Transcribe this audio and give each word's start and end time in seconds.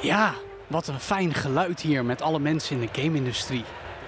Ja, 0.00 0.32
wat 0.66 0.86
een 0.86 1.00
fijn 1.00 1.34
geluid 1.34 1.80
hier 1.80 2.04
met 2.04 2.22
alle 2.22 2.38
mensen 2.38 2.80
in 2.80 2.88
de 2.92 3.00
game-industrie. 3.02 3.64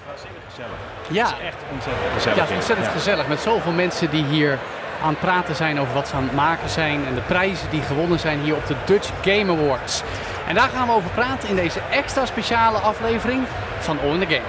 Het 0.06 0.20
zeker 0.20 0.40
gezellig. 0.48 0.70
Ja. 1.08 1.24
Het 1.26 1.34
is 1.40 1.46
echt 1.46 1.56
ontzettend 1.72 2.12
gezellig. 2.12 2.36
Ja, 2.36 2.42
het 2.42 2.50
is 2.50 2.56
ontzettend 2.56 2.86
Ja. 2.86 2.92
gezellig 2.92 3.28
met 3.28 3.40
zoveel 3.40 3.72
mensen 3.72 4.10
die 4.10 4.24
hier 4.24 4.58
aan 5.02 5.08
het 5.08 5.20
praten 5.20 5.54
zijn 5.54 5.80
over 5.80 5.94
wat 5.94 6.08
ze 6.08 6.14
aan 6.14 6.22
het 6.22 6.34
maken 6.34 6.68
zijn 6.68 7.06
en 7.06 7.14
de 7.14 7.20
prijzen 7.20 7.70
die 7.70 7.82
gewonnen 7.82 8.18
zijn 8.18 8.40
hier 8.40 8.54
op 8.56 8.66
de 8.66 8.74
Dutch 8.84 9.10
Game 9.22 9.52
Awards. 9.52 10.02
En 10.46 10.54
daar 10.54 10.68
gaan 10.68 10.86
we 10.86 10.92
over 10.92 11.10
praten 11.10 11.48
in 11.48 11.56
deze 11.56 11.80
extra 11.90 12.26
speciale 12.26 12.78
aflevering 12.78 13.42
van 13.78 14.00
All 14.00 14.12
in 14.12 14.20
the 14.20 14.26
Game. 14.26 14.46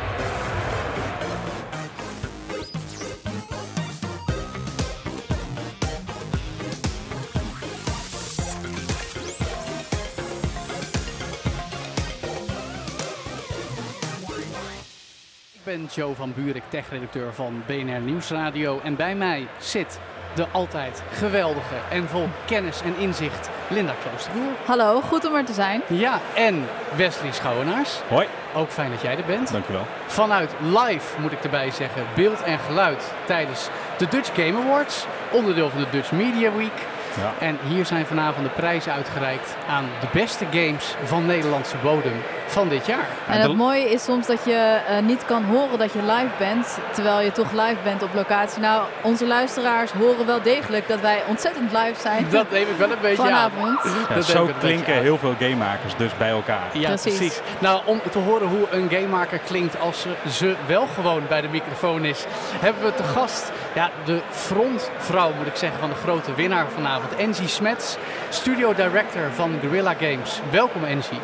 Ben 15.72 15.90
Joe 15.94 16.16
van 16.16 16.34
Buurik, 16.36 16.64
techredacteur 16.68 17.34
van 17.34 17.64
BNR 17.66 18.00
Nieuwsradio. 18.00 18.80
En 18.84 18.96
bij 18.96 19.16
mij 19.16 19.48
zit 19.60 20.00
de 20.36 20.46
altijd 20.52 21.04
geweldige 21.12 21.76
en 21.92 22.08
vol 22.08 22.28
kennis 22.46 22.82
en 22.82 22.96
inzicht 22.98 23.50
Linda 23.70 23.94
Kloosterboer. 24.04 24.52
Hallo, 24.66 25.02
goed 25.02 25.26
om 25.28 25.36
er 25.36 25.46
te 25.46 25.54
zijn. 25.54 25.82
Ja, 25.88 26.20
en 26.36 26.68
Wesley 26.96 27.32
Schouwenaars. 27.32 28.00
Hoi, 28.10 28.28
Ook 28.56 28.70
fijn 28.70 28.92
dat 28.92 29.02
jij 29.02 29.18
er 29.18 29.26
bent. 29.26 29.52
dankjewel. 29.52 29.86
Vanuit 30.06 30.52
live, 30.60 31.22
moet 31.22 31.32
ik 31.32 31.44
erbij 31.44 31.72
zeggen, 31.72 32.04
beeld 32.16 32.42
en 32.44 32.60
geluid 32.60 33.14
tijdens 33.26 33.70
de 33.98 34.08
Dutch 34.08 34.36
Game 34.36 34.64
Awards. 34.64 35.06
Onderdeel 35.32 35.70
van 35.70 35.80
de 35.80 35.90
Dutch 35.92 36.12
Media 36.12 36.52
Week. 36.54 36.86
Ja. 37.18 37.46
En 37.46 37.58
hier 37.68 37.86
zijn 37.86 38.06
vanavond 38.06 38.46
de 38.46 38.52
prijzen 38.52 38.94
uitgereikt 38.94 39.56
aan 39.70 39.86
de 40.00 40.08
beste 40.14 40.46
games 40.52 40.96
van 41.04 41.26
Nederlandse 41.26 41.76
bodem 41.84 42.14
van 42.48 42.70
dit 42.70 42.86
jaar. 42.86 43.08
En 43.28 43.42
het 43.42 43.56
mooie 43.56 43.90
is 43.90 44.04
soms 44.04 44.28
dat 44.28 44.46
je 44.46 44.80
eh, 44.88 45.00
niet 45.04 45.26
kan 45.26 45.44
horen 45.44 45.80
dat 45.80 45.94
je 45.94 46.02
live 46.02 46.30
bent, 46.38 46.78
terwijl 46.92 47.22
je 47.22 47.32
toch 47.32 47.52
live 47.52 47.78
bent 47.84 48.04
op 48.04 48.14
locatie. 48.14 48.62
Nou, 48.62 48.84
onze 49.02 49.28
luisteraars 49.28 49.92
horen 49.92 50.26
wel 50.26 50.42
degelijk 50.42 50.88
dat 50.88 51.00
wij 51.02 51.24
ontzettend 51.28 51.72
live 51.72 52.02
zijn 52.02 52.26
Dat 52.30 52.52
neem 52.52 52.62
ik 52.70 52.78
wel 52.78 52.92
een 52.92 52.98
beetje 53.02 53.32
aan. 53.32 53.52
vanavond. 53.52 53.80
Ja, 54.10 54.16
Dat 54.16 54.26
zo 54.26 54.50
klinken 54.60 54.94
heel 55.02 55.18
veel 55.18 55.34
gamemakers 55.40 55.96
dus 55.96 56.18
bij 56.18 56.30
elkaar. 56.30 56.68
Ja, 56.72 56.88
precies. 56.88 57.18
Precies. 57.18 57.42
Nou, 57.60 57.82
om 57.86 58.02
te 58.12 58.20
horen 58.20 58.48
hoe 58.48 58.68
een 58.72 58.90
gamemaker 58.90 59.40
klinkt 59.40 59.80
als 59.80 60.02
ze, 60.02 60.10
ze 60.30 60.56
wel 60.66 60.88
gewoon 60.96 61.22
bij 61.28 61.42
de 61.42 61.48
microfoon 61.48 62.06
is, 62.06 62.26
hebben 62.60 62.84
we 62.84 62.94
te 62.96 63.04
gast 63.04 63.52
ja, 63.74 63.90
de 64.06 64.20
frontvrouw, 64.30 65.32
moet 65.38 65.48
ik 65.48 65.56
zeggen, 65.56 65.80
van 65.80 65.90
de 65.90 65.96
grote 65.96 66.34
winnaar 66.34 66.66
vanavond. 66.76 67.01
Angie 67.20 67.48
Smets, 67.48 67.98
studio 68.30 68.74
director 68.74 69.32
van 69.36 69.60
Guerrilla 69.62 69.94
Games. 69.94 70.42
Welkom 70.52 70.84
Angie. 70.84 71.20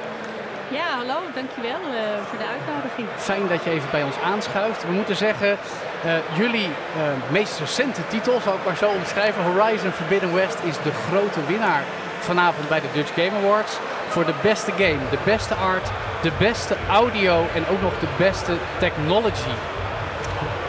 Ja, 0.70 0.88
hallo, 0.98 1.20
dankjewel 1.34 1.80
uh, 1.80 2.00
voor 2.28 2.38
de 2.38 2.46
uitnodiging. 2.46 3.08
Fijn 3.18 3.48
dat 3.48 3.64
je 3.64 3.70
even 3.70 3.90
bij 3.92 4.04
ons 4.04 4.16
aanschuift. 4.24 4.86
We 4.86 4.92
moeten 4.92 5.16
zeggen, 5.16 5.58
eh, 6.04 6.12
jullie 6.38 6.66
eh, 6.66 7.32
meest 7.32 7.60
recente 7.60 8.02
titel, 8.08 8.40
zou 8.44 8.58
ik 8.58 8.66
maar 8.66 8.78
zo 8.78 8.90
omschrijven, 8.90 9.44
Horizon 9.44 9.92
Forbidden 9.92 10.34
West, 10.34 10.58
is 10.64 10.76
de 10.84 10.92
grote 10.92 11.40
winnaar 11.48 11.84
vanavond 12.20 12.70
bij 12.70 12.80
de 12.80 12.88
Dutch 12.94 13.14
Game 13.14 13.38
Awards. 13.44 13.78
Voor 14.08 14.26
de 14.26 14.34
beste 14.42 14.72
game, 14.72 15.10
de 15.10 15.18
beste 15.24 15.54
art, 15.54 15.90
de 16.22 16.32
beste 16.40 16.76
audio 16.90 17.46
en 17.56 17.68
ook 17.68 17.82
nog 17.82 18.00
de 18.00 18.08
beste 18.18 18.54
technology. 18.80 19.56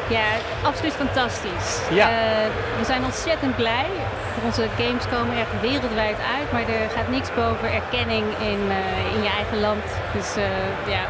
Ja, 0.08 0.26
absoluut 0.62 0.92
fantastisch. 0.92 1.80
Ja. 1.90 2.08
We 2.78 2.84
zijn 2.84 3.04
ontzettend 3.04 3.56
blij. 3.56 3.86
Onze 4.44 4.66
games 4.76 5.04
komen 5.14 5.36
echt 5.36 5.60
wereldwijd 5.60 6.18
uit, 6.36 6.52
maar 6.52 6.60
er 6.60 6.90
gaat 6.96 7.08
niks 7.08 7.28
boven 7.34 7.72
erkenning 7.72 8.24
in, 8.52 8.60
eh, 8.70 9.14
in 9.14 9.22
je 9.22 9.32
eigen 9.38 9.60
land. 9.60 9.84
Dus 10.12 10.36
eh, 10.36 10.92
ja, 10.94 11.02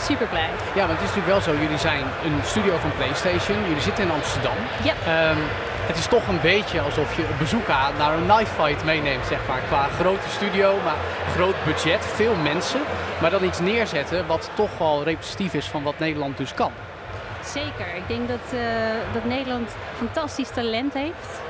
super 0.00 0.26
blij. 0.26 0.50
Ja, 0.74 0.86
want 0.86 0.98
het 0.98 1.08
is 1.08 1.14
natuurlijk 1.14 1.34
wel 1.34 1.40
zo, 1.40 1.60
jullie 1.62 1.78
zijn 1.78 2.04
een 2.24 2.38
studio 2.44 2.76
van 2.76 2.92
PlayStation, 2.96 3.58
jullie 3.68 3.82
zitten 3.82 4.04
in 4.04 4.10
Amsterdam. 4.10 4.56
Ja. 4.82 4.94
Ehm, 5.06 5.40
het 5.86 5.96
is 5.96 6.06
toch 6.06 6.28
een 6.28 6.40
beetje 6.40 6.80
alsof 6.80 7.16
je 7.16 7.22
een 7.22 7.38
bezoek 7.38 7.68
aan 7.68 7.92
naar 7.98 8.12
een 8.12 8.26
knife 8.26 8.54
fight 8.62 8.84
meeneemt, 8.84 9.26
zeg 9.26 9.38
maar. 9.48 9.60
Qua 9.66 9.88
grote 10.00 10.28
studio, 10.28 10.78
maar 10.84 10.98
groot 11.34 11.64
budget, 11.64 12.04
veel 12.04 12.34
mensen. 12.34 12.80
Maar 13.20 13.30
dan 13.30 13.44
iets 13.44 13.60
neerzetten 13.60 14.26
wat 14.26 14.50
toch 14.54 14.78
wel 14.78 15.02
representatief 15.02 15.54
is 15.54 15.66
van 15.66 15.82
wat 15.82 15.98
Nederland 15.98 16.36
dus 16.36 16.54
kan. 16.54 16.72
Zeker. 17.44 17.94
Ik 17.94 18.08
denk 18.08 18.28
dat, 18.28 18.46
eh, 18.52 18.60
dat 19.12 19.24
Nederland 19.24 19.70
fantastisch 19.96 20.50
talent 20.50 20.94
heeft. 20.94 21.40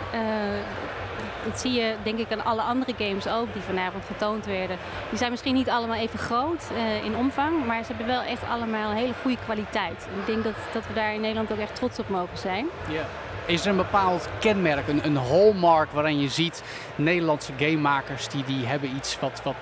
Dat 1.46 1.60
zie 1.60 1.72
je 1.72 1.94
denk 2.02 2.18
ik 2.18 2.32
aan 2.32 2.44
alle 2.44 2.62
andere 2.62 2.94
games 2.98 3.28
ook 3.28 3.52
die 3.52 3.62
vanavond 3.62 4.04
getoond 4.04 4.46
werden. 4.46 4.78
Die 5.08 5.18
zijn 5.18 5.30
misschien 5.30 5.54
niet 5.54 5.68
allemaal 5.68 5.96
even 5.96 6.18
groot 6.18 6.62
eh, 6.76 7.04
in 7.04 7.16
omvang, 7.16 7.66
maar 7.66 7.84
ze 7.84 7.88
hebben 7.88 8.06
wel 8.06 8.22
echt 8.22 8.42
allemaal 8.50 8.90
een 8.90 8.96
hele 8.96 9.14
goede 9.22 9.38
kwaliteit. 9.44 10.06
Ik 10.20 10.26
denk 10.26 10.44
dat, 10.44 10.54
dat 10.72 10.86
we 10.86 10.94
daar 10.94 11.14
in 11.14 11.20
Nederland 11.20 11.52
ook 11.52 11.58
echt 11.58 11.74
trots 11.74 11.98
op 11.98 12.08
mogen 12.08 12.38
zijn. 12.38 12.66
Is 13.46 13.62
er 13.64 13.70
een 13.70 13.76
bepaald 13.76 14.28
kenmerk, 14.40 14.88
een, 14.88 15.06
een 15.06 15.16
hallmark 15.16 15.90
waarin 15.90 16.20
je 16.20 16.28
ziet 16.28 16.62
Nederlandse 16.96 17.52
gamemakers 17.56 18.28
die, 18.28 18.44
die 18.44 18.66
hebben 18.66 18.96
iets 18.96 19.18
wat, 19.20 19.40
wat 19.44 19.54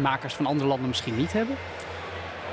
makers 0.00 0.34
van 0.34 0.46
andere 0.46 0.68
landen 0.68 0.88
misschien 0.88 1.16
niet 1.16 1.32
hebben? 1.32 1.56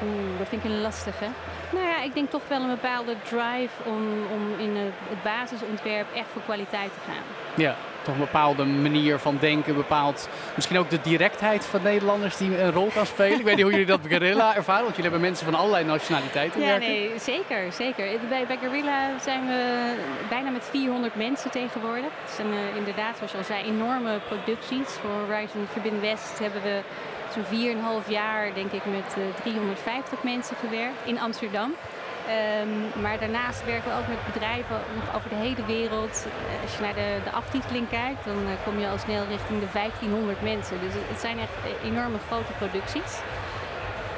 Oeh, 0.03 0.38
dat 0.38 0.47
vind 0.47 0.63
ik 0.63 0.69
een 0.72 0.81
lastige. 0.81 1.25
Nou 1.69 1.85
ja, 1.88 2.02
ik 2.03 2.13
denk 2.13 2.30
toch 2.30 2.41
wel 2.47 2.62
een 2.62 2.69
bepaalde 2.69 3.16
drive 3.24 3.74
om, 3.84 4.08
om 4.34 4.59
in 4.59 4.75
het, 4.75 4.94
het 5.09 5.24
basisontwerp 5.24 6.08
echt 6.16 6.28
voor 6.34 6.41
kwaliteit 6.41 6.90
te 6.94 7.12
gaan. 7.12 7.24
Ja, 7.56 7.75
toch 8.02 8.13
een 8.13 8.19
bepaalde 8.19 8.66
manier 8.66 9.18
van 9.19 9.38
denken, 9.40 9.75
bepaald 9.75 10.30
misschien 10.56 10.78
ook 10.78 10.90
de 10.90 11.02
directheid 11.02 11.66
van 11.66 11.81
Nederlanders 11.81 12.38
die 12.38 12.62
een 12.62 12.72
rol 12.72 12.90
kan 12.94 13.06
spelen. 13.06 13.40
Ik 13.40 13.46
weet 13.46 13.53
niet 13.56 13.63
hoe 13.63 13.72
jullie 13.72 13.86
dat 13.88 14.02
bij 14.02 14.09
Guerrilla 14.12 14.56
ervaren, 14.56 14.84
want 14.84 14.96
jullie 14.96 15.12
hebben 15.12 15.30
mensen 15.30 15.46
van 15.46 15.56
allerlei 15.56 15.86
nationaliteiten 15.86 16.59
Ja, 16.62 16.66
werken. 16.68 16.88
nee, 16.88 17.12
zeker, 17.19 17.72
zeker. 17.74 18.06
Bij, 18.30 18.46
bij 18.47 18.57
Guerrilla 18.57 19.19
zijn 19.22 19.47
we 19.47 19.94
bijna 20.30 20.50
met 20.50 20.68
400 20.72 21.16
mensen 21.16 21.52
tegenwoordig. 21.52 22.12
Het 22.24 22.31
zijn 22.36 22.47
eh, 22.52 22.75
inderdaad, 22.78 23.16
zoals 23.18 23.31
je 23.31 23.38
al 23.38 23.44
zei, 23.44 23.63
enorme 23.63 24.19
producties. 24.28 24.88
Voor 25.02 25.12
Horizon 25.28 25.68
Forbidden 25.72 26.02
West 26.02 26.40
hebben 26.40 26.62
we 26.62 26.80
zo'n 27.50 28.02
4,5 28.03 28.08
jaar, 28.09 28.53
denk 28.53 28.72
ik, 28.72 28.86
met 28.86 29.16
eh, 29.18 29.42
350 29.42 30.24
mensen 30.24 30.56
gewerkt 30.56 31.02
in 31.06 31.20
Amsterdam. 31.20 31.74
Ehm, 32.28 33.02
maar 33.02 33.20
daarnaast 33.20 33.66
werken 33.66 33.90
we 33.92 33.98
ook 33.98 34.08
met 34.08 34.34
bedrijven 34.34 34.80
nog 34.96 35.16
over 35.16 35.30
de 35.30 35.36
hele 35.36 35.66
wereld. 35.66 36.25
Eh, 36.25 36.62
als 36.64 36.75
je 36.75 36.81
naar 36.81 36.94
de, 36.94 37.18
de 37.24 37.31
aftiteling 37.31 37.90
kijkt, 37.90 38.25
dan 38.25 38.38
eh, 38.48 38.53
kom 38.66 38.80
je 38.80 38.88
al 38.88 38.98
snel 38.98 39.24
richting 39.30 39.59
de 39.59 39.72
1500 39.74 40.42
mensen. 40.42 40.80
Dus 40.80 40.94
het- 40.94 41.20
zijn 41.20 41.40
echt 41.40 41.56
eh, 41.64 41.90
enorme 41.92 42.18
grote 42.28 42.52
producties. 42.62 43.12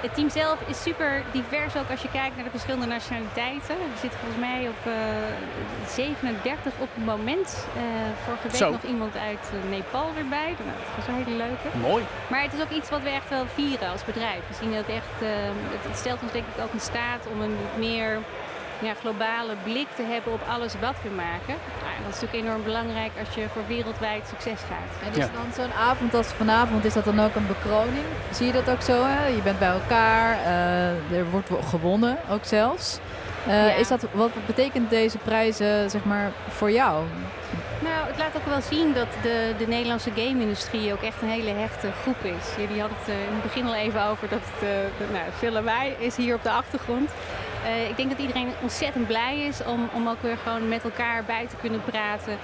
Het 0.02 0.14
team 0.16 0.30
zelf 0.30 0.58
is 0.68 0.82
super 0.82 1.24
divers 1.32 1.76
ook 1.76 1.90
als 1.90 2.02
je 2.02 2.10
kijkt 2.12 2.36
naar 2.36 2.44
de 2.44 2.50
verschillende 2.50 2.86
nationaliteiten. 2.86 3.76
Er 3.76 4.00
zit 4.02 4.12
volgens 4.20 4.40
mij 4.40 4.68
op 4.68 4.82
eh, 4.86 5.90
37 5.90 6.74
op 6.80 6.90
het 6.94 7.06
moment. 7.06 7.68
Eh, 7.76 7.82
vorige 8.26 8.48
week 8.48 8.56
Zo. 8.56 8.72
nog 8.72 8.84
iemand 8.84 9.18
uit 9.18 9.46
eh, 9.54 9.70
Nepal 9.70 10.10
erbij. 10.18 10.56
Nou, 10.66 10.78
dat 10.86 10.96
was 10.96 11.08
een 11.08 11.24
hele 11.24 11.38
leuke. 11.38 11.68
Mooi. 11.82 12.04
Maar 12.28 12.42
het 12.42 12.54
is 12.54 12.62
ook 12.62 12.70
iets 12.70 12.90
wat 12.90 13.02
we 13.02 13.10
echt 13.10 13.30
wel 13.30 13.46
vieren 13.54 13.90
als 13.90 14.06
bedrijf. 14.06 14.42
We 14.48 14.56
zien 14.62 14.74
dat 14.74 14.88
echt, 14.88 15.16
eh, 15.22 15.28
het, 15.74 15.84
het 15.90 15.98
stelt 15.98 16.22
ons 16.22 16.32
denk 16.32 16.46
ik 16.56 16.64
ook 16.64 16.74
in 16.74 16.80
staat 16.92 17.28
om 17.32 17.42
een 17.42 17.58
meer 17.78 18.20
ja, 18.80 18.94
globale 19.00 19.54
blik 19.64 19.88
te 19.96 20.04
hebben 20.04 20.34
op 20.34 20.42
alles 20.50 20.74
wat 20.82 20.96
we 21.04 21.10
maken. 21.10 21.56
Nou, 21.82 21.94
en 21.98 22.04
dat 22.06 22.14
is 22.16 22.22
natuurlijk 22.22 22.44
enorm 22.48 22.64
belangrijk 22.64 23.12
als 23.20 23.36
je 23.36 23.46
voor 23.54 23.68
wereldwijd 23.68 24.24
succes 24.30 24.60
gaat. 24.72 24.92
En 25.04 25.10
is 25.12 25.18
Ja. 25.26 25.30
dan 25.34 25.54
zo'n 25.56 25.74
avond 25.74 26.14
als 26.14 26.28
vanavond, 26.28 26.86
is 26.86 26.94
dat 26.94 27.06
dan 27.06 27.20
ook 27.20 27.36
een 27.36 27.48
bekroning? 27.48 28.06
Zie 28.32 28.46
je 28.46 28.52
dat 28.54 28.70
ook 28.70 28.82
zo? 28.82 29.04
Hè? 29.06 29.28
Je 29.28 29.42
bent 29.42 29.60
bij 29.60 29.70
elkaar, 29.80 30.38
eh, 30.40 31.18
er 31.18 31.30
wordt 31.32 31.50
gewonnen 31.70 32.18
ook 32.30 32.46
zelfs. 32.46 33.00
Eh, 33.48 33.68
Ja. 33.68 33.74
is 33.74 33.88
dat, 33.88 34.06
wat 34.12 34.32
betekent 34.46 34.90
deze 34.90 35.18
prijzen 35.18 35.90
zeg 35.90 36.04
maar, 36.04 36.32
voor 36.48 36.72
jou? 36.72 37.06
Nou, 37.84 38.08
het 38.08 38.18
laat 38.18 38.36
ook 38.38 38.46
wel 38.46 38.62
zien 38.62 38.94
dat 38.94 39.08
de, 39.22 39.54
de 39.58 39.68
Nederlandse 39.68 40.12
game-industrie 40.16 40.94
ook 40.94 41.02
echt 41.02 41.22
een 41.22 41.30
hele 41.30 41.50
hechte 41.52 41.88
groep 42.02 42.24
is. 42.24 42.46
Jullie 42.58 42.80
hadden 42.80 42.98
het 43.00 43.08
eh, 43.08 43.14
in 43.28 43.34
het 43.34 43.42
begin 43.44 43.66
al 43.68 43.76
even 43.76 44.04
over 44.06 44.30
dat 44.30 44.40
het, 44.44 44.64
eh, 44.70 45.12
nou, 45.14 45.24
veel 45.38 45.52
lawaai 45.52 45.96
is 46.00 46.16
hier 46.16 46.36
op 46.36 46.44
de 46.44 46.50
achtergrond. 46.52 47.10
Eh, 47.66 47.90
ik 47.90 47.98
denk 47.98 48.10
dat 48.10 48.20
iedereen 48.20 48.54
ontzettend 48.62 49.08
blij 49.08 49.40
is 49.40 49.64
om, 49.64 49.90
om 49.94 50.08
ook 50.08 50.22
weer 50.22 50.38
gewoon 50.38 50.68
met 50.68 50.84
elkaar 50.84 51.24
bij 51.24 51.48
te 51.48 51.56
kunnen 51.56 51.84
praten. 51.84 52.38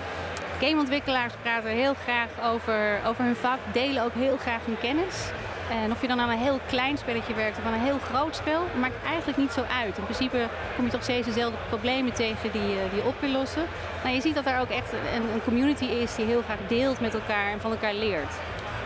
Gameontwikkelaars 0.60 1.34
praten 1.42 1.70
heel 1.70 1.94
graag 1.94 2.30
over, 2.44 3.00
over 3.06 3.24
hun 3.24 3.36
vak, 3.36 3.60
delen 3.72 4.04
ook 4.04 4.14
heel 4.14 4.38
graag 4.38 4.66
hun 4.66 4.78
kennis. 4.78 5.30
En 5.70 5.92
of 5.92 6.02
je 6.02 6.08
dan 6.08 6.20
aan 6.20 6.30
een 6.30 6.38
heel 6.38 6.60
klein 6.68 6.98
spelletje 6.98 7.34
werkt 7.34 7.58
of 7.58 7.66
aan 7.66 7.74
een 7.74 7.80
heel 7.80 8.00
groot 8.00 8.36
spel, 8.36 8.62
maakt 8.80 9.04
eigenlijk 9.08 9.38
niet 9.38 9.52
zo 9.52 9.62
uit. 9.82 9.98
In 9.98 10.04
principe 10.04 10.48
kom 10.76 10.86
je 10.86 10.92
toch 10.92 11.04
steeds 11.04 11.28
dezelfde 11.28 11.58
problemen 11.68 12.14
tegen 12.14 12.52
die, 12.52 12.62
eh, 12.62 12.90
die 12.90 13.02
je 13.02 13.08
op 13.08 13.16
wil 13.20 13.30
lossen. 13.30 13.66
Maar 14.04 14.12
je 14.12 14.22
ziet 14.22 14.36
dat 14.36 14.46
er 14.46 14.60
ook 14.60 14.70
echt 14.70 14.94
een, 14.94 15.34
een 15.34 15.44
community 15.44 15.86
is 15.86 16.16
die 16.16 16.26
heel 16.26 16.42
graag 16.42 16.68
deelt 16.68 17.00
met 17.00 17.14
elkaar 17.14 17.52
en 17.52 17.60
van 17.60 17.72
elkaar 17.72 17.94
leert. 17.94 18.34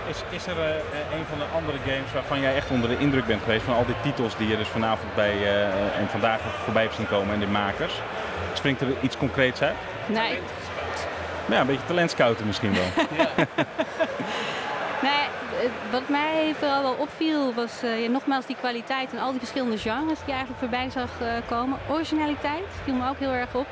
Is, 0.07 0.23
is 0.29 0.47
er 0.47 0.59
eh, 0.59 1.17
een 1.17 1.25
van 1.29 1.37
de 1.37 1.45
andere 1.55 1.77
games 1.77 2.11
waarvan 2.13 2.41
jij 2.41 2.55
echt 2.55 2.69
onder 2.69 2.89
de 2.89 2.97
indruk 2.97 3.25
bent 3.25 3.41
geweest 3.43 3.63
van 3.63 3.75
al 3.75 3.85
die 3.85 3.95
titels 4.01 4.37
die 4.37 4.47
je 4.47 4.57
dus 4.57 4.67
vanavond 4.67 5.15
bij 5.15 5.35
uh, 5.35 5.97
en 5.97 6.07
vandaag 6.09 6.39
voorbij 6.63 6.83
hebt 6.83 6.95
zien 6.95 7.07
komen 7.07 7.33
en 7.33 7.39
de 7.39 7.47
makers? 7.47 7.93
Springt 8.53 8.81
er 8.81 8.87
iets 9.01 9.17
concreets 9.17 9.61
uit? 9.61 9.75
Nee. 10.05 10.39
Ja, 11.45 11.59
een 11.59 11.67
beetje 11.67 11.85
talentscouten 11.85 12.45
misschien 12.45 12.73
wel. 12.73 13.05
ja. 13.17 13.29
nee, 15.01 15.27
wat 15.91 16.09
mij 16.09 16.55
vooral 16.57 16.81
wel 16.81 16.95
opviel 16.99 17.53
was 17.53 17.83
uh, 17.83 18.01
ja, 18.03 18.09
nogmaals 18.09 18.45
die 18.45 18.55
kwaliteit 18.55 19.11
en 19.13 19.19
al 19.19 19.29
die 19.29 19.39
verschillende 19.39 19.77
genres 19.77 20.17
die 20.17 20.25
je 20.25 20.31
eigenlijk 20.31 20.59
voorbij 20.59 20.89
zag 20.89 21.09
uh, 21.21 21.27
komen. 21.47 21.77
Originaliteit 21.89 22.65
viel 22.83 22.93
me 22.93 23.09
ook 23.09 23.19
heel 23.19 23.31
erg 23.31 23.55
op. 23.55 23.67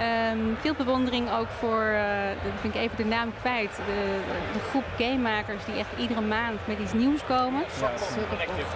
Um, 0.00 0.56
veel 0.60 0.74
bewondering 0.74 1.30
ook 1.38 1.48
voor, 1.58 1.82
uh, 1.92 2.02
dat 2.42 2.62
ben 2.62 2.70
ik 2.70 2.76
even 2.76 2.96
de 2.96 3.04
naam 3.04 3.32
kwijt, 3.40 3.76
de, 3.76 4.20
de, 4.52 4.58
groep 4.70 4.84
gamemakers 4.98 5.64
die 5.64 5.78
echt 5.78 5.88
iedere 5.98 6.20
maand 6.20 6.58
met 6.64 6.78
iets 6.78 6.92
nieuws 6.92 7.20
komen. 7.26 7.62
Ja, 7.80 7.90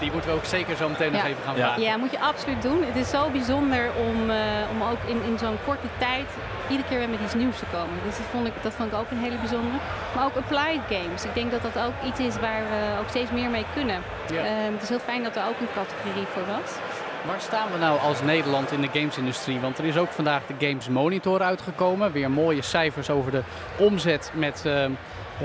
die 0.00 0.12
moeten 0.12 0.30
we 0.30 0.36
ook 0.36 0.44
zeker 0.44 0.76
zo 0.76 0.88
meteen 0.88 1.12
ja. 1.12 1.16
nog 1.16 1.26
even 1.26 1.42
gaan 1.44 1.54
vragen. 1.54 1.82
Ja, 1.82 1.96
moet 1.96 2.10
je 2.10 2.20
absoluut 2.20 2.62
doen. 2.62 2.82
Het 2.84 2.96
is 2.96 3.10
zo 3.10 3.30
bijzonder 3.30 3.90
om, 4.08 4.30
uh, 4.30 4.36
om 4.72 4.82
ook 4.82 5.02
in, 5.06 5.22
in 5.22 5.38
zo'n 5.38 5.58
korte 5.64 5.86
tijd 5.98 6.26
iedere 6.68 6.88
keer 6.88 6.98
weer 6.98 7.08
met 7.08 7.20
iets 7.20 7.34
nieuws 7.34 7.58
te 7.58 7.64
komen. 7.72 7.98
Dus 8.04 8.16
dat 8.16 8.26
vond 8.30 8.46
ik, 8.46 8.52
dat 8.62 8.72
vond 8.72 8.92
ik 8.92 8.98
ook 8.98 9.10
een 9.10 9.24
hele 9.26 9.36
bijzondere. 9.36 9.78
Maar 10.14 10.24
ook 10.24 10.36
applied 10.36 10.80
games. 10.88 11.24
Ik 11.24 11.34
denk 11.34 11.50
dat 11.50 11.62
dat 11.62 11.76
ook 11.86 11.96
iets 12.08 12.20
is 12.20 12.36
waar 12.38 12.62
we 12.72 12.80
ook 13.00 13.08
steeds 13.08 13.30
meer 13.30 13.50
mee 13.50 13.66
kunnen. 13.74 14.02
Ja. 14.32 14.66
Um, 14.66 14.72
het 14.72 14.82
is 14.82 14.88
heel 14.88 15.06
fijn 15.10 15.22
dat 15.22 15.36
er 15.36 15.44
ook 15.50 15.60
een 15.60 15.74
categorie 15.74 16.26
voor 16.32 16.46
was. 16.56 16.70
Waar 17.26 17.40
staan 17.40 17.72
we 17.72 17.78
nou 17.78 18.00
als 18.00 18.22
Nederland 18.22 18.72
in 18.72 18.80
de 18.80 18.88
gamesindustrie? 18.92 19.60
Want 19.60 19.78
er 19.78 19.84
is 19.84 19.96
ook 19.96 20.10
vandaag 20.10 20.42
de 20.46 20.66
Games 20.66 20.88
Monitor 20.88 21.42
uitgekomen. 21.42 22.12
Weer 22.12 22.30
mooie 22.30 22.62
cijfers 22.62 23.10
over 23.10 23.30
de 23.30 23.42
omzet 23.78 24.30
met 24.34 24.64
uh, 24.66 24.84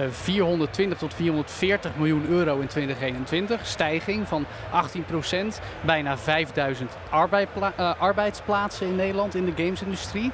420 0.09 0.97
tot 0.97 1.13
440 1.13 1.95
miljoen 1.95 2.25
euro 2.29 2.59
in 2.59 2.67
2021. 2.67 3.65
Stijging 3.65 4.27
van 4.27 4.45
18 4.71 5.05
procent. 5.05 5.61
Bijna 5.81 6.17
5000 6.17 6.91
arbeidspla 7.09 7.73
uh, 7.79 8.01
arbeidsplaatsen 8.01 8.87
in 8.87 8.95
Nederland 8.95 9.35
in 9.35 9.45
de 9.45 9.63
gamesindustrie. 9.63 10.31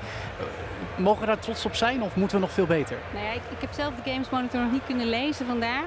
Mogen 0.98 1.20
we 1.20 1.26
daar 1.26 1.40
trots 1.40 1.66
op 1.66 1.76
zijn 1.76 2.02
of 2.02 2.16
moeten 2.16 2.38
we 2.38 2.44
nog 2.44 2.54
veel 2.54 2.66
beter? 2.66 2.98
Nou 3.14 3.26
ja, 3.26 3.32
ik, 3.32 3.42
ik 3.50 3.62
heb 3.62 3.70
zelf 3.74 3.94
de 3.96 4.12
Games 4.12 4.30
Monitor 4.30 4.62
nog 4.62 4.72
niet 4.72 4.86
kunnen 4.86 5.10
lezen 5.10 5.46
vandaag. 5.46 5.84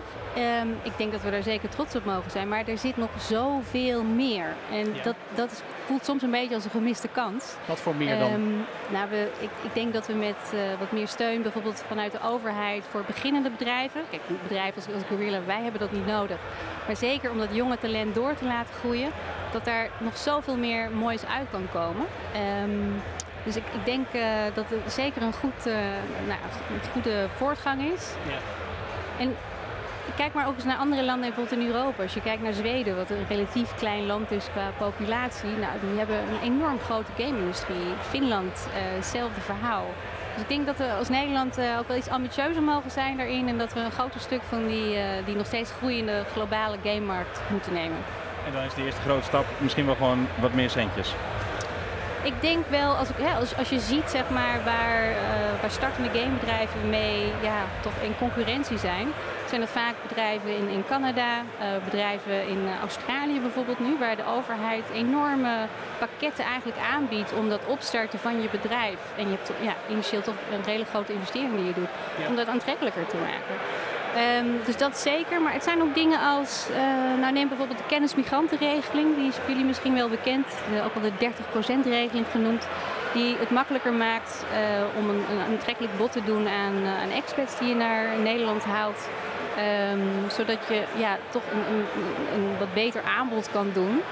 Um, 0.62 0.76
ik 0.82 0.93
denk 0.96 1.12
dat 1.12 1.22
we 1.22 1.31
daar 1.31 1.43
zeker 1.43 1.69
trots 1.69 1.94
op 1.94 2.05
mogen 2.05 2.31
zijn. 2.31 2.49
Maar 2.49 2.66
er 2.66 2.78
zit 2.78 2.96
nog 2.96 3.10
zoveel 3.20 4.02
meer. 4.02 4.55
En 4.70 4.94
ja. 4.94 5.02
dat, 5.02 5.14
dat 5.34 5.62
voelt 5.87 6.05
soms 6.05 6.22
een 6.22 6.31
beetje 6.31 6.55
als 6.55 6.64
een 6.64 6.70
gemiste 6.70 7.08
kans. 7.08 7.55
Wat 7.64 7.81
voor 7.81 7.94
meer 7.94 8.19
dan? 8.19 8.32
Um, 8.32 8.64
nou, 8.88 9.10
we, 9.10 9.28
ik, 9.38 9.50
ik, 9.62 9.75
denk 9.75 9.93
dat 9.93 10.06
we 10.06 10.12
met 10.12 10.37
uh, 10.55 10.60
wat 10.78 10.93
meer 10.93 11.08
steun, 11.08 11.43
bijvoorbeeld 11.43 11.84
vanuit 11.87 12.12
de 12.12 12.20
overheid, 12.22 12.84
voor 12.90 13.04
beginnende 13.06 13.50
bedrijven. 13.50 14.00
Kijk, 14.11 14.22
bedrijven 14.43 14.75
als, 14.75 14.94
als 14.94 15.02
Gorilla, 15.08 15.40
wij 15.46 15.62
hebben 15.62 15.81
dat 15.81 15.93
niet 15.93 16.06
nodig. 16.06 16.38
Maar 16.87 16.96
zeker 16.96 17.31
om 17.31 17.38
dat 17.38 17.49
jonge 17.52 17.78
talent 17.78 18.14
door 18.14 18.34
te 18.34 18.44
laten 18.44 18.75
groeien, 18.75 19.11
dat 19.52 19.64
daar 19.64 19.90
nog 19.99 20.16
zoveel 20.16 20.56
meer 20.56 20.90
moois 20.90 21.26
uit 21.26 21.46
kan 21.50 21.66
komen. 21.72 22.06
Um, 22.62 23.02
dus 23.49 23.56
ik, 23.56 23.65
ik 23.73 23.85
denk 23.85 24.06
uh, 24.15 24.23
dat 24.55 24.65
het 24.69 24.93
zeker 24.93 25.23
een, 25.23 25.33
goed, 25.33 25.67
uh, 25.67 25.75
nou, 26.27 26.41
een 26.73 26.91
goede 26.93 27.27
voortgang 27.37 27.93
is. 27.95 28.12
Ja. 28.27 28.39
En 29.19 29.37
kijk 30.17 30.33
maar 30.33 30.47
ook 30.47 30.55
eens 30.55 30.65
naar 30.65 30.77
andere 30.77 31.05
landen, 31.05 31.27
bijvoorbeeld 31.29 31.61
in 31.61 31.67
Europa. 31.67 32.03
Als 32.03 32.15
je 32.15 32.21
kijkt 32.21 32.43
naar 32.43 32.53
Zweden, 32.53 32.97
wat 32.97 33.11
een 33.11 33.27
relatief 33.29 33.75
klein 33.75 34.06
land 34.06 34.31
is 34.31 34.47
qua 34.53 34.71
populatie. 34.79 35.50
Nou, 35.50 35.73
die 35.81 35.99
hebben 35.99 36.17
een 36.17 36.43
enorm 36.43 36.79
grote 36.79 37.11
game-industrie. 37.17 37.95
Finland, 38.09 38.67
hetzelfde 38.71 39.41
uh, 39.41 39.45
verhaal. 39.45 39.87
Dus 40.33 40.43
ik 40.43 40.49
denk 40.49 40.67
dat 40.67 40.77
we 40.77 40.93
als 40.93 41.09
Nederland 41.09 41.61
ook 41.79 41.89
wel 41.89 41.97
iets 41.97 42.09
ambitieuzer 42.09 42.62
mogen 42.62 42.91
zijn 42.91 43.17
daarin. 43.17 43.49
En 43.49 43.59
dat 43.59 43.73
we 43.73 43.81
een 43.81 43.91
groter 43.91 44.21
stuk 44.21 44.43
van 44.49 44.67
die, 44.67 44.99
die 45.25 45.37
nog 45.37 45.47
steeds 45.47 45.71
groeiende 45.71 46.25
globale 46.33 46.77
gamemarkt 46.85 47.41
moeten 47.50 47.73
nemen. 47.73 47.99
En 48.47 48.53
dan 48.53 48.62
is 48.62 48.75
de 48.75 48.85
eerste 48.85 49.00
grote 49.00 49.25
stap 49.25 49.45
misschien 49.59 49.87
wel 49.87 49.95
gewoon 49.95 50.27
wat 50.41 50.53
meer 50.53 50.71
centjes. 50.71 51.15
Ik 52.23 52.41
denk 52.41 52.67
wel, 52.69 52.94
als, 52.94 53.09
ik, 53.09 53.19
ja, 53.19 53.35
als, 53.35 53.56
als 53.56 53.69
je 53.69 53.81
ziet 53.81 54.11
zeg 54.11 54.31
maar, 54.31 54.61
waar, 54.65 55.11
uh, 55.11 55.17
waar 55.61 55.70
startende 55.70 56.19
gamebedrijven 56.19 56.88
mee 56.88 57.32
ja, 57.43 57.65
toch 57.81 57.93
in 58.03 58.15
concurrentie 58.19 58.79
zijn, 58.79 59.09
zijn 59.49 59.61
dat 59.61 59.70
vaak 59.70 59.94
bedrijven 60.09 60.56
in, 60.56 60.69
in 60.69 60.85
Canada, 60.88 61.38
uh, 61.38 61.67
bedrijven 61.85 62.49
in 62.49 62.69
Australië 62.81 63.41
bijvoorbeeld 63.41 63.79
nu, 63.79 63.97
waar 63.99 64.17
de 64.17 64.26
overheid 64.26 64.85
enorme 64.93 65.67
pakketten 65.99 66.44
eigenlijk 66.44 66.79
aanbiedt 66.93 67.32
om 67.32 67.49
dat 67.49 67.67
opstarten 67.67 68.19
van 68.19 68.43
je 68.43 68.49
bedrijf. 68.50 68.99
En 69.17 69.25
je 69.31 69.37
hebt 69.37 69.50
ja, 69.61 69.75
initieel 69.88 70.23
toch 70.23 70.35
een 70.53 70.64
hele 70.64 70.85
grote 70.85 71.12
investering 71.12 71.56
die 71.56 71.64
je 71.64 71.75
doet, 71.75 71.88
ja. 72.19 72.26
om 72.26 72.37
dat 72.37 72.47
aantrekkelijker 72.47 73.06
te 73.06 73.17
maken. 73.17 73.55
Um, 74.16 74.60
dus 74.64 74.76
dat 74.76 74.99
zeker. 74.99 75.40
Maar 75.43 75.52
het 75.52 75.64
zijn 75.64 75.82
ook 75.82 75.94
dingen 75.94 76.20
als, 76.20 76.66
uh, 76.70 77.20
nou 77.20 77.32
neem 77.32 77.49
bijvoorbeeld 77.49 77.78
de 77.78 77.87
kennismigrantenregeling. 77.87 79.16
Die 79.16 79.28
is 79.28 79.37
jullie 79.46 79.64
misschien 79.64 79.94
wel 79.94 80.08
bekend. 80.08 80.46
Uh, 80.72 80.84
ook 80.84 80.94
wel 80.94 81.02
de 81.02 81.31
30%-regeling 81.31 82.26
genoemd. 82.31 82.66
Die 83.14 83.37
het 83.38 83.50
makkelijker 83.50 83.93
maakt 83.93 84.44
uh, 84.52 84.58
om 84.99 85.08
een, 85.08 85.22
een 85.31 85.52
aantrekkelijk 85.52 85.96
bod 85.96 86.12
te 86.12 86.25
doen 86.25 86.49
aan, 86.49 86.87
aan 86.87 87.10
expats 87.10 87.58
die 87.58 87.69
je 87.69 87.75
naar 87.75 88.19
Nederland 88.19 88.64
haalt. 88.64 89.08
Um, 89.93 90.31
zodat 90.31 90.58
je 90.69 90.82
ja, 90.96 91.19
toch 91.31 91.43
een, 91.52 91.84
een 92.34 92.58
wat 92.58 92.75
beter 92.75 93.02
aanbod 93.02 93.50
kan 93.50 93.70
doen 93.72 94.02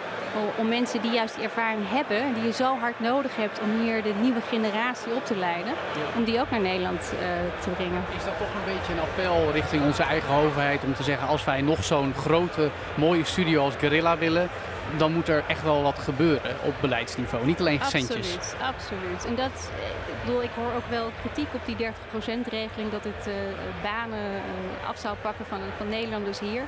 om 0.56 0.68
mensen 0.68 1.02
die 1.02 1.10
juist 1.10 1.34
die 1.34 1.44
ervaring 1.44 1.82
hebben, 1.88 2.34
die 2.34 2.44
je 2.44 2.52
zo 2.52 2.78
hard 2.78 3.00
nodig 3.00 3.36
hebt 3.36 3.60
om 3.60 3.80
hier 3.80 4.02
de 4.02 4.12
nieuwe 4.20 4.40
generatie 4.40 5.12
op 5.14 5.26
te 5.26 5.36
leiden, 5.36 5.72
ja. 5.72 6.18
om 6.18 6.24
die 6.24 6.40
ook 6.40 6.50
naar 6.50 6.60
Nederland 6.60 7.00
uh, 7.00 7.18
te 7.62 7.70
brengen. 7.70 8.04
Is 8.16 8.24
dat 8.24 8.38
toch 8.38 8.48
een 8.48 8.74
beetje 8.74 8.92
een 8.92 9.00
appel 9.00 9.52
richting 9.52 9.84
onze 9.84 10.02
eigen 10.02 10.34
overheid 10.34 10.84
om 10.84 10.94
te 10.94 11.02
zeggen 11.02 11.28
als 11.28 11.44
wij 11.44 11.60
nog 11.60 11.84
zo'n 11.84 12.14
grote, 12.14 12.70
mooie 12.94 13.24
studio 13.24 13.64
als 13.64 13.74
Guerrilla 13.74 14.18
willen, 14.18 14.48
dan 14.96 15.12
moet 15.12 15.28
er 15.28 15.44
echt 15.46 15.62
wel 15.62 15.82
wat 15.82 15.98
gebeuren 15.98 16.56
op 16.62 16.74
beleidsniveau, 16.80 17.46
niet 17.46 17.60
alleen 17.60 17.80
centjes. 17.86 18.08
Absoluut, 18.08 18.56
absoluut. 18.60 19.24
En 19.26 19.34
dat, 19.34 19.70
ik 20.06 20.24
bedoel, 20.24 20.42
ik 20.42 20.50
hoor 20.54 20.72
ook 20.76 20.88
wel 20.90 21.10
kritiek 21.20 21.54
op 21.54 21.60
die 21.64 21.76
30%-regeling 21.76 22.90
dat 22.90 23.04
het 23.04 23.26
uh, 23.26 23.34
banen 23.82 24.18
uh, 24.18 24.88
af 24.88 24.98
zou 24.98 25.16
pakken 25.22 25.46
van, 25.46 25.60
van 25.76 25.88
Nederlanders 25.88 26.40
hier. 26.40 26.62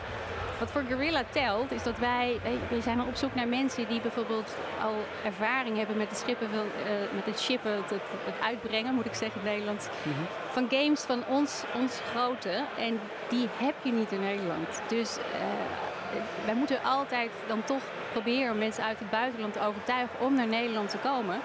Wat 0.58 0.70
voor 0.70 0.82
Gorilla 0.90 1.22
telt, 1.30 1.72
is 1.72 1.82
dat 1.82 1.98
wij, 1.98 2.40
wij 2.68 2.80
zijn 2.80 3.00
op 3.00 3.16
zoek 3.16 3.34
naar 3.34 3.48
mensen 3.48 3.88
die 3.88 4.00
bijvoorbeeld 4.00 4.56
al 4.82 4.94
ervaring 5.24 5.76
hebben 5.76 5.96
met 5.96 6.08
het, 6.08 6.18
schippen 6.18 6.48
uh, 6.52 6.60
met 7.14 7.24
het 7.24 7.40
shippen, 7.40 7.72
het, 7.72 7.90
het, 7.90 8.40
uitbrengen, 8.42 8.94
moet 8.94 9.06
ik 9.06 9.14
zeggen 9.14 9.40
in 9.40 9.46
het 9.46 9.56
Nederlands, 9.56 9.86
mm 9.86 10.12
-hmm. 10.12 10.26
van 10.48 10.66
games 10.70 11.00
van 11.00 11.22
ons, 11.28 11.64
ons 11.74 12.00
grote. 12.10 12.64
En 12.78 13.00
die 13.28 13.48
heb 13.56 13.74
je 13.82 13.92
niet 13.92 14.12
in 14.12 14.20
Nederland. 14.20 14.82
Dus 14.88 15.18
uh, 15.18 15.24
wij 16.44 16.54
moeten 16.54 16.82
altijd 16.82 17.30
dan 17.46 17.64
toch 17.64 17.82
proberen 18.12 18.52
om 18.52 18.58
mensen 18.58 18.84
uit 18.84 18.98
het 18.98 19.10
buitenland 19.10 19.52
te 19.52 19.60
overtuigen 19.60 20.20
om 20.20 20.34
naar 20.34 20.48
Nederland 20.48 20.90
te 20.90 20.98
komen. 20.98 21.40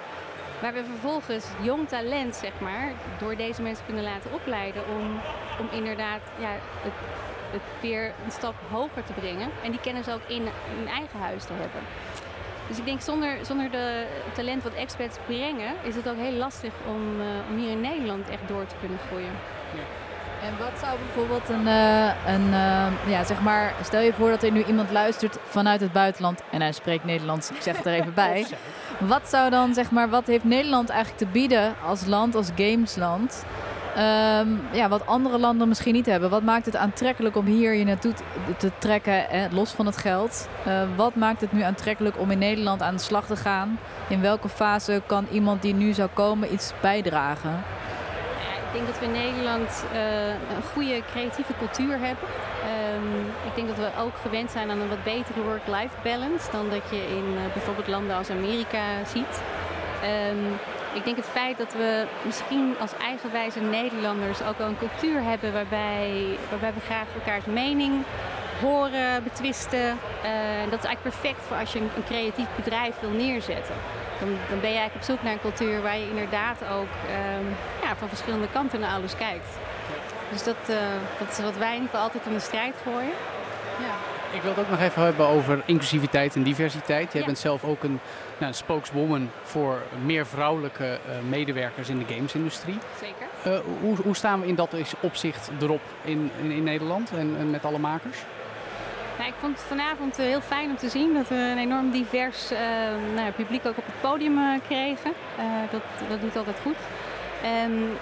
Waar 0.61 0.73
we 0.73 0.83
vervolgens 0.83 1.45
jong 1.61 1.87
talent, 1.87 2.35
zeg 2.35 2.59
maar, 2.59 2.91
door 3.19 3.35
deze 3.35 3.61
mensen 3.61 3.85
kunnen 3.85 4.03
laten 4.03 4.33
opleiden 4.33 4.83
om, 4.87 5.19
om 5.59 5.67
inderdaad 5.71 6.21
ja, 6.39 6.49
het, 6.81 6.93
het 7.53 7.81
weer 7.81 8.05
een 8.25 8.31
stap 8.31 8.55
hoger 8.71 9.03
te 9.03 9.13
brengen. 9.13 9.49
En 9.63 9.71
die 9.71 9.79
kennis 9.79 10.09
ook 10.09 10.21
in 10.27 10.47
hun 10.77 10.87
eigen 10.87 11.19
huis 11.19 11.43
te 11.43 11.53
hebben. 11.53 11.81
Dus 12.67 12.77
ik 12.77 12.85
denk 12.85 13.01
zonder, 13.01 13.45
zonder 13.45 13.71
de 13.71 14.05
talent 14.33 14.63
wat 14.63 14.73
experts 14.73 15.17
brengen, 15.25 15.73
is 15.83 15.95
het 15.95 16.09
ook 16.09 16.17
heel 16.17 16.37
lastig 16.37 16.73
om, 16.87 17.19
uh, 17.19 17.25
om 17.49 17.57
hier 17.57 17.69
in 17.69 17.81
Nederland 17.81 18.29
echt 18.29 18.47
door 18.47 18.65
te 18.65 18.75
kunnen 18.79 18.99
groeien. 19.07 19.35
Ja. 19.75 20.03
En 20.47 20.57
wat 20.59 20.79
zou 20.79 20.97
bijvoorbeeld 20.97 21.49
een, 21.49 21.67
uh, 21.67 22.33
een 22.33 22.47
uh, 22.47 22.87
ja, 23.07 23.23
zeg 23.23 23.41
maar, 23.41 23.73
stel 23.83 24.01
je 24.01 24.13
voor 24.13 24.29
dat 24.29 24.43
er 24.43 24.51
nu 24.51 24.63
iemand 24.63 24.91
luistert 24.91 25.37
vanuit 25.43 25.81
het 25.81 25.91
buitenland 25.91 26.41
en 26.51 26.61
hij 26.61 26.71
spreekt 26.71 27.03
Nederlands, 27.03 27.51
ik 27.51 27.61
zeg 27.61 27.77
het 27.77 27.85
er 27.85 27.93
even 27.93 28.13
bij. 28.13 28.45
Wat 28.99 29.29
zou 29.29 29.49
dan, 29.49 29.73
zeg 29.73 29.91
maar, 29.91 30.09
wat 30.09 30.27
heeft 30.27 30.43
Nederland 30.43 30.89
eigenlijk 30.89 31.19
te 31.19 31.39
bieden 31.39 31.75
als 31.85 32.05
land, 32.05 32.35
als 32.35 32.49
gamesland? 32.55 33.45
Um, 33.97 34.61
ja, 34.71 34.89
wat 34.89 35.05
andere 35.05 35.39
landen 35.39 35.67
misschien 35.67 35.93
niet 35.93 36.05
hebben. 36.05 36.29
Wat 36.29 36.41
maakt 36.43 36.65
het 36.65 36.75
aantrekkelijk 36.75 37.35
om 37.35 37.45
hier 37.45 37.73
je 37.73 37.83
naartoe 37.83 38.13
te, 38.57 38.71
trekken, 38.77 39.29
eh, 39.29 39.41
los 39.51 39.71
van 39.71 39.85
het 39.85 39.97
geld? 39.97 40.47
Uh, 40.67 40.81
wat 40.95 41.15
maakt 41.15 41.41
het 41.41 41.51
nu 41.51 41.61
aantrekkelijk 41.61 42.19
om 42.19 42.31
in 42.31 42.37
Nederland 42.37 42.81
aan 42.81 42.95
de 42.95 43.01
slag 43.01 43.25
te 43.25 43.35
gaan? 43.35 43.79
In 44.07 44.21
welke 44.21 44.49
fase 44.49 45.01
kan 45.05 45.27
iemand 45.31 45.61
die 45.61 45.73
nu 45.73 45.93
zou 45.93 46.09
komen 46.13 46.53
iets 46.53 46.73
bijdragen? 46.81 47.63
Ik 48.67 48.79
denk 48.79 48.85
dat 48.85 48.99
we 48.99 49.05
in 49.05 49.11
Nederland 49.11 49.85
uh, 49.93 50.27
een 50.27 50.63
goede 50.73 51.01
creatieve 51.11 51.53
cultuur 51.57 51.91
hebben. 51.99 52.27
Um, 52.95 53.25
ik 53.45 53.55
denk 53.55 53.67
dat 53.67 53.77
we 53.77 54.01
ook 54.01 54.13
gewend 54.21 54.51
zijn 54.51 54.69
aan 54.69 54.79
een 54.79 54.89
wat 54.89 55.03
betere 55.03 55.41
work-life 55.41 55.95
balance 56.03 56.51
dan 56.51 56.69
dat 56.69 56.81
je 56.89 56.97
in 56.97 57.35
bijvoorbeeld 57.53 57.87
landen 57.87 58.15
als 58.15 58.29
Amerika 58.29 59.05
ziet. 59.05 59.41
Ik 60.93 61.03
denk 61.03 61.17
het 61.17 61.25
feit 61.25 61.57
dat 61.57 61.73
we 61.73 62.05
misschien 62.25 62.75
als 62.79 62.91
eigenwijze 63.01 63.59
Nederlanders 63.59 64.41
ook 64.41 64.57
wel 64.57 64.67
een 64.67 64.77
cultuur 64.77 65.23
hebben 65.23 65.53
waarbij, 65.53 66.37
waarbij 66.49 66.73
we 66.73 66.79
graag 66.79 67.07
elkaars 67.15 67.45
mening 67.45 68.03
horen, 68.61 69.23
betwisten. 69.23 69.85
Uh, 69.89 70.69
dat 70.69 70.79
is 70.79 70.85
eigenlijk 70.85 71.01
perfect 71.01 71.41
voor 71.47 71.57
als 71.57 71.73
je 71.73 71.79
een, 71.79 72.03
creatief 72.05 72.47
bedrijf 72.55 72.99
wil 72.99 73.09
neerzetten. 73.09 73.75
Dan, 74.19 74.29
dan 74.49 74.59
ben 74.59 74.69
je 74.69 74.77
eigenlijk 74.77 74.95
op 74.95 75.03
zoek 75.03 75.23
naar 75.23 75.33
een 75.33 75.47
cultuur 75.49 75.81
waar 75.81 75.97
je 75.97 76.09
inderdaad 76.09 76.57
ook 76.71 76.93
um, 77.37 77.47
ja, 77.81 77.95
van 77.95 78.07
verschillende 78.07 78.47
kanten 78.51 78.79
naar 78.79 78.93
alles 78.93 79.15
kijkt. 79.15 79.49
Dus 80.31 80.43
dat, 80.43 80.61
uh, 80.69 80.77
dat 81.19 81.29
is 81.31 81.39
wat 81.39 81.57
wij 81.57 81.75
in 81.75 81.81
ieder 81.81 81.89
geval 81.89 82.01
altijd 82.01 82.25
in 82.25 82.33
de 82.33 82.39
strijd 82.39 82.75
gooien. 82.83 83.17
Ja. 83.79 84.12
Ik 84.33 84.41
wil 84.41 84.51
het 84.51 84.59
ook 84.59 84.69
nog 84.69 84.79
even 84.79 85.03
hebben 85.03 85.27
over 85.27 85.61
inclusiviteit 85.65 86.35
en 86.35 86.43
diversiteit. 86.43 87.13
Jij 87.13 87.25
bent 87.25 87.37
zelf 87.37 87.63
ook 87.63 87.83
een 87.83 87.99
nou, 88.37 88.53
spokeswoman 88.53 89.29
voor 89.43 89.81
meer 90.05 90.25
vrouwelijke 90.25 90.99
uh, 91.07 91.29
medewerkers 91.29 91.89
in 91.89 91.97
de 91.97 92.13
gamesindustrie. 92.13 92.77
Zeker. 92.99 93.27
Uh, 93.47 93.59
hoe, 93.81 93.95
hoe, 93.95 94.15
staan 94.15 94.41
we 94.41 94.47
in 94.47 94.55
dat 94.55 94.75
opzicht 94.99 95.51
erop 95.61 95.81
in, 96.03 96.31
in, 96.41 96.51
in 96.51 96.63
Nederland 96.63 97.11
en, 97.11 97.35
en, 97.39 97.49
met 97.49 97.65
alle 97.65 97.77
makers? 97.77 98.17
Nou, 99.17 99.29
ik 99.29 99.35
vond 99.39 99.57
het 99.57 99.65
vanavond 99.67 100.17
heel 100.17 100.41
fijn 100.41 100.69
om 100.69 100.77
te 100.77 100.89
zien 100.89 101.13
dat 101.13 101.27
we 101.27 101.35
een 101.35 101.57
enorm 101.57 101.91
divers 101.91 102.51
uh, 102.51 102.59
nou, 103.15 103.31
publiek 103.31 103.65
ook 103.65 103.77
op 103.77 103.85
het 103.85 104.01
podium 104.01 104.61
kregen. 104.67 105.13
dat, 105.71 105.81
dat 106.09 106.21
doet 106.21 106.35
altijd 106.35 106.57
goed. 106.63 106.77
En 107.43 107.97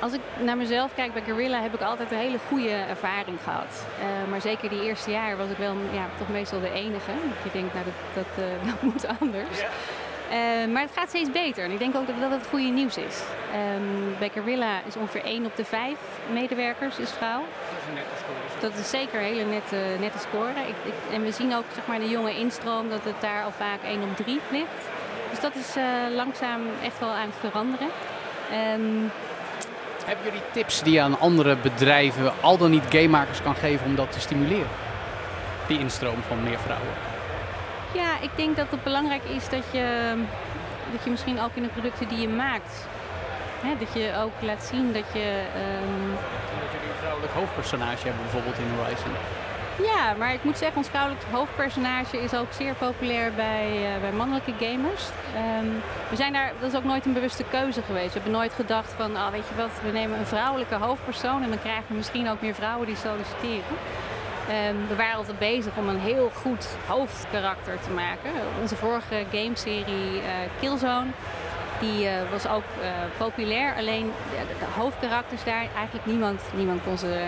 als 0.00 0.12
ik 0.12 0.20
naar 0.40 0.56
mezelf 0.56 0.94
kijk 0.94 1.12
bij 1.12 1.22
Gorilla 1.28 1.60
heb 1.62 1.74
ik 1.74 1.80
altijd 1.80 2.10
een 2.10 2.18
hele 2.18 2.38
goede 2.48 2.70
ervaring 2.70 3.38
gehad. 3.44 3.86
Uh, 3.98 4.30
maar 4.30 4.40
zeker 4.40 4.68
die 4.68 4.82
eerste 4.82 5.10
jaar 5.10 5.36
was 5.36 5.50
ik 5.50 5.56
wel 5.56 5.74
ja, 5.92 6.06
toch 6.18 6.28
meestal 6.28 6.60
de 6.60 6.70
enige. 6.70 7.12
Dat 7.12 7.52
je 7.52 7.58
denkt, 7.58 7.74
nou 7.74 7.84
dat, 7.84 8.24
dat, 8.24 8.44
uh, 8.44 8.50
dat 8.70 8.82
moet 8.82 9.06
anders. 9.20 9.60
Ja. 9.60 9.68
Uh, 10.30 10.72
maar 10.72 10.82
het 10.82 10.90
gaat 10.94 11.08
steeds 11.08 11.30
beter. 11.30 11.64
En 11.64 11.70
ik 11.70 11.78
denk 11.78 11.96
ook 11.96 12.06
dat 12.06 12.20
dat 12.20 12.30
het 12.30 12.46
goede 12.46 12.68
nieuws 12.68 12.96
is. 12.96 13.22
Um, 13.76 14.18
bij 14.18 14.30
Gorilla 14.34 14.80
is 14.86 14.96
ongeveer 14.96 15.24
1 15.24 15.46
op 15.46 15.56
de 15.56 15.64
5 15.64 15.96
medewerkers 16.32 16.98
is 16.98 17.10
vrouw. 17.10 17.40
Dat 17.40 17.78
is 17.80 17.88
een 17.88 17.94
nette 17.94 18.16
score. 18.16 18.60
Dat 18.60 18.78
is 18.78 18.90
zeker 18.90 19.18
een 19.18 19.24
hele 19.24 19.44
nette, 19.44 19.76
nette 20.00 20.18
score. 20.18 20.50
Ik, 20.50 20.74
ik, 20.84 21.12
en 21.12 21.22
we 21.22 21.32
zien 21.32 21.54
ook 21.54 21.64
zeg 21.74 21.86
maar, 21.86 21.98
de 21.98 22.08
jonge 22.08 22.38
instroom 22.38 22.88
dat 22.88 23.04
het 23.04 23.20
daar 23.20 23.44
al 23.44 23.50
vaak 23.50 23.82
1 23.82 24.02
op 24.02 24.16
3 24.16 24.40
ligt. 24.50 24.82
Dus 25.30 25.40
dat 25.40 25.54
is 25.54 25.74
langzaam 26.14 26.60
echt 26.82 26.98
wel 26.98 27.08
aan 27.08 27.30
het 27.30 27.50
veranderen. 27.50 27.88
Um, 28.74 29.10
hebben 30.06 30.24
jullie 30.24 30.42
tips 30.52 30.82
die 30.82 30.92
je 30.92 31.00
aan 31.00 31.18
andere 31.18 31.56
bedrijven, 31.56 32.32
al 32.40 32.58
dan 32.58 32.70
niet 32.70 32.84
gamemakers, 32.88 33.42
kan 33.42 33.54
geven 33.54 33.86
om 33.86 33.94
dat 33.94 34.12
te 34.12 34.20
stimuleren? 34.20 34.68
Die 35.66 35.78
instroom 35.78 36.22
van 36.28 36.42
meer 36.42 36.58
vrouwen. 36.58 36.94
Ja, 37.92 38.20
ik 38.20 38.30
denk 38.34 38.56
dat 38.56 38.66
het 38.70 38.82
belangrijk 38.82 39.24
is 39.24 39.48
dat 39.48 39.64
je, 39.70 40.14
dat 40.92 41.04
je 41.04 41.10
misschien 41.10 41.40
ook 41.40 41.50
in 41.54 41.62
de 41.62 41.68
producten 41.68 42.08
die 42.08 42.20
je 42.20 42.28
maakt, 42.28 42.86
hè, 43.60 43.72
dat 43.78 43.88
je 43.92 44.12
ook 44.24 44.32
laat 44.40 44.62
zien 44.70 44.92
dat 44.92 45.04
je... 45.12 45.26
Um... 45.82 46.10
Dat 46.60 46.72
jullie 46.72 46.90
een 46.92 46.98
vrouwelijk 46.98 47.32
hoofdpersonage 47.32 48.04
hebben 48.06 48.22
bijvoorbeeld 48.22 48.58
in 48.58 48.70
Horizon. 48.76 49.14
Ja, 49.82 50.14
maar 50.18 50.32
ik 50.32 50.44
moet 50.44 50.58
zeggen, 50.58 50.76
ons 50.76 50.88
vrouwelijk 50.88 51.24
hoofdpersonage 51.30 52.22
is 52.22 52.34
ook 52.34 52.52
zeer 52.52 52.74
populair 52.74 53.32
bij, 53.32 53.94
uh, 53.94 54.00
bij 54.00 54.12
mannelijke 54.12 54.52
gamers. 54.58 55.04
Um, 55.62 55.82
we 56.10 56.16
zijn 56.16 56.32
daar, 56.32 56.52
dat 56.60 56.72
is 56.72 56.78
ook 56.78 56.84
nooit 56.84 57.06
een 57.06 57.12
bewuste 57.12 57.44
keuze 57.50 57.82
geweest. 57.82 58.12
We 58.12 58.20
hebben 58.20 58.38
nooit 58.38 58.52
gedacht 58.52 58.92
van, 58.96 59.16
oh, 59.16 59.30
weet 59.30 59.48
je 59.48 59.54
wat, 59.56 59.70
we 59.82 59.90
nemen 59.90 60.18
een 60.18 60.26
vrouwelijke 60.26 60.74
hoofdpersoon 60.74 61.42
en 61.42 61.48
dan 61.48 61.60
krijgen 61.60 61.84
we 61.88 61.94
misschien 61.94 62.28
ook 62.28 62.40
meer 62.40 62.54
vrouwen 62.54 62.86
die 62.86 62.96
solliciteren. 62.96 63.76
Um, 64.68 64.88
we 64.88 64.96
waren 64.96 65.16
altijd 65.16 65.38
bezig 65.38 65.72
om 65.76 65.88
een 65.88 66.00
heel 66.00 66.30
goed 66.34 66.68
hoofdkarakter 66.86 67.78
te 67.80 67.90
maken. 67.90 68.30
Onze 68.60 68.76
vorige 68.76 69.24
gameserie 69.32 70.16
uh, 70.16 70.22
Killzone 70.60 71.10
die 71.80 72.04
uh, 72.04 72.12
was 72.30 72.46
ook 72.48 72.68
uh, 72.80 72.88
populair, 73.18 73.74
alleen 73.74 74.12
de, 74.30 74.54
de, 74.58 74.80
hoofdkarakters 74.80 75.44
daar, 75.44 75.66
eigenlijk 75.76 76.06
niemand, 76.06 76.40
niemand 76.54 76.82
kon, 76.82 76.98
ze, 76.98 77.26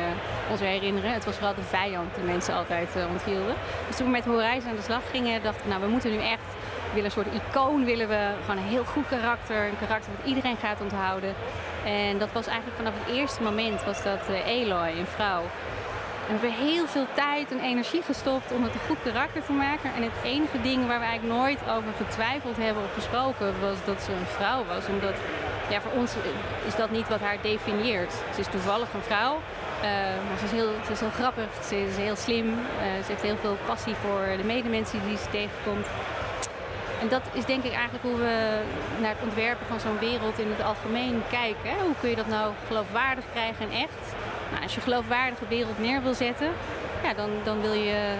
kon 0.49 0.57
ze 0.57 0.65
herinneren. 0.65 1.13
Het 1.13 1.25
was 1.25 1.35
vooral 1.35 1.55
de 1.55 1.63
vijand 1.63 2.15
die 2.15 2.25
mensen 2.25 2.55
altijd 2.55 2.89
onthielden. 3.11 3.55
Dus 3.87 3.97
toen 3.97 4.07
we 4.07 4.13
met 4.13 4.25
Horizon 4.25 4.71
aan 4.71 4.77
de 4.77 4.83
slag 4.83 5.11
gingen, 5.11 5.43
dachten 5.43 5.63
we, 5.63 5.69
nou 5.69 5.83
we 5.83 5.89
moeten 5.89 6.11
nu 6.11 6.17
echt, 6.17 6.49
we 6.85 6.95
willen 6.95 7.05
een 7.05 7.11
soort 7.11 7.35
icoon, 7.35 7.85
willen 7.85 8.09
we 8.09 8.31
gewoon 8.41 8.57
een 8.57 8.69
heel 8.69 8.85
goed 8.85 9.09
karakter, 9.09 9.65
een 9.67 9.79
karakter 9.79 10.13
dat 10.17 10.27
iedereen 10.27 10.57
gaat 10.57 10.81
onthouden. 10.81 11.35
En 11.85 12.19
dat 12.19 12.33
was 12.33 12.47
eigenlijk 12.47 12.77
vanaf 12.77 12.93
het 12.99 13.17
eerste 13.17 13.43
moment, 13.43 13.85
was 13.85 14.03
dat 14.03 14.21
Eloy, 14.47 14.89
een 14.89 15.07
vrouw. 15.07 15.43
We 16.29 16.35
hebben 16.35 16.67
heel 16.67 16.87
veel 16.87 17.07
tijd 17.15 17.51
en 17.51 17.61
energie 17.61 18.03
gestopt 18.03 18.53
om 18.53 18.63
het 18.63 18.75
een 18.75 18.89
goed 18.89 19.03
karakter 19.03 19.45
te 19.45 19.53
maken. 19.53 19.95
En 19.95 20.03
het 20.03 20.13
enige 20.25 20.61
ding 20.61 20.87
waar 20.87 20.99
we 20.99 21.05
eigenlijk 21.05 21.39
nooit 21.39 21.59
over 21.77 21.93
getwijfeld 21.97 22.57
hebben 22.57 22.83
of 22.83 22.95
gesproken 22.95 23.61
was 23.61 23.77
dat 23.85 24.03
ze 24.03 24.13
een 24.13 24.27
vrouw 24.27 24.65
was. 24.65 24.87
Omdat 24.87 25.15
ja, 25.71 25.81
voor 25.81 25.93
ons 25.93 26.13
is 26.67 26.77
dat 26.77 26.91
niet 26.91 27.09
wat 27.09 27.21
haar 27.21 27.37
definieert. 27.43 28.13
Ze 28.35 28.41
is 28.41 28.47
toevallig 28.47 28.93
een 28.93 29.03
vrouw, 29.03 29.35
uh, 29.35 29.83
maar 30.27 30.39
ze 30.39 30.45
is, 30.45 30.51
heel, 30.51 30.71
ze 30.87 30.93
is 30.93 31.01
heel 31.01 31.19
grappig, 31.21 31.49
ze 31.69 31.77
is 31.83 31.97
heel 31.97 32.17
slim. 32.17 32.49
Uh, 32.49 32.55
ze 33.05 33.09
heeft 33.13 33.23
heel 33.23 33.41
veel 33.41 33.57
passie 33.67 33.95
voor 33.95 34.37
de 34.37 34.45
medemensen 34.45 35.01
die 35.07 35.17
ze 35.17 35.29
tegenkomt. 35.31 35.87
En 37.01 37.09
dat 37.09 37.23
is 37.33 37.45
denk 37.45 37.65
ik 37.65 37.73
eigenlijk 37.73 38.05
hoe 38.05 38.17
we 38.17 38.61
naar 39.01 39.15
het 39.17 39.23
ontwerpen 39.23 39.67
van 39.67 39.81
zo'n 39.81 39.99
wereld 39.99 40.39
in 40.39 40.51
het 40.51 40.63
algemeen 40.63 41.23
kijken. 41.31 41.71
Hè? 41.71 41.77
Hoe 41.83 41.99
kun 42.01 42.11
je 42.11 42.17
dat 42.17 42.29
nou 42.29 42.53
geloofwaardig 42.67 43.25
krijgen 43.33 43.71
en 43.71 43.77
echt? 43.87 44.15
Nou, 44.51 44.63
als 44.63 44.75
je 44.75 44.81
geloofwaardige 44.81 45.47
wereld 45.49 45.79
neer 45.79 46.03
wil 46.03 46.15
zetten, 46.15 46.51
ja, 47.03 47.15
dan, 47.15 47.31
dan, 47.45 47.61
wil 47.61 47.73
je, 47.73 48.15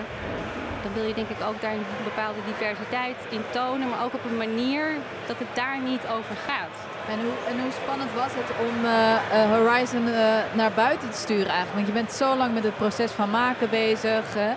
dan 0.83 0.93
wil 0.93 1.05
je 1.05 1.15
denk 1.15 1.29
ik 1.29 1.43
ook 1.49 1.61
daar 1.61 1.73
een 1.73 2.05
bepaalde 2.05 2.39
diversiteit 2.47 3.17
in 3.31 3.43
tonen, 3.51 3.89
maar 3.89 4.05
ook 4.05 4.15
op 4.15 4.25
een 4.25 4.37
manier 4.37 4.87
dat 5.27 5.39
het 5.39 5.49
daar 5.55 5.81
niet 5.81 6.03
over 6.17 6.37
gaat. 6.47 6.77
En 7.09 7.19
hoe, 7.21 7.33
en 7.49 7.61
hoe 7.61 7.73
spannend 7.83 8.13
was 8.15 8.33
het 8.35 8.51
om 8.69 8.85
uh, 8.85 8.91
uh, 8.91 9.57
Horizon 9.57 10.07
uh, 10.07 10.15
naar 10.53 10.73
buiten 10.75 11.11
te 11.11 11.17
sturen 11.17 11.47
eigenlijk? 11.47 11.75
Want 11.75 11.87
je 11.87 11.93
bent 11.93 12.13
zo 12.13 12.37
lang 12.37 12.55
met 12.55 12.65
het 12.65 12.77
proces 12.77 13.11
van 13.11 13.31
maken 13.31 13.71
bezig. 13.71 14.35
Hè? 14.35 14.53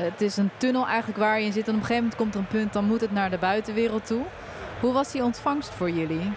het 0.00 0.20
is 0.20 0.36
een 0.36 0.50
tunnel 0.56 0.86
eigenlijk 0.86 1.18
waar 1.18 1.38
je 1.40 1.46
in 1.46 1.52
zit. 1.52 1.68
En 1.68 1.74
op 1.74 1.80
een 1.80 1.86
gegeven 1.86 2.02
moment 2.02 2.20
komt 2.20 2.34
er 2.34 2.40
een 2.40 2.60
punt, 2.60 2.72
dan 2.72 2.84
moet 2.84 3.00
het 3.00 3.12
naar 3.12 3.30
de 3.30 3.38
buitenwereld 3.38 4.06
toe. 4.06 4.22
Hoe 4.80 4.92
was 4.92 5.12
die 5.12 5.22
ontvangst 5.22 5.74
voor 5.74 5.90
jullie? 5.90 6.32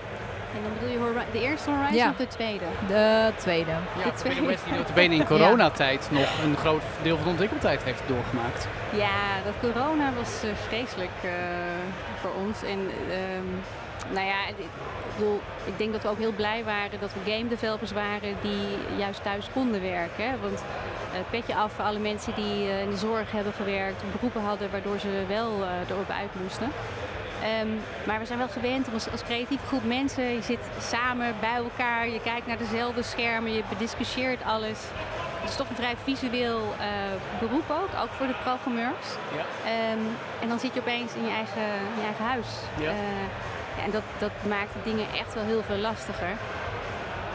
En 0.55 0.63
dan 0.63 0.73
bedoel 0.73 0.89
je 0.89 1.21
de 1.31 1.41
eerste 1.41 1.69
Horizon 1.69 1.95
ja. 1.95 2.09
of 2.09 2.15
de 2.15 2.27
tweede? 2.27 2.65
De 2.87 3.31
tweede. 3.35 3.71
Ja, 3.71 4.03
de 4.03 4.11
tweede. 4.15 4.45
West 4.45 4.65
die 4.65 4.73
notabene 4.73 5.15
in 5.15 5.25
coronatijd 5.35 6.07
ja. 6.11 6.19
nog 6.19 6.43
een 6.43 6.57
groot 6.57 6.81
deel 7.01 7.15
van 7.15 7.23
de 7.23 7.29
ontwikkeltijd 7.29 7.83
heeft 7.83 8.01
doorgemaakt. 8.07 8.67
Ja, 8.95 9.43
dat 9.43 9.73
corona 9.73 10.13
was 10.13 10.43
uh, 10.45 10.51
vreselijk 10.67 11.17
uh, 11.25 11.31
voor 12.21 12.31
ons. 12.45 12.63
En 12.63 12.79
um, 12.79 13.61
nou 14.13 14.25
ja, 14.25 14.47
ik, 14.47 14.55
bedoel, 15.17 15.41
ik 15.65 15.77
denk 15.77 15.91
dat 15.91 16.01
we 16.01 16.09
ook 16.09 16.17
heel 16.17 16.33
blij 16.33 16.63
waren 16.63 16.99
dat 16.99 17.13
we 17.13 17.31
game 17.31 17.47
developers 17.47 17.91
waren 17.91 18.35
die 18.41 18.97
juist 18.97 19.23
thuis 19.23 19.47
konden 19.53 19.81
werken. 19.81 20.29
Hè? 20.29 20.39
Want 20.41 20.63
uh, 21.13 21.19
petje 21.29 21.55
af 21.55 21.71
voor 21.71 21.85
alle 21.85 21.99
mensen 21.99 22.33
die 22.35 22.69
in 22.81 22.89
de 22.89 22.97
zorg 22.97 23.31
hebben 23.31 23.53
gewerkt, 23.53 24.03
beroepen 24.11 24.41
hadden 24.41 24.71
waardoor 24.71 24.99
ze 24.99 25.23
wel 25.27 25.51
erop 25.89 26.09
uit 26.09 26.41
moesten. 26.41 26.71
Um, 27.61 27.79
maar 28.03 28.19
we 28.19 28.25
zijn 28.25 28.37
wel 28.37 28.47
gewend 28.47 28.87
om 28.87 28.93
als, 28.93 29.11
als, 29.11 29.23
creatieve 29.23 29.65
groep 29.65 29.83
mensen, 29.83 30.23
je 30.23 30.41
zit 30.41 30.59
samen 30.81 31.35
bij 31.39 31.55
elkaar, 31.55 32.09
je 32.09 32.21
kijkt 32.21 32.47
naar 32.47 32.57
dezelfde 32.57 33.03
schermen, 33.03 33.53
je 33.53 33.63
bediscussieert 33.69 34.43
alles. 34.43 34.79
Het 35.39 35.49
is 35.49 35.55
toch 35.55 35.69
een 35.69 35.75
vrij 35.75 35.95
visueel 36.03 36.61
uh, 36.79 37.39
beroep 37.39 37.69
ook, 37.69 38.01
ook 38.01 38.09
voor 38.17 38.27
de 38.27 38.35
programmeurs. 38.43 39.07
Ja. 39.35 39.45
Um, 39.93 40.05
en 40.41 40.47
dan 40.47 40.59
zit 40.59 40.73
je 40.73 40.79
opeens 40.79 41.13
in 41.13 41.23
je 41.23 41.31
eigen, 41.31 41.67
je 41.97 42.03
eigen 42.05 42.25
huis. 42.25 42.47
Ja. 42.79 42.89
Uh, 42.89 42.97
ja, 43.77 43.83
en 43.83 43.91
dat, 43.91 44.03
dat 44.17 44.31
maakt 44.47 44.73
de 44.73 44.89
dingen 44.89 45.07
echt 45.13 45.33
wel 45.33 45.43
heel 45.43 45.63
veel 45.63 45.77
lastiger. 45.77 46.33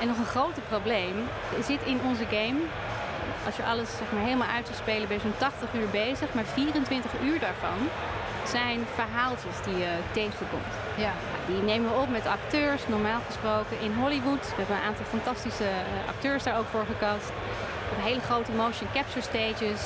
En 0.00 0.06
nog 0.06 0.18
een 0.18 0.34
groter 0.36 0.62
probleem 0.68 1.28
zit 1.62 1.82
in 1.84 2.00
onze 2.04 2.24
game. 2.30 2.60
Als 3.46 3.56
je 3.56 3.64
alles 3.64 3.96
zeg 3.96 4.12
maar, 4.12 4.22
helemaal 4.22 4.48
uit 4.48 4.66
zou 4.66 4.78
spelen, 4.78 5.08
ben 5.08 5.16
je 5.16 5.22
zo'n 5.22 5.38
80 5.38 5.68
uur 5.74 5.88
bezig, 5.88 6.34
maar 6.34 6.44
24 6.44 7.10
uur 7.22 7.38
daarvan 7.38 7.78
zijn 8.48 8.80
verhaaltjes 8.94 9.56
die 9.64 9.76
je 9.76 9.92
tegenkomt. 10.12 10.72
Ja. 10.96 11.12
Die 11.46 11.62
nemen 11.62 11.90
we 11.90 11.96
op 11.96 12.10
met 12.10 12.26
acteurs, 12.26 12.88
normaal 12.88 13.20
gesproken 13.26 13.80
in 13.80 13.92
Hollywood. 13.92 14.44
We 14.48 14.54
hebben 14.56 14.76
een 14.76 14.88
aantal 14.90 15.04
fantastische 15.04 15.64
eh, 15.64 16.08
acteurs 16.08 16.42
daar 16.42 16.58
ook 16.58 16.70
voor 16.70 16.86
gekast. 16.86 17.28
We 17.28 17.88
hebben 17.88 18.06
hele 18.12 18.20
grote 18.20 18.52
motion 18.52 18.88
capture 18.92 19.20
stages. 19.20 19.82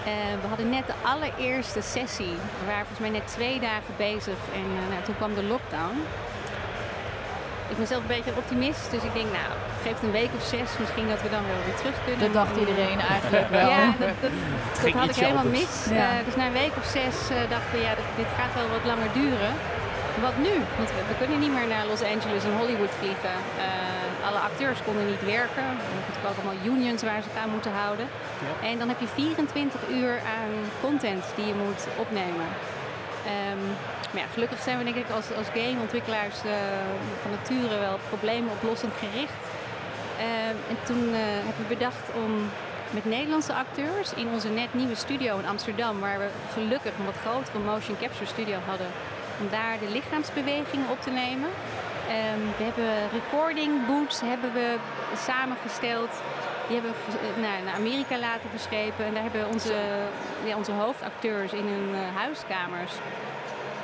Uh, 0.00 0.12
we 0.42 0.46
hadden 0.48 0.68
net 0.70 0.86
de 0.86 0.92
allereerste 1.02 1.80
sessie. 1.80 2.34
We 2.60 2.64
waren 2.66 2.86
volgens 2.86 3.08
mij 3.08 3.18
net 3.18 3.26
twee 3.26 3.60
dagen 3.60 3.94
bezig 3.96 4.38
en 4.54 4.66
uh, 4.78 4.88
nou, 4.90 5.02
toen 5.04 5.16
kwam 5.16 5.34
de 5.34 5.42
lockdown 5.42 5.96
ik 7.70 7.76
ben 7.76 7.86
zelf 7.86 8.00
een 8.02 8.14
beetje 8.16 8.30
een 8.30 8.36
optimist. 8.36 8.90
Dus 8.90 9.02
ik 9.02 9.14
denk, 9.14 9.30
nou, 9.40 9.50
geef 9.84 9.94
het 9.98 10.02
een 10.08 10.18
week 10.22 10.32
of 10.38 10.44
zes 10.54 10.70
misschien 10.82 11.08
dat 11.12 11.20
we 11.24 11.30
dan 11.36 11.44
wel 11.52 11.62
weer 11.66 11.78
terug 11.82 11.96
kunnen. 12.06 12.24
Dat 12.26 12.36
dacht 12.42 12.56
iedereen 12.64 13.00
eigenlijk 13.14 13.48
wel. 13.58 13.68
Ja, 13.76 13.84
dat, 14.02 14.14
dat, 14.24 14.32
dat 14.82 14.92
had 15.00 15.10
ik 15.14 15.22
helemaal 15.26 15.52
mis. 15.60 15.74
Ja. 15.90 16.08
Uh, 16.08 16.24
dus 16.26 16.36
na 16.38 16.44
een 16.46 16.60
week 16.64 16.74
of 16.80 16.86
zes 16.98 17.16
uh, 17.30 17.36
dachten 17.54 17.72
we, 17.76 17.80
ja, 17.88 17.94
dit 18.22 18.30
gaat 18.38 18.52
wel 18.58 18.68
wat 18.76 18.84
langer 18.90 19.10
duren. 19.22 19.52
Wat 20.26 20.36
nu? 20.46 20.54
Want 20.78 20.88
we, 20.94 21.00
we 21.10 21.16
kunnen 21.22 21.38
niet 21.44 21.54
meer 21.56 21.68
naar 21.74 21.84
Los 21.92 22.02
Angeles 22.14 22.42
en 22.48 22.54
Hollywood 22.60 22.94
vliegen. 23.00 23.36
Uh, 23.56 24.28
alle 24.28 24.40
acteurs 24.48 24.78
konden 24.86 25.06
niet 25.12 25.24
werken. 25.38 25.66
We 25.76 25.82
hebben 25.84 26.02
natuurlijk 26.02 26.30
ook 26.30 26.38
allemaal 26.38 26.62
unions 26.72 27.00
waar 27.08 27.20
ze 27.22 27.28
het 27.32 27.42
aan 27.42 27.52
moeten 27.56 27.74
houden. 27.82 28.06
Ja. 28.46 28.68
En 28.70 28.74
dan 28.80 28.88
heb 28.92 29.00
je 29.04 29.10
24 29.14 29.80
uur 29.98 30.14
aan 30.36 30.52
content 30.86 31.24
die 31.36 31.46
je 31.52 31.56
moet 31.64 31.82
opnemen. 32.04 32.48
Um, 33.26 33.62
maar 34.12 34.22
ja, 34.22 34.28
gelukkig 34.32 34.60
zijn 34.62 34.78
we 34.78 34.84
denk 34.84 34.96
ik 34.96 35.10
als, 35.10 35.26
als 35.36 35.46
gameontwikkelaars 35.46 36.38
uh, 36.44 36.52
van 37.22 37.30
nature 37.30 37.78
wel 37.78 37.98
probleemoplossend 38.08 38.92
gericht. 39.02 39.42
Uh, 40.20 40.48
en 40.48 40.76
toen 40.84 41.08
uh, 41.08 41.16
hebben 41.18 41.68
we 41.68 41.74
bedacht 41.74 42.06
om 42.24 42.50
met 42.90 43.04
Nederlandse 43.04 43.54
acteurs 43.54 44.14
in 44.14 44.28
onze 44.28 44.48
net 44.48 44.74
nieuwe 44.74 44.94
studio 44.94 45.38
in 45.38 45.46
Amsterdam, 45.46 46.00
waar 46.00 46.18
we 46.18 46.28
gelukkig 46.52 46.92
een 46.98 47.04
wat 47.04 47.20
grotere 47.26 47.58
motion 47.58 47.96
capture 48.00 48.26
studio 48.26 48.58
hadden, 48.66 48.86
om 49.40 49.48
daar 49.50 49.78
de 49.78 49.90
lichaamsbewegingen 49.90 50.90
op 50.90 51.00
te 51.00 51.10
nemen. 51.10 51.48
Ehm, 52.08 52.42
we 52.58 52.64
hebben 52.64 52.92
recording 53.12 53.86
boots 53.86 54.20
hebben 54.20 54.52
we 54.52 54.76
samengesteld. 55.16 56.10
Die 56.66 56.78
hebben 56.78 56.94
we 57.06 57.40
naar, 57.40 57.62
naar 57.64 57.74
Amerika 57.74 58.18
laten 58.18 58.50
verschepen. 58.50 59.04
En 59.04 59.14
daar 59.14 59.22
hebben 59.22 59.48
onze, 59.48 59.74
ja, 60.44 60.56
onze 60.56 60.72
hoofdacteurs 60.72 61.52
in 61.52 61.66
hun 61.66 61.94
eh, 61.94 62.16
huiskamers 62.16 62.92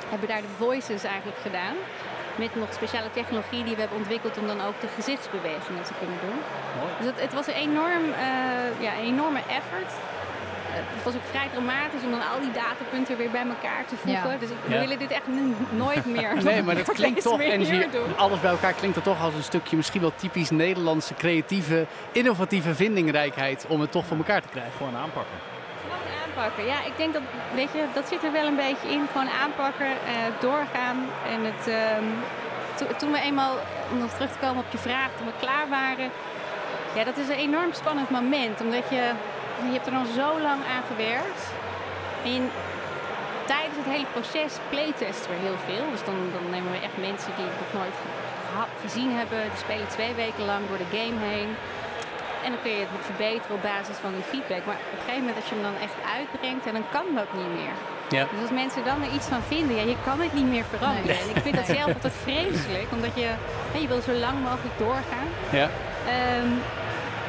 hebben 0.09 0.27
daar 0.27 0.41
de 0.41 0.55
voices 0.57 1.03
eigenlijk 1.03 1.37
gedaan. 1.41 1.75
Met 2.37 2.55
nog 2.55 2.73
speciale 2.73 3.11
technologie 3.11 3.63
die 3.63 3.73
we 3.75 3.81
hebben 3.81 3.97
ontwikkeld 3.97 4.37
om 4.37 4.47
dan 4.47 4.61
ook 4.67 4.81
de 4.81 4.87
gezichtsbewegingen 4.95 5.83
te 5.83 5.93
kunnen 5.99 6.17
doen. 6.25 6.37
Mooi. 6.79 6.91
Dus 6.99 7.05
het, 7.11 7.19
het 7.21 7.33
was 7.33 7.47
een, 7.47 7.53
enorm, 7.53 8.03
eh, 8.13 8.81
ja, 8.85 8.91
een 8.99 9.07
enorme 9.13 9.41
effort. 9.59 9.91
Eh, 10.71 10.73
het 10.95 11.03
was 11.03 11.15
ook 11.15 11.27
vrij 11.33 11.47
dramatisch 11.53 12.03
om 12.05 12.11
dan 12.11 12.23
al 12.31 12.39
die 12.39 12.51
datapunten 12.51 13.17
weer 13.17 13.31
bij 13.31 13.45
elkaar 13.55 13.85
te 13.85 13.95
voegen. 13.95 14.29
Ja. 14.31 14.37
Dus 14.37 14.49
Ja. 14.49 14.55
we 14.73 14.79
willen 14.79 14.99
dit 14.99 15.11
echt 15.11 15.27
nooit 15.69 16.05
meer 16.05 16.31
Nee, 16.43 16.63
maar 16.63 16.75
dat 16.75 16.91
klinkt 16.99 17.21
toch, 17.21 17.41
en 17.41 17.91
alles 18.15 18.39
bij 18.39 18.51
elkaar 18.51 18.73
klinkt 18.73 18.95
het 18.95 19.05
toch 19.05 19.21
als 19.21 19.33
een 19.33 19.43
stukje 19.51 19.75
misschien 19.75 20.01
wel 20.01 20.13
typisch 20.15 20.49
Nederlandse 20.49 21.13
creatieve, 21.13 21.85
innovatieve 22.11 22.75
vindingrijkheid 22.75 23.65
om 23.67 23.81
het 23.81 23.91
toch 23.91 24.05
voor 24.05 24.17
elkaar 24.17 24.41
te 24.41 24.47
krijgen. 24.47 24.71
Gewoon 24.77 24.95
aanpakken. 24.95 25.56
Ja, 26.45 26.83
ik 26.85 26.97
denk 26.97 27.13
dat, 27.13 27.21
weet 27.53 27.71
je, 27.73 27.83
dat 27.93 28.07
zit 28.07 28.23
er 28.23 28.31
wel 28.31 28.45
een 28.45 28.55
beetje 28.55 28.87
in. 28.89 29.07
Gewoon 29.11 29.29
aanpakken, 29.43 29.85
eh, 29.91 30.13
doorgaan. 30.39 30.97
En 31.33 31.39
het, 31.51 31.67
ehm, 31.67 32.07
to- 32.75 32.95
toen 32.97 33.11
we 33.11 33.19
eenmaal, 33.19 33.53
om 33.91 33.97
nog 33.99 34.11
terug 34.11 34.31
te 34.31 34.37
komen 34.37 34.63
op 34.65 34.71
je 34.71 34.77
vraag, 34.77 35.09
toen 35.17 35.25
we 35.27 35.33
klaar 35.39 35.67
waren. 35.69 36.09
Ja, 36.95 37.03
dat 37.03 37.17
is 37.17 37.27
een 37.27 37.43
enorm 37.47 37.73
spannend 37.73 38.09
moment. 38.09 38.61
Omdat 38.61 38.85
je, 38.89 39.03
je 39.67 39.71
hebt 39.77 39.85
er 39.85 39.91
dan 39.99 40.05
zo 40.21 40.39
lang 40.47 40.61
aan 40.75 40.83
gewerkt. 40.91 41.41
En 42.25 42.51
tijdens 43.45 43.75
het 43.81 43.85
hele 43.95 44.09
proces 44.15 44.53
playtesten 44.69 45.29
we 45.31 45.37
heel 45.47 45.59
veel. 45.69 45.85
Dus 45.91 46.03
dan, 46.09 46.17
dan 46.35 46.45
nemen 46.55 46.71
we 46.71 46.77
echt 46.87 46.97
mensen 47.09 47.31
die 47.37 47.45
het 47.51 47.59
nog 47.63 47.71
nooit 47.81 47.97
gezien 48.85 49.11
hebben. 49.17 49.39
Die 49.41 49.63
spelen 49.67 49.87
twee 49.87 50.13
weken 50.13 50.45
lang 50.45 50.61
door 50.69 50.77
de 50.85 50.91
game 50.97 51.19
heen. 51.31 51.49
En 52.47 52.53
dan 52.53 52.65
kun 52.65 52.75
je 52.79 52.85
het 52.95 53.09
verbeteren 53.11 53.55
op 53.57 53.63
basis 53.73 53.97
van 54.05 54.13
die 54.17 54.27
feedback. 54.31 54.63
Maar 54.67 54.79
op 54.85 54.97
een 54.97 55.05
gegeven 55.05 55.23
moment 55.25 55.39
als 55.39 55.49
je 55.49 55.55
hem 55.57 55.65
dan 55.69 55.77
echt 55.87 55.97
uitbrengt, 56.17 56.63
en 56.69 56.73
dan 56.79 56.87
kan 56.95 57.07
dat 57.19 57.29
niet 57.39 57.53
meer. 57.59 57.75
Ja. 58.15 58.23
Dus 58.31 58.41
als 58.45 58.55
mensen 58.63 58.81
dan 58.89 58.97
er 59.05 59.11
iets 59.17 59.29
van 59.33 59.43
vinden, 59.53 59.73
ja, 59.79 59.85
je 59.93 59.99
kan 60.07 60.17
het 60.25 60.33
niet 60.39 60.49
meer 60.55 60.67
veranderen. 60.73 61.17
Nee. 61.17 61.25
En 61.25 61.31
ik 61.35 61.41
vind 61.45 61.55
dat 61.61 61.69
zelf 61.77 61.89
altijd 61.97 62.17
vreselijk, 62.27 62.87
omdat 62.97 63.13
je, 63.21 63.29
hè, 63.73 63.77
je 63.83 63.89
wil 63.93 64.01
zo 64.09 64.13
lang 64.25 64.37
mogelijk 64.49 64.77
doorgaan. 64.85 65.29
Ja. 65.59 65.67
Ehm, 66.15 66.49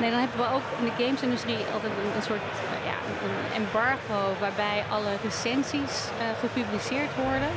nee, 0.01 0.11
dan 0.13 0.21
hebben 0.25 0.41
we 0.45 0.49
ook 0.57 0.67
in 0.81 0.87
de 0.91 0.97
gamesindustrie 1.03 1.61
altijd 1.75 1.93
een, 2.01 2.11
een 2.19 2.29
soort 2.31 2.49
ja, 2.91 2.97
een 3.27 3.39
embargo 3.61 4.21
waarbij 4.45 4.79
alle 4.97 5.13
recensies 5.29 5.95
eh, 6.07 6.25
gepubliceerd 6.43 7.13
worden. 7.27 7.53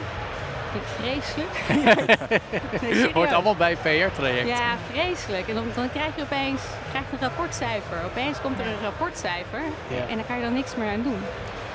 Vind 0.71 0.83
ik 0.83 0.89
vreselijk. 0.99 1.53
Nee. 2.81 3.11
Hoort 3.13 3.33
allemaal 3.33 3.55
bij 3.55 3.75
PR-traject. 3.75 4.47
Ja, 4.47 4.75
vreselijk. 4.91 5.47
En 5.47 5.55
dan, 5.55 5.65
dan 5.75 5.89
krijg 5.91 6.15
je 6.15 6.21
opeens 6.21 6.61
krijg 6.89 7.05
je 7.09 7.11
een 7.15 7.21
rapportcijfer. 7.21 7.97
Opeens 8.05 8.41
komt 8.41 8.59
er 8.59 8.65
een 8.65 8.81
rapportcijfer 8.83 9.61
Ja. 9.87 10.07
en 10.09 10.15
daar 10.15 10.25
kan 10.25 10.35
je 10.35 10.41
dan 10.43 10.53
niks 10.53 10.75
meer 10.75 10.91
aan 10.91 11.01
doen. 11.03 11.21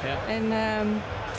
Ja. 0.04 0.32
En 0.32 0.44
ehm, 0.52 0.86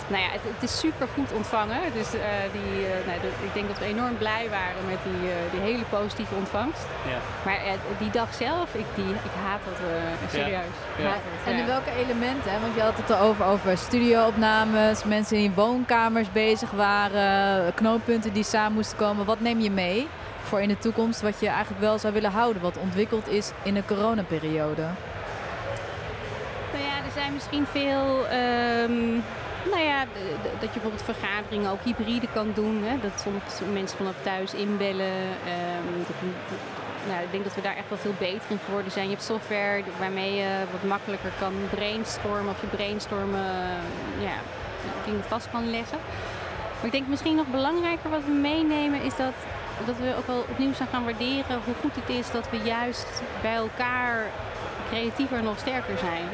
nou 0.08 0.22
ja, 0.24 0.30
het, 0.32 0.42
het 0.54 0.64
is 0.70 0.80
super 0.80 1.08
goed 1.14 1.32
ontvangen. 1.32 1.80
Dus 1.94 2.14
eh, 2.14 2.22
die, 2.58 2.86
eh, 2.86 3.08
nou, 3.08 3.20
de- 3.22 3.46
ik 3.48 3.54
denk 3.54 3.68
dat 3.68 3.80
we 3.80 3.86
enorm 3.86 4.18
blij 4.18 4.48
waren 4.50 4.84
met 4.88 4.98
die, 5.04 5.30
eh, 5.32 5.36
die 5.52 5.60
hele 5.60 5.84
positieve 5.90 6.36
ontvangst. 6.36 6.86
Ja. 7.08 7.18
Maar 7.46 7.60
die 8.00 8.10
dag 8.12 8.34
zelf, 8.34 8.74
ik, 8.74 8.86
die, 8.96 9.10
ik 9.30 9.36
haat 9.46 9.60
dat 9.70 9.80
eh, 9.90 10.30
serieus. 10.32 10.76
Ja. 10.98 11.04
haat 11.10 11.20
het, 11.24 11.54
En 11.54 11.60
in 11.60 11.66
welke 11.66 11.92
elementen? 12.04 12.52
Hè? 12.52 12.60
Want 12.60 12.76
je 12.76 12.82
had 12.82 12.98
het 12.98 13.10
erover 13.10 13.46
over 13.46 13.78
studioopnames, 13.78 15.04
mensen 15.04 15.36
die 15.36 15.46
in 15.46 15.54
woonkamers 15.54 16.32
bezig 16.32 16.72
waren, 16.72 17.74
knooppunten 17.74 18.34
die 18.34 18.44
samen 18.44 18.74
moesten 18.74 18.98
komen. 18.98 19.26
Wat 19.26 19.40
neem 19.40 19.60
je 19.60 19.72
mee 19.72 20.08
voor 20.44 20.62
in 20.62 20.68
de 20.68 20.78
toekomst 20.80 21.22
wat 21.22 21.40
je 21.40 21.48
eigenlijk 21.48 21.82
wel 21.82 21.98
zou 22.00 22.14
willen 22.14 22.32
houden, 22.32 22.62
wat 22.62 22.78
ontwikkeld 22.78 23.28
is 23.28 23.52
in 23.64 23.74
de 23.74 23.84
coronaperiode? 23.88 24.82
Nou 26.72 26.84
ja, 26.84 26.96
er 27.06 27.12
zijn 27.14 27.34
misschien 27.34 27.66
veel. 27.72 28.28
ehm, 28.28 29.20
nou 29.66 29.84
ja, 29.84 30.06
dat 30.60 30.74
je 30.74 30.80
bijvoorbeeld 30.80 31.04
vergaderingen 31.16 31.72
ook 31.72 31.84
hybride 31.84 32.28
kan 32.34 32.52
doen. 32.54 32.84
Hè? 32.84 33.00
Dat 33.00 33.22
sommige 33.22 33.66
mensen 33.74 33.98
vanaf 33.98 34.16
thuis 34.22 34.54
inbellen. 34.54 35.16
ehm, 35.46 35.88
nou, 37.08 37.24
ik 37.24 37.32
denk 37.32 37.44
dat 37.44 37.56
we 37.56 37.62
daar 37.62 37.76
echt 37.76 37.90
wel 37.90 37.98
veel 37.98 38.16
beter 38.20 38.50
in 38.50 38.60
geworden 38.66 38.92
zijn. 38.92 39.06
Je 39.06 39.12
hebt 39.12 39.24
software 39.24 39.84
waarmee 40.00 40.36
je 40.36 40.50
wat 40.72 40.84
makkelijker 40.84 41.32
kan 41.40 41.54
brainstormen. 41.70 42.50
Of 42.50 42.62
je 42.62 42.68
brainstormen 42.68 43.46
eh, 43.46 44.24
ja, 44.24 44.38
dingen 45.06 45.24
vast 45.24 45.48
kan 45.52 45.70
leggen. 45.70 45.98
Maar 46.76 46.86
ik 46.86 46.92
denk 46.92 47.08
misschien 47.08 47.36
nog 47.36 47.48
belangrijker 47.48 48.10
wat 48.10 48.26
we 48.26 48.32
meenemen 48.32 49.02
is 49.02 49.16
dat, 49.16 49.34
dat 49.86 49.98
we 49.98 50.16
ook 50.18 50.28
wel 50.28 50.46
opnieuw 50.50 50.74
zijn 50.74 50.90
gaan 50.90 51.04
waarderen 51.04 51.60
hoe 51.66 51.74
goed 51.82 51.96
het 51.96 52.10
is 52.10 52.32
dat 52.32 52.50
we 52.50 52.58
juist 52.58 53.22
bij 53.42 53.56
elkaar 53.56 54.26
creatiever 54.90 55.44
nog 55.44 55.60
sterker 55.60 55.98
zijn. 55.98 56.28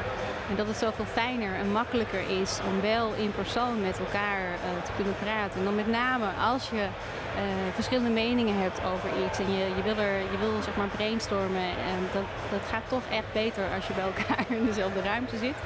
En 0.50 0.56
dat 0.56 0.66
het 0.66 0.76
zoveel 0.76 1.04
fijner 1.04 1.54
en 1.54 1.72
makkelijker 1.72 2.22
is 2.40 2.58
om 2.70 2.80
wel 2.80 3.14
in 3.14 3.32
persoon 3.32 3.80
met 3.80 3.98
elkaar 3.98 4.40
eh, 4.40 4.84
te 4.84 4.90
kunnen 4.96 5.14
praten. 5.22 5.58
En 5.58 5.64
dan 5.64 5.74
met 5.74 5.86
name 5.86 6.26
als 6.52 6.70
je 6.70 6.82
eh, 6.82 7.42
verschillende 7.74 8.10
meningen 8.10 8.58
hebt 8.58 8.78
over 8.92 9.08
iets 9.24 9.38
en 9.38 9.52
je, 9.52 9.64
je 9.76 9.82
wil, 9.82 9.96
er, 9.96 10.18
je 10.18 10.38
wil 10.40 10.62
zeg 10.62 10.76
maar 10.76 10.88
brainstormen. 10.96 11.68
En 11.92 11.98
dat, 12.12 12.28
dat 12.50 12.60
gaat 12.70 12.88
toch 12.88 13.06
echt 13.10 13.32
beter 13.32 13.64
als 13.74 13.86
je 13.86 13.94
bij 13.94 14.04
elkaar 14.04 14.44
in 14.58 14.66
dezelfde 14.66 15.02
ruimte 15.02 15.36
zit. 15.36 15.58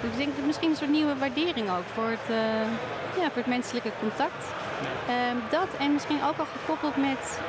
Dus 0.00 0.10
ik 0.10 0.16
denk 0.16 0.36
dat 0.36 0.46
misschien 0.46 0.70
een 0.70 0.76
soort 0.76 0.90
nieuwe 0.90 1.16
waardering 1.16 1.70
ook 1.70 1.88
voor 1.94 2.10
het, 2.16 2.28
eh, 2.28 3.20
ja, 3.20 3.26
voor 3.32 3.42
het 3.44 3.54
menselijke 3.56 3.92
contact. 4.00 4.42
Ehm, 5.08 5.36
dat 5.50 5.68
en 5.78 5.92
misschien 5.92 6.24
ook 6.28 6.38
al 6.38 6.46
gekoppeld 6.56 6.96
met, 6.96 7.40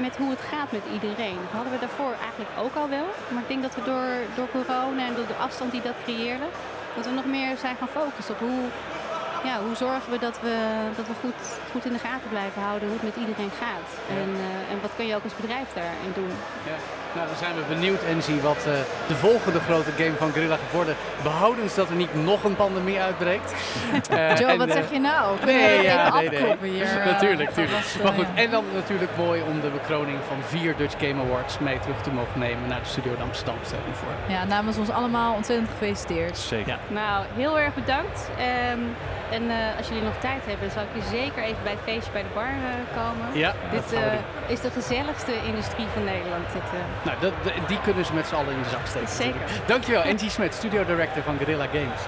met 0.00 0.16
hoe 0.16 0.30
het 0.30 0.40
gaat 0.40 0.72
met 0.72 0.82
iedereen. 0.92 1.38
Dat 1.44 1.52
hadden 1.58 1.72
we 1.72 1.78
daarvoor 1.78 2.14
eigenlijk 2.26 2.52
ook 2.64 2.74
al 2.82 2.88
wel. 2.88 3.08
Maar 3.32 3.42
ik 3.42 3.48
denk 3.48 3.62
dat 3.62 3.74
we 3.74 3.82
door, 3.92 4.10
door 4.36 4.48
corona 4.56 5.02
en 5.06 5.14
door 5.14 5.26
de 5.26 5.42
afstand 5.46 5.70
die 5.72 5.82
dat 5.82 6.02
creëerde, 6.04 6.48
dat 6.96 7.04
we 7.06 7.10
nog 7.20 7.26
meer 7.36 7.56
zijn 7.56 7.76
gaan 7.76 7.96
focussen 8.00 8.34
op 8.34 8.40
hoe, 8.40 8.64
ja, 9.48 9.54
hoe 9.66 9.76
zorgen 9.84 10.10
we 10.12 10.18
dat 10.18 10.40
we, 10.40 10.56
dat 10.96 11.06
we 11.06 11.14
goed, 11.22 11.40
goed 11.72 11.84
in 11.84 11.92
de 11.92 12.06
gaten 12.08 12.28
blijven 12.28 12.62
houden 12.62 12.88
hoe 12.88 12.98
het 12.98 13.08
met 13.10 13.22
iedereen 13.22 13.54
gaat. 13.64 13.88
En, 14.08 14.30
eh, 14.46 14.72
en 14.72 14.78
wat 14.84 14.94
kun 14.96 15.06
je 15.06 15.16
ook 15.16 15.28
als 15.28 15.40
bedrijf 15.40 15.68
daarin 15.74 16.12
doen. 16.14 16.34
Ja. 16.70 16.78
Nou, 17.16 17.28
dan 17.28 17.36
zijn 17.36 17.54
we 17.54 17.62
benieuwd, 17.74 18.02
Enzi, 18.02 18.40
wat 18.40 18.56
eh, 18.56 18.72
de 19.08 19.14
volgende 19.14 19.60
grote 19.60 19.90
game 19.96 20.12
van 20.18 20.30
Gorilla 20.32 20.56
gaat 20.56 20.72
worden. 20.72 20.94
Behoudens 21.22 21.74
dat 21.74 21.88
er 21.88 21.94
niet 21.94 22.14
nog 22.24 22.44
een 22.44 22.56
pandemie 22.56 23.00
uitbreekt. 23.00 23.52
Eh, 24.10 24.36
Joe, 24.36 24.50
en, 24.50 24.58
wat 24.58 24.68
eh, 24.68 24.74
zeg 24.74 24.90
je 24.92 24.98
nou? 24.98 25.36
Kunnen 25.38 25.56
Nee, 25.56 25.76
we 25.78 25.82
ja, 25.84 26.20
even 26.20 26.42
nee, 26.42 26.56
nee. 26.60 26.70
hier? 26.70 26.86
natuurlijk, 27.12 27.50
Maar 28.02 28.12
goed, 28.12 28.26
en 28.34 28.50
dan 28.50 28.64
natuurlijk 28.74 29.10
mooi 29.16 29.42
om 29.42 29.60
de 29.60 29.68
bekroning 29.68 30.18
van 30.28 30.36
vier 30.46 30.76
Dutch 30.76 30.94
Game 30.98 31.22
Awards 31.22 31.58
mee 31.58 31.78
terug 31.78 32.02
te 32.02 32.10
mogen 32.10 32.38
nemen 32.40 32.68
naar 32.68 32.80
de 32.80 32.88
studio 32.88 33.12
in 33.12 33.22
Amsterdam. 33.22 33.56
Stel 33.62 33.78
je 33.88 33.94
voor. 33.94 34.34
Ja, 34.34 34.44
namens 34.44 34.76
ons 34.76 34.90
allemaal 34.90 35.34
ontzettend 35.34 35.68
gefeliciteerd. 35.70 36.38
Zeker. 36.38 36.68
Ja. 36.68 36.78
Nou, 36.88 37.24
heel 37.36 37.58
erg 37.58 37.74
bedankt. 37.74 38.30
Ehm, 38.38 38.80
en 39.30 39.50
eh, 39.50 39.56
als 39.78 39.88
jullie 39.88 40.02
nog 40.02 40.18
tijd 40.20 40.42
hebben, 40.46 40.70
zou 40.70 40.86
ik 40.86 41.02
je 41.02 41.08
zeker 41.18 41.42
even 41.42 41.62
bij 41.62 41.72
het 41.72 41.80
feestje 41.84 42.12
bij 42.12 42.22
de 42.22 42.34
bar 42.34 42.52
komen. 43.00 43.26
Ja, 43.44 43.52
Dit 43.70 43.80
dat 43.80 43.92
gaan 43.92 44.10
we 44.10 44.16
eh, 44.16 44.22
doen. 44.46 44.54
is 44.54 44.60
de 44.60 44.70
gezelligste 44.70 45.32
industrie 45.50 45.86
van 45.94 46.04
Nederland. 46.04 46.44
Dit, 46.52 46.68
eh, 46.72 47.05
Nou, 47.06 47.18
dat, 47.20 47.32
die 47.68 47.80
kunnen 47.80 48.04
ze 48.04 48.12
met 48.12 48.26
z'n 48.26 48.34
allen 48.34 48.52
in 48.52 48.62
de 48.62 48.68
zak 48.68 48.86
steken. 48.86 49.08
Zeker. 49.08 49.40
natuurlijk. 49.40 49.68
Dankjewel, 49.68 50.02
Engie 50.02 50.30
Smet, 50.30 50.54
studio 50.54 50.84
director 50.84 51.22
van 51.22 51.36
Gorilla 51.38 51.66
Games. 51.66 52.00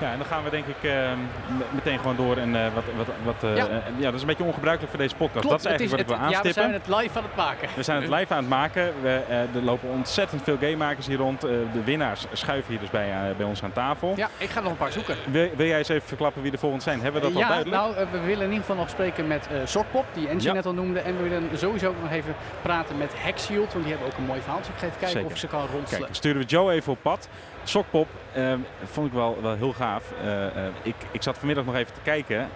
Ja, 0.00 0.10
en 0.12 0.18
dan 0.18 0.26
gaan 0.26 0.44
we 0.44 0.50
denk 0.50 0.66
ik 0.66 0.82
eh, 0.82 1.12
m- 1.12 1.62
meteen 1.74 1.98
gewoon 1.98 2.16
door. 2.16 2.36
En 2.36 2.56
eh, 2.64 2.74
wat, 2.74 2.84
wat, 2.96 3.06
wat, 3.24 3.50
eh, 3.50 3.56
Ja. 3.56 3.66
ja. 3.96 4.04
dat 4.04 4.14
is 4.14 4.20
een 4.20 4.26
beetje 4.26 4.44
ongebruikelijk 4.44 4.90
voor 4.94 5.02
deze 5.02 5.14
podcast. 5.14 5.46
Klopt, 5.46 5.62
dat 5.62 5.72
is 5.72 5.78
eigenlijk 5.78 5.98
het 5.98 6.08
wat 6.10 6.18
ik 6.18 6.24
wil 6.24 6.32
Ja, 6.36 6.42
we 6.42 6.48
aanstippen. 6.48 6.82
zijn 6.82 6.98
het 6.98 7.02
live 7.02 7.18
aan 7.18 7.24
het 7.24 7.36
maken. 7.36 7.68
We 7.76 7.82
zijn 7.82 8.02
het 8.02 8.10
live 8.10 8.32
aan 8.34 8.38
het 8.40 8.48
maken. 8.48 8.92
We, 9.02 9.20
eh, 9.28 9.40
er 9.40 9.62
lopen 9.62 9.88
ontzettend 9.88 10.42
veel 10.42 10.56
gamemakers 10.60 11.06
hier 11.06 11.16
rond. 11.16 11.44
Eh, 11.44 11.50
de 11.72 11.84
winnaars 11.84 12.26
schuiven 12.32 12.70
hier 12.70 12.80
dus 12.80 12.90
bij, 12.90 13.10
eh, 13.10 13.36
bij 13.36 13.46
ons 13.46 13.62
aan 13.62 13.72
tafel. 13.72 14.12
Ja, 14.16 14.28
ik 14.38 14.48
ga 14.50 14.60
nog 14.60 14.70
een 14.70 14.76
paar 14.76 14.92
zoeken. 14.92 15.16
Wil, 15.30 15.48
wil 15.56 15.66
jij 15.66 15.78
eens 15.78 15.88
even 15.88 16.08
verklappen 16.08 16.42
wie 16.42 16.50
de 16.50 16.58
volgende 16.58 16.84
zijn? 16.84 17.00
Hebben 17.00 17.20
we 17.20 17.26
dat 17.26 17.36
al 17.36 17.42
ja, 17.42 17.48
duidelijk? 17.48 17.76
nou, 17.82 17.96
eh, 17.96 18.06
we 18.12 18.18
willen 18.20 18.44
in 18.44 18.50
ieder 18.52 18.60
geval 18.60 18.76
nog 18.76 18.88
spreken 18.90 19.26
met 19.26 19.46
eh 19.46 19.56
Sokpop, 19.64 20.04
die 20.12 20.28
Engie 20.28 20.46
Ja. 20.48 20.52
net 20.52 20.66
al 20.66 20.72
noemde. 20.74 21.00
En 21.00 21.16
we 21.16 21.22
willen 21.22 21.48
sowieso 21.54 21.88
ook 21.88 22.02
nog 22.02 22.10
even 22.12 22.34
praten 22.62 22.98
met 22.98 23.12
Hackshield, 23.24 23.72
want 23.72 23.84
die 23.84 23.92
hebben 23.94 24.12
ook 24.12 24.18
een 24.18 24.24
mooi 24.26 24.40
verhaal. 24.40 24.58
Dus 24.58 24.68
ik 24.68 24.74
ga 24.78 24.86
even 24.86 24.98
kijken 24.98 25.08
Zeker. 25.08 25.26
of 25.26 25.32
ik 25.32 25.38
ze 25.38 25.46
kan 25.46 25.66
ronselen. 25.72 26.02
Kijk, 26.02 26.14
sturen 26.14 26.40
we 26.40 26.46
Joe 26.46 26.72
even 26.72 26.92
op 26.92 26.98
pad. 27.02 27.28
Sokpop 27.68 28.08
eh, 28.32 28.52
vond 28.84 29.06
ik 29.06 29.12
wel, 29.12 29.38
wel 29.42 29.54
heel 29.54 29.72
gaaf. 29.72 30.12
Eh, 30.22 30.46
eh, 30.46 30.52
ik, 30.82 30.94
ik 31.10 31.22
zat 31.22 31.38
vanmiddag 31.38 31.64
nog 31.64 31.74
even 31.74 31.94
te 31.94 32.00
kijken. 32.02 32.48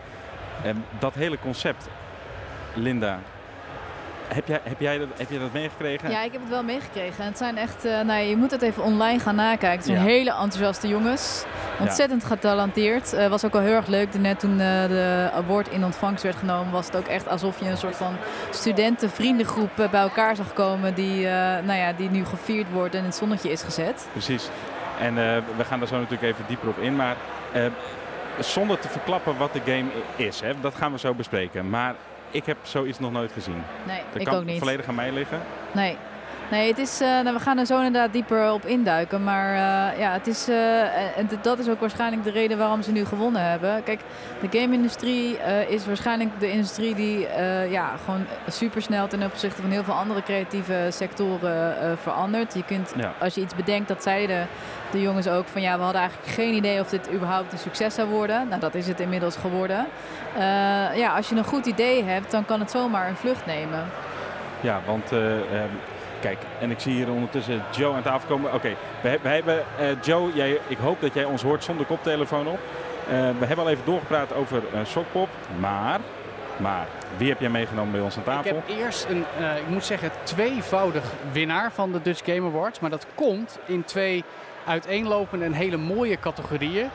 Ehm, 0.65 0.77
dat 0.99 1.15
hele 1.15 1.39
concept, 1.39 1.89
Linda, 2.75 3.19
heb 4.35 4.47
jij, 4.47 4.61
heb 4.63 4.81
jij, 4.81 4.99
dat, 4.99 5.09
heb 5.17 5.31
jij 5.31 5.39
dat 5.39 5.53
meegekregen? 5.53 6.11
Ja, 6.11 6.23
ik 6.23 6.33
heb 6.33 6.41
het 6.41 6.51
wel 6.51 6.63
meegekregen. 6.63 7.25
Het 7.25 7.39
zijn 7.39 7.57
echt, 7.57 7.85
eh, 7.85 8.01
nou, 8.01 8.23
je 8.23 8.37
moet 8.37 8.51
het 8.51 8.63
even 8.63 8.83
online 8.83 9.19
gaan 9.19 9.35
nakijken. 9.35 9.71
Het 9.71 9.85
zijn 9.85 9.99
Ja. 9.99 10.05
hele 10.05 10.31
enthousiaste 10.31 10.89
jongens. 10.89 11.45
Ontzettend 11.81 12.25
getalenteerd. 12.25 13.15
Uh, 13.15 13.27
was 13.27 13.45
ook 13.45 13.55
al 13.55 13.61
heel 13.61 13.75
erg 13.75 13.87
leuk. 13.87 14.19
Net 14.19 14.41
toen 14.41 14.53
uh, 14.53 14.59
de 14.89 15.31
award 15.35 15.69
in 15.69 15.85
ontvangst 15.85 16.23
werd 16.23 16.37
genomen, 16.37 16.73
was 16.73 16.87
het 16.87 16.97
ook 16.97 17.07
echt 17.07 17.29
alsof 17.29 17.61
je 17.61 17.69
een 17.69 17.77
soort 17.77 17.97
van 17.97 18.17
studentenvriendengroep 18.51 19.71
bij 19.77 20.01
elkaar 20.01 20.37
zag 20.37 20.53
komen. 20.53 20.95
Die, 20.95 21.27
nou 21.63 21.79
ja, 21.79 21.93
die 21.93 22.11
nu 22.11 22.25
gevierd 22.25 22.71
wordt 22.71 22.95
en 22.95 23.01
in 23.01 23.07
het 23.07 23.15
zonnetje 23.15 23.51
is 23.51 23.63
gezet. 23.63 24.07
Precies. 24.13 24.49
En 25.03 25.15
we 25.57 25.65
gaan 25.65 25.79
daar 25.79 25.89
zo 25.89 25.95
natuurlijk 25.97 26.23
even 26.33 26.45
dieper 26.47 26.69
op 26.69 26.79
in. 26.79 26.97
Maar 26.97 27.17
zonder 28.39 28.79
te 28.79 28.89
verklappen 28.89 29.37
wat 29.37 29.53
de 29.53 29.61
game 29.65 29.91
is, 30.17 30.41
hè, 30.41 30.53
dat 30.61 30.75
gaan 30.75 30.93
we 30.93 30.99
zo 30.99 31.15
bespreken. 31.15 31.71
Maar 31.71 31.95
ik 32.31 32.47
heb 32.47 32.57
zoiets 32.63 32.99
nog 32.99 33.13
nooit 33.13 33.33
gezien. 33.33 33.63
Nee, 33.87 34.01
dat 34.13 34.21
ik 34.21 34.27
kan 34.27 34.37
ook 34.37 34.45
niet. 34.45 34.59
volledig 34.59 34.89
aan 34.89 34.95
mij 34.95 35.13
liggen. 35.13 35.41
Nee. 35.73 35.97
Nee, 36.53 36.69
het 36.69 36.79
is, 36.79 37.01
uh, 37.01 37.09
nou, 37.09 37.37
we 37.37 37.41
gaan 37.41 37.59
er 37.59 37.67
zo 37.67 37.77
inderdaad 37.77 38.13
dieper 38.13 38.53
op 38.53 38.67
induiken. 38.67 39.25
Maar 39.25 39.53
uh, 39.53 39.99
ja, 39.99 40.13
het 40.13 40.27
is, 40.27 40.49
uh, 40.49 41.19
en 41.19 41.29
dat 41.43 41.59
is 41.59 41.69
ook 41.69 41.81
waarschijnlijk 41.81 42.25
de 42.25 42.31
reden 42.31 42.59
waarom 42.59 42.83
ze 42.83 42.93
nu 42.93 43.05
gewonnen 43.05 43.43
hebben. 43.51 43.83
Kijk, 43.83 44.01
de 44.41 44.59
game-industrie 44.59 45.39
is 45.69 45.87
waarschijnlijk 45.87 46.31
de 46.39 46.51
industrie 46.51 46.95
die 46.95 47.19
ja, 47.71 47.91
gewoon 48.05 48.25
supersnel 48.49 49.07
ten 49.09 49.23
opzichte 49.23 49.63
van 49.63 49.71
heel 49.71 49.85
veel 49.85 49.95
andere 49.95 50.23
creatieve 50.23 50.87
sectoren 50.91 51.77
verandert. 51.99 52.55
Je 52.55 52.65
kunt, 52.65 52.93
ja. 52.97 53.13
als 53.21 53.35
je 53.35 53.41
iets 53.41 53.55
bedenkt, 53.55 53.89
dat 53.89 54.03
zeiden 54.03 54.47
de 54.91 55.01
jongens 55.01 55.29
ook 55.29 55.47
van 55.47 55.63
ja, 55.63 55.77
we 55.77 55.83
hadden 55.83 56.01
eigenlijk 56.01 56.33
geen 56.33 56.55
idee 56.55 56.81
of 56.81 56.89
dit 56.89 57.13
überhaupt 57.13 57.53
een 57.53 57.59
succes 57.59 57.95
zou 57.95 58.09
worden. 58.09 58.49
Nou, 58.49 58.61
dat 58.61 58.75
is 58.75 58.89
het 58.89 59.01
inmiddels 59.01 59.37
geworden. 59.37 59.87
ja, 60.95 61.15
als 61.17 61.29
je 61.29 61.37
een 61.37 61.45
goed 61.45 61.67
idee 61.67 62.05
hebt, 62.05 62.31
dan 62.31 62.45
kan 62.45 62.61
het 62.61 62.71
zomaar 62.71 63.09
een 63.09 63.17
vlucht 63.17 63.47
nemen. 63.47 63.85
Ja, 64.61 64.81
want 64.87 65.13
um 65.13 65.71
Kijk, 66.23 66.39
en 66.61 66.71
ik 66.71 66.81
zie 66.81 66.95
hier 66.95 67.11
ondertussen 67.11 67.63
Joe 67.71 67.95
aan 67.95 68.03
tafel 68.03 68.29
komen. 68.29 68.55
Oké, 68.55 68.77
okay, 69.03 69.19
we, 69.23 69.29
hebben 69.29 69.65
uh, 69.81 69.87
Joe, 70.03 70.33
jij, 70.35 70.59
ik 70.67 70.79
hoop 70.79 71.01
dat 71.01 71.15
jij 71.15 71.25
ons 71.25 71.43
hoort 71.43 71.65
zonder 71.65 71.87
koptelefoon 71.87 72.47
op. 72.47 72.59
Uh, 72.59 73.11
we 73.39 73.47
hebben 73.47 73.65
al 73.65 73.71
even 73.71 73.85
doorgepraat 73.85 74.35
over 74.35 74.63
uh, 74.75 74.81
Sokpop, 74.85 75.29
maar, 75.61 76.01
maar 76.57 76.87
wie 77.17 77.29
heb 77.29 77.41
jij 77.41 77.49
meegenomen 77.49 77.93
bij 77.93 78.01
ons 78.01 78.17
aan 78.17 78.23
tafel? 78.23 78.51
Ik 78.51 78.63
heb 78.67 78.79
eerst 78.79 79.07
een, 79.09 79.25
ik 79.57 79.69
moet 79.69 79.85
zeggen, 79.85 80.11
tweevoudig 80.23 81.05
winnaar 81.33 81.73
van 81.73 81.93
de 81.93 82.03
Dutch 82.03 82.25
Game 82.25 82.49
Awards. 82.49 82.81
Maar 82.81 82.91
dat 82.91 83.07
komt 83.15 83.59
in 83.67 83.85
twee 83.85 84.25
uiteenlopende 84.67 85.45
en 85.45 85.53
hele 85.53 85.77
mooie 85.77 86.19
categorieën. 86.21 86.91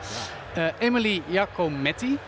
Ja. 0.54 0.72
Emily 0.78 1.22
Giacometti, 1.30 2.10
ja. 2.10 2.18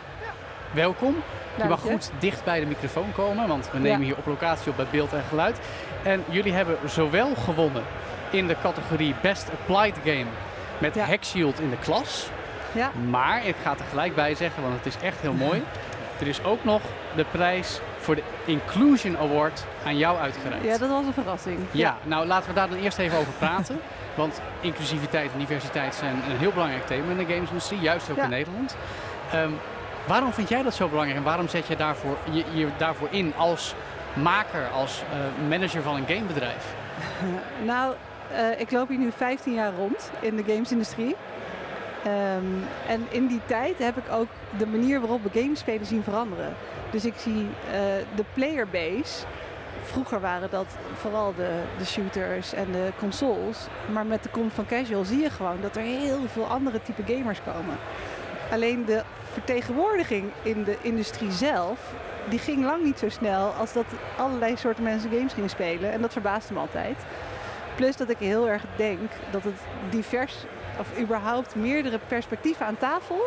Welkom. 0.72 1.16
Je 1.56 1.64
mag 1.64 1.80
goed 1.80 2.10
dicht 2.18 2.44
bij 2.44 2.60
de 2.60 2.66
microfoon 2.66 3.12
komen, 3.12 3.48
want 3.48 3.70
we 3.72 3.78
nemen 3.78 4.00
hier 4.00 4.16
op 4.16 4.26
locatie 4.26 4.70
op 4.70 4.76
bij 4.76 4.86
beeld 4.90 5.12
en 5.12 5.22
geluid. 5.28 5.58
En 6.02 6.24
jullie 6.28 6.52
hebben 6.52 6.76
zowel 6.86 7.34
gewonnen 7.34 7.82
in 8.30 8.46
de 8.46 8.56
categorie 8.62 9.14
Best 9.22 9.50
Applied 9.50 9.94
Game 10.04 10.30
met 10.78 10.94
ja. 10.94 11.06
Shield 11.20 11.60
in 11.60 11.70
de 11.70 11.78
klas. 11.78 12.28
Ja. 12.72 12.90
Maar 13.10 13.46
ik 13.46 13.54
ga 13.62 13.70
er 13.70 13.84
gelijk 13.88 14.14
bij 14.14 14.34
zeggen, 14.34 14.62
want 14.62 14.74
het 14.74 14.86
is 14.86 14.96
echt 15.02 15.20
heel 15.20 15.32
mooi. 15.32 15.62
Er 16.20 16.26
is 16.26 16.44
ook 16.44 16.64
nog 16.64 16.80
de 17.16 17.24
prijs 17.30 17.80
voor 17.98 18.14
de 18.14 18.22
Inclusion 18.44 19.18
Award 19.18 19.64
aan 19.84 19.96
jou 19.96 20.18
uitgereikt. 20.18 20.64
Ja, 20.64 20.78
dat 20.78 20.88
was 20.88 21.06
een 21.06 21.12
verrassing. 21.12 21.58
Ja, 21.70 21.96
nou 22.02 22.26
laten 22.26 22.48
we 22.48 22.54
daar 22.54 22.68
dan 22.68 22.78
eerst 22.78 22.98
even 22.98 23.18
over 23.18 23.32
praten. 23.32 23.80
Want 24.14 24.40
inclusiviteit 24.60 25.32
en 25.32 25.38
diversiteit 25.38 25.94
zijn 25.94 26.14
een 26.30 26.38
heel 26.38 26.52
belangrijk 26.52 26.86
thema 26.86 27.10
in 27.10 27.16
de 27.16 27.32
gamesindustrie, 27.34 27.80
juist 27.80 28.10
ook 28.10 28.16
in 28.16 28.28
Nederland. 28.28 28.76
Um, 29.34 29.58
waarom 30.06 30.32
vind 30.32 30.48
jij 30.48 30.62
dat 30.62 30.74
zo 30.74 30.88
belangrijk 30.88 31.18
en 31.18 31.24
waarom 31.24 31.48
zet 31.48 31.66
je, 31.66 31.76
daarvoor, 31.76 32.16
je, 32.30 32.68
daarvoor 32.76 33.08
in 33.10 33.32
als 33.36 33.74
maker, 34.14 34.68
als 34.68 35.02
uh, 35.02 35.48
manager 35.48 35.82
van 35.82 35.96
een 35.96 36.06
gamebedrijf? 36.06 36.74
nou, 37.72 37.94
uh, 38.32 38.60
ik 38.60 38.70
loop 38.70 38.88
hier 38.88 38.98
nu 38.98 39.12
15 39.16 39.54
jaar 39.54 39.72
rond 39.74 40.10
in 40.20 40.36
de 40.36 40.44
gamesindustrie. 40.46 41.16
Um, 42.06 42.64
en 42.88 43.06
in 43.08 43.26
die 43.26 43.40
tijd 43.46 43.78
heb 43.78 43.96
ik 43.96 44.12
ook 44.12 44.28
de 44.58 44.66
manier 44.66 45.00
waarop 45.00 45.22
we 45.22 45.40
games 45.40 45.58
spelen 45.58 45.86
zien 45.86 46.02
veranderen. 46.02 46.54
Dus 46.90 47.04
ik 47.04 47.14
zie 47.16 47.42
uh, 47.42 47.72
de 48.14 48.24
playerbase. 48.34 49.26
Vroeger 49.82 50.20
waren 50.20 50.50
dat 50.50 50.66
vooral 50.94 51.34
de, 51.34 51.62
de 51.78 51.84
shooters 51.84 52.52
en 52.52 52.72
de 52.72 52.92
consoles. 52.98 53.66
Maar 53.92 54.06
met 54.06 54.22
de 54.22 54.28
komst 54.28 54.54
van 54.54 54.66
casual 54.66 55.04
zie 55.04 55.20
je 55.20 55.30
gewoon 55.30 55.60
dat 55.60 55.76
er 55.76 55.82
heel 55.82 56.20
veel 56.26 56.44
andere 56.44 56.82
type 56.82 57.14
gamers 57.14 57.38
komen. 57.42 57.76
Alleen 58.50 58.84
de 58.84 59.02
vertegenwoordiging 59.32 60.30
in 60.42 60.64
de 60.64 60.76
industrie 60.82 61.30
zelf 61.30 61.94
die 62.28 62.38
ging 62.38 62.64
lang 62.64 62.84
niet 62.84 62.98
zo 62.98 63.08
snel 63.08 63.48
als 63.48 63.72
dat 63.72 63.84
allerlei 64.16 64.56
soorten 64.56 64.82
mensen 64.82 65.10
games 65.10 65.32
gingen 65.32 65.50
spelen. 65.50 65.92
En 65.92 66.00
dat 66.00 66.12
verbaasde 66.12 66.54
me 66.54 66.60
altijd. 66.60 66.96
Plus 67.74 67.96
dat 67.96 68.10
ik 68.10 68.18
heel 68.18 68.48
erg 68.48 68.62
denk 68.76 69.10
dat 69.30 69.44
het 69.44 69.60
divers, 69.90 70.34
of 70.78 70.98
überhaupt 70.98 71.54
meerdere 71.54 71.98
perspectieven 72.08 72.66
aan 72.66 72.76
tafel, 72.76 73.20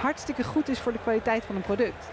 hartstikke 0.00 0.44
goed 0.44 0.68
is 0.68 0.80
voor 0.80 0.92
de 0.92 0.98
kwaliteit 1.02 1.44
van 1.44 1.56
een 1.56 1.62
product. 1.62 2.08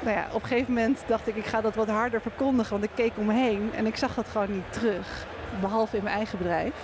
Nou 0.00 0.16
ja, 0.16 0.26
op 0.32 0.42
een 0.42 0.48
gegeven 0.48 0.74
moment 0.74 1.02
dacht 1.06 1.28
ik, 1.28 1.36
ik 1.36 1.46
ga 1.46 1.60
dat 1.60 1.74
wat 1.74 1.88
harder 1.88 2.20
verkondigen, 2.20 2.72
want 2.72 2.84
ik 2.84 2.90
keek 2.94 3.12
om 3.16 3.26
me 3.26 3.32
heen 3.32 3.70
en 3.74 3.86
ik 3.86 3.96
zag 3.96 4.14
dat 4.14 4.28
gewoon 4.28 4.52
niet 4.52 4.72
terug. 4.72 5.26
Behalve 5.60 5.96
in 5.96 6.02
mijn 6.02 6.16
eigen 6.16 6.38
bedrijf. 6.38 6.74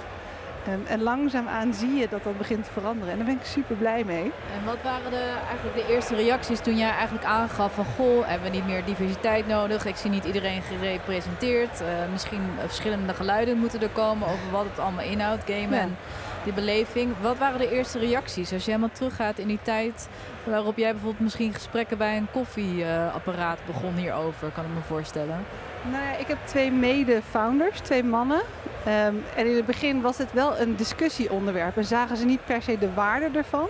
En, 0.68 0.86
en 0.86 1.02
langzaamaan 1.02 1.74
zie 1.74 1.94
je 1.94 2.08
dat 2.08 2.22
dat 2.24 2.38
begint 2.38 2.64
te 2.64 2.70
veranderen. 2.72 3.10
En 3.10 3.16
daar 3.16 3.26
ben 3.26 3.36
ik 3.36 3.44
super 3.44 3.76
blij 3.76 4.04
mee. 4.04 4.24
En 4.24 4.64
wat 4.64 4.76
waren 4.82 5.10
de, 5.10 5.34
eigenlijk 5.48 5.76
de 5.76 5.94
eerste 5.94 6.14
reacties 6.14 6.60
toen 6.60 6.76
jij 6.76 6.90
eigenlijk 6.90 7.24
aangaf 7.24 7.74
van... 7.74 7.84
goh, 7.84 8.26
hebben 8.26 8.50
we 8.50 8.56
niet 8.56 8.66
meer 8.66 8.84
diversiteit 8.84 9.46
nodig? 9.46 9.86
Ik 9.86 9.96
zie 9.96 10.10
niet 10.10 10.24
iedereen 10.24 10.62
gerepresenteerd. 10.62 11.80
Uh, 11.80 11.86
misschien 12.12 12.42
verschillende 12.58 13.14
geluiden 13.14 13.58
moeten 13.58 13.82
er 13.82 13.88
komen 13.88 14.28
over 14.28 14.50
wat 14.50 14.64
het 14.64 14.78
allemaal 14.78 15.04
inhoudt, 15.04 15.42
gamen 15.46 15.80
en 15.80 15.96
die 16.44 16.52
beleving. 16.52 17.14
Wat 17.20 17.38
waren 17.38 17.58
de 17.58 17.70
eerste 17.70 17.98
reacties 17.98 18.52
als 18.52 18.64
je 18.64 18.70
helemaal 18.70 18.92
teruggaat 18.92 19.38
in 19.38 19.48
die 19.48 19.62
tijd... 19.62 20.08
waarop 20.44 20.76
jij 20.76 20.92
bijvoorbeeld 20.92 21.22
misschien 21.22 21.54
gesprekken 21.54 21.98
bij 21.98 22.16
een 22.16 22.28
koffieapparaat 22.32 23.58
begon 23.66 23.94
hierover, 23.94 24.50
kan 24.50 24.64
ik 24.64 24.70
me 24.74 24.80
voorstellen? 24.86 25.44
Nou 25.90 26.04
ja, 26.04 26.16
ik 26.16 26.26
heb 26.26 26.38
twee 26.44 26.72
mede-founders, 26.72 27.80
twee 27.80 28.04
mannen. 28.04 28.40
Ehm, 28.84 29.14
en 29.36 29.46
in 29.46 29.56
het 29.56 29.66
begin 29.66 30.00
was 30.00 30.18
het 30.18 30.32
wel 30.32 30.58
een 30.58 30.76
discussieonderwerp 30.76 31.76
en 31.76 31.84
zagen 31.84 32.16
ze 32.16 32.24
niet 32.24 32.44
per 32.44 32.62
se 32.62 32.78
de 32.78 32.94
waarde 32.94 33.38
ervan. 33.38 33.68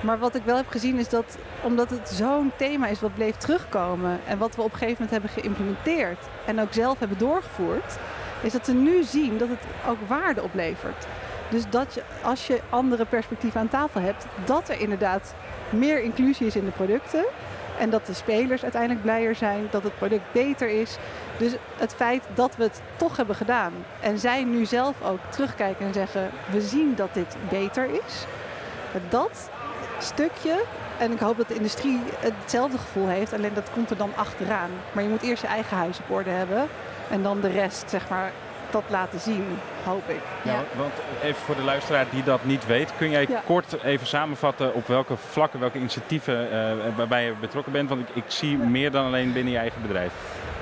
Maar 0.00 0.18
wat 0.18 0.34
ik 0.34 0.42
wel 0.44 0.56
heb 0.56 0.68
gezien 0.68 0.98
is 0.98 1.08
dat, 1.08 1.36
omdat 1.62 1.90
het 1.90 2.08
zo'n 2.08 2.52
thema 2.56 2.86
is 2.86 3.00
wat 3.00 3.14
bleef 3.14 3.36
terugkomen 3.36 4.20
en 4.26 4.38
wat 4.38 4.56
we 4.56 4.62
op 4.62 4.72
een 4.72 4.78
gegeven 4.78 5.04
moment 5.04 5.10
hebben 5.10 5.42
geïmplementeerd 5.42 6.18
en 6.46 6.60
ook 6.60 6.72
zelf 6.72 6.98
hebben 6.98 7.18
doorgevoerd, 7.18 7.98
is 8.42 8.52
dat 8.52 8.64
ze 8.64 8.74
nu 8.74 9.02
zien 9.02 9.38
dat 9.38 9.48
het 9.48 9.64
ook 9.88 9.98
waarde 10.06 10.42
oplevert. 10.42 11.06
Dus 11.50 11.62
dat 11.70 11.94
je, 11.94 12.02
als 12.22 12.46
je 12.46 12.60
andere 12.70 13.04
perspectieven 13.04 13.60
aan 13.60 13.68
tafel 13.68 14.00
hebt, 14.00 14.26
dat 14.44 14.68
er 14.68 14.80
inderdaad 14.80 15.34
meer 15.70 16.02
inclusie 16.02 16.46
is 16.46 16.56
in 16.56 16.64
de 16.64 16.70
producten. 16.70 17.24
En 17.78 17.90
dat 17.90 18.06
de 18.06 18.14
spelers 18.14 18.62
uiteindelijk 18.62 19.02
blijer 19.02 19.34
zijn, 19.34 19.66
dat 19.70 19.82
het 19.82 19.98
product 19.98 20.32
beter 20.32 20.68
is. 20.68 20.96
Dus 21.38 21.52
het 21.76 21.94
feit 21.94 22.22
dat 22.34 22.56
we 22.56 22.62
het 22.62 22.80
toch 22.96 23.16
hebben 23.16 23.36
gedaan 23.36 23.72
en 24.00 24.18
zij 24.18 24.44
nu 24.44 24.64
zelf 24.64 25.02
ook 25.02 25.20
terugkijken 25.28 25.86
en 25.86 25.92
zeggen: 25.92 26.30
we 26.50 26.60
zien 26.60 26.94
dat 26.94 27.14
dit 27.14 27.36
beter 27.48 27.88
is. 28.06 28.26
Dat 29.08 29.50
stukje, 29.98 30.62
en 30.98 31.12
ik 31.12 31.18
hoop 31.18 31.36
dat 31.36 31.48
de 31.48 31.54
industrie 31.54 32.00
hetzelfde 32.18 32.78
gevoel 32.78 33.08
heeft, 33.08 33.32
alleen 33.32 33.54
dat 33.54 33.70
komt 33.72 33.90
er 33.90 33.96
dan 33.96 34.12
achteraan. 34.16 34.70
Maar 34.92 35.02
je 35.02 35.08
moet 35.08 35.22
eerst 35.22 35.42
je 35.42 35.48
eigen 35.48 35.76
huis 35.76 35.98
op 35.98 36.10
orde 36.10 36.30
hebben 36.30 36.68
en 37.10 37.22
dan 37.22 37.40
de 37.40 37.50
rest, 37.50 37.90
zeg 37.90 38.08
maar, 38.08 38.32
dat 38.74 38.84
laten 38.90 39.20
zien, 39.20 39.44
hoop 39.84 40.08
ik. 40.08 40.20
Ja, 40.42 40.62
want 40.76 40.92
even 41.22 41.42
voor 41.42 41.54
de 41.54 41.62
luisteraar 41.62 42.06
die 42.10 42.22
dat 42.22 42.44
niet 42.44 42.66
weet, 42.66 42.92
kun 42.96 43.10
jij 43.10 43.28
kort 43.46 43.82
even 43.82 44.06
samenvatten 44.06 44.74
op 44.74 44.86
welke 44.86 45.16
vlakken, 45.16 45.60
welke 45.60 45.78
initiatieven 45.78 46.48
uh, 46.52 46.96
waarbij 46.96 47.24
je 47.24 47.32
betrokken 47.40 47.72
bent? 47.72 47.88
Want 47.88 48.00
ik, 48.00 48.08
ik 48.14 48.24
zie 48.26 48.56
meer 48.56 48.90
dan 48.90 49.06
alleen 49.06 49.32
binnen 49.32 49.52
je 49.52 49.58
eigen 49.58 49.82
bedrijf. 49.82 50.12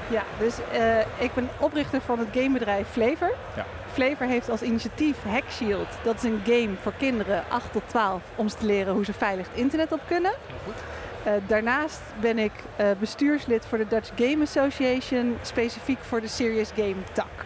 Ja, 0.09 0.23
dus 0.39 0.59
uh, 0.73 0.99
ik 0.99 1.35
ben 1.35 1.49
oprichter 1.59 2.01
van 2.01 2.19
het 2.19 2.29
gamebedrijf 2.33 2.89
Flavor. 2.89 3.33
Ja. 3.57 3.67
Flavor 3.93 4.27
heeft 4.27 4.51
als 4.51 4.63
initiatief 4.63 5.17
Hack 5.29 5.51
Shield. 5.51 5.89
Dat 6.03 6.15
is 6.15 6.23
een 6.23 6.41
game 6.45 6.75
voor 6.83 6.93
kinderen 6.99 7.45
8 7.49 7.73
tot 7.73 7.83
12 7.87 8.23
om 8.35 8.49
te 8.49 8.67
leren 8.67 8.95
hoe 8.95 9.05
ze 9.05 9.13
veilig 9.13 9.47
het 9.49 9.57
internet 9.57 9.93
op 9.93 10.01
kunnen. 10.07 10.33
Heel 10.47 10.57
goed. 10.65 10.83
Uh, 11.27 11.33
daarnaast 11.47 12.01
ben 12.21 12.39
ik 12.39 12.53
uh, 12.81 12.87
bestuurslid 12.99 13.67
voor 13.67 13.79
de 13.79 13.87
Dutch 13.89 14.11
Game 14.17 14.43
Association, 14.43 15.39
specifiek 15.43 15.99
voor 16.01 16.21
de 16.21 16.29
Serious 16.29 16.71
Game 16.77 16.97
tak. 17.13 17.45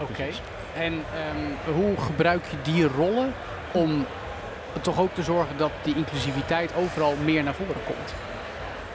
Oké. 0.00 0.26
En 0.74 0.92
um, 0.92 1.74
hoe 1.74 1.96
gebruik 1.96 2.44
je 2.50 2.72
die 2.72 2.88
rollen 2.88 3.32
om 3.72 4.06
toch 4.80 5.00
ook 5.00 5.14
te 5.14 5.22
zorgen 5.22 5.56
dat 5.56 5.70
die 5.82 5.96
inclusiviteit 5.96 6.74
overal 6.74 7.14
meer 7.24 7.42
naar 7.42 7.54
voren 7.54 7.84
komt? 7.84 8.25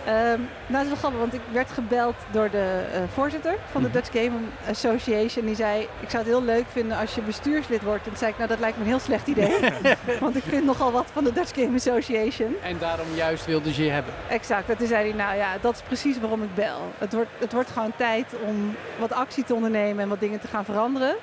Um, 0.08 0.14
nou, 0.14 0.48
dat 0.68 0.82
is 0.82 0.88
wel 0.88 0.96
grappig, 0.96 1.20
want 1.20 1.34
ik 1.34 1.42
werd 1.52 1.72
gebeld 1.72 2.16
door 2.32 2.50
de 2.50 2.86
uh, 2.94 3.02
voorzitter 3.14 3.56
van 3.72 3.82
de 3.82 3.88
mhm. 3.88 3.98
Dutch 3.98 4.12
Game 4.12 4.38
Association. 4.70 5.46
Die 5.46 5.56
zei, 5.56 5.82
ik 5.82 6.10
zou 6.10 6.24
het 6.24 6.32
heel 6.32 6.44
leuk 6.44 6.66
vinden 6.72 6.98
als 6.98 7.16
je 7.16 7.22
bestuurslid 7.22 7.82
wordt. 7.82 8.04
En 8.04 8.10
toen 8.10 8.18
zei 8.18 8.32
ik, 8.32 8.38
nou 8.38 8.50
dat 8.50 8.60
lijkt 8.60 8.78
me 8.78 8.84
een 8.84 8.90
heel 8.90 9.00
slecht 9.00 9.28
idee. 9.28 9.60
want 10.20 10.36
ik 10.36 10.44
vind 10.44 10.66
nogal 10.66 10.92
wat 10.92 11.08
van 11.14 11.24
de 11.24 11.34
Dutch 11.34 11.56
Game 11.56 11.76
Association. 11.76 12.56
En 12.64 12.78
daarom 12.78 13.08
juist 13.16 13.46
wilde 13.46 13.74
ze 13.74 13.84
je 13.84 13.92
hebben. 13.92 14.14
Exact. 14.30 14.70
En 14.70 14.78
toen 14.78 14.88
zei 14.88 15.10
hij, 15.10 15.18
nou 15.18 15.38
ja, 15.38 15.58
dat 15.62 15.74
is 15.74 15.82
precies 15.82 16.20
waarom 16.20 16.44
ik 16.44 16.56
bel. 16.56 16.92
Het 16.98 17.14
wordt, 17.14 17.30
het 17.38 17.54
wordt 17.54 17.70
gewoon 17.70 17.94
tijd 17.96 18.26
om 18.46 18.76
wat 19.00 19.12
actie 19.12 19.44
te 19.44 19.54
ondernemen 19.54 20.04
en 20.04 20.10
wat 20.10 20.20
dingen 20.20 20.40
te 20.40 20.48
gaan 20.48 20.66
veranderen. 20.66 21.16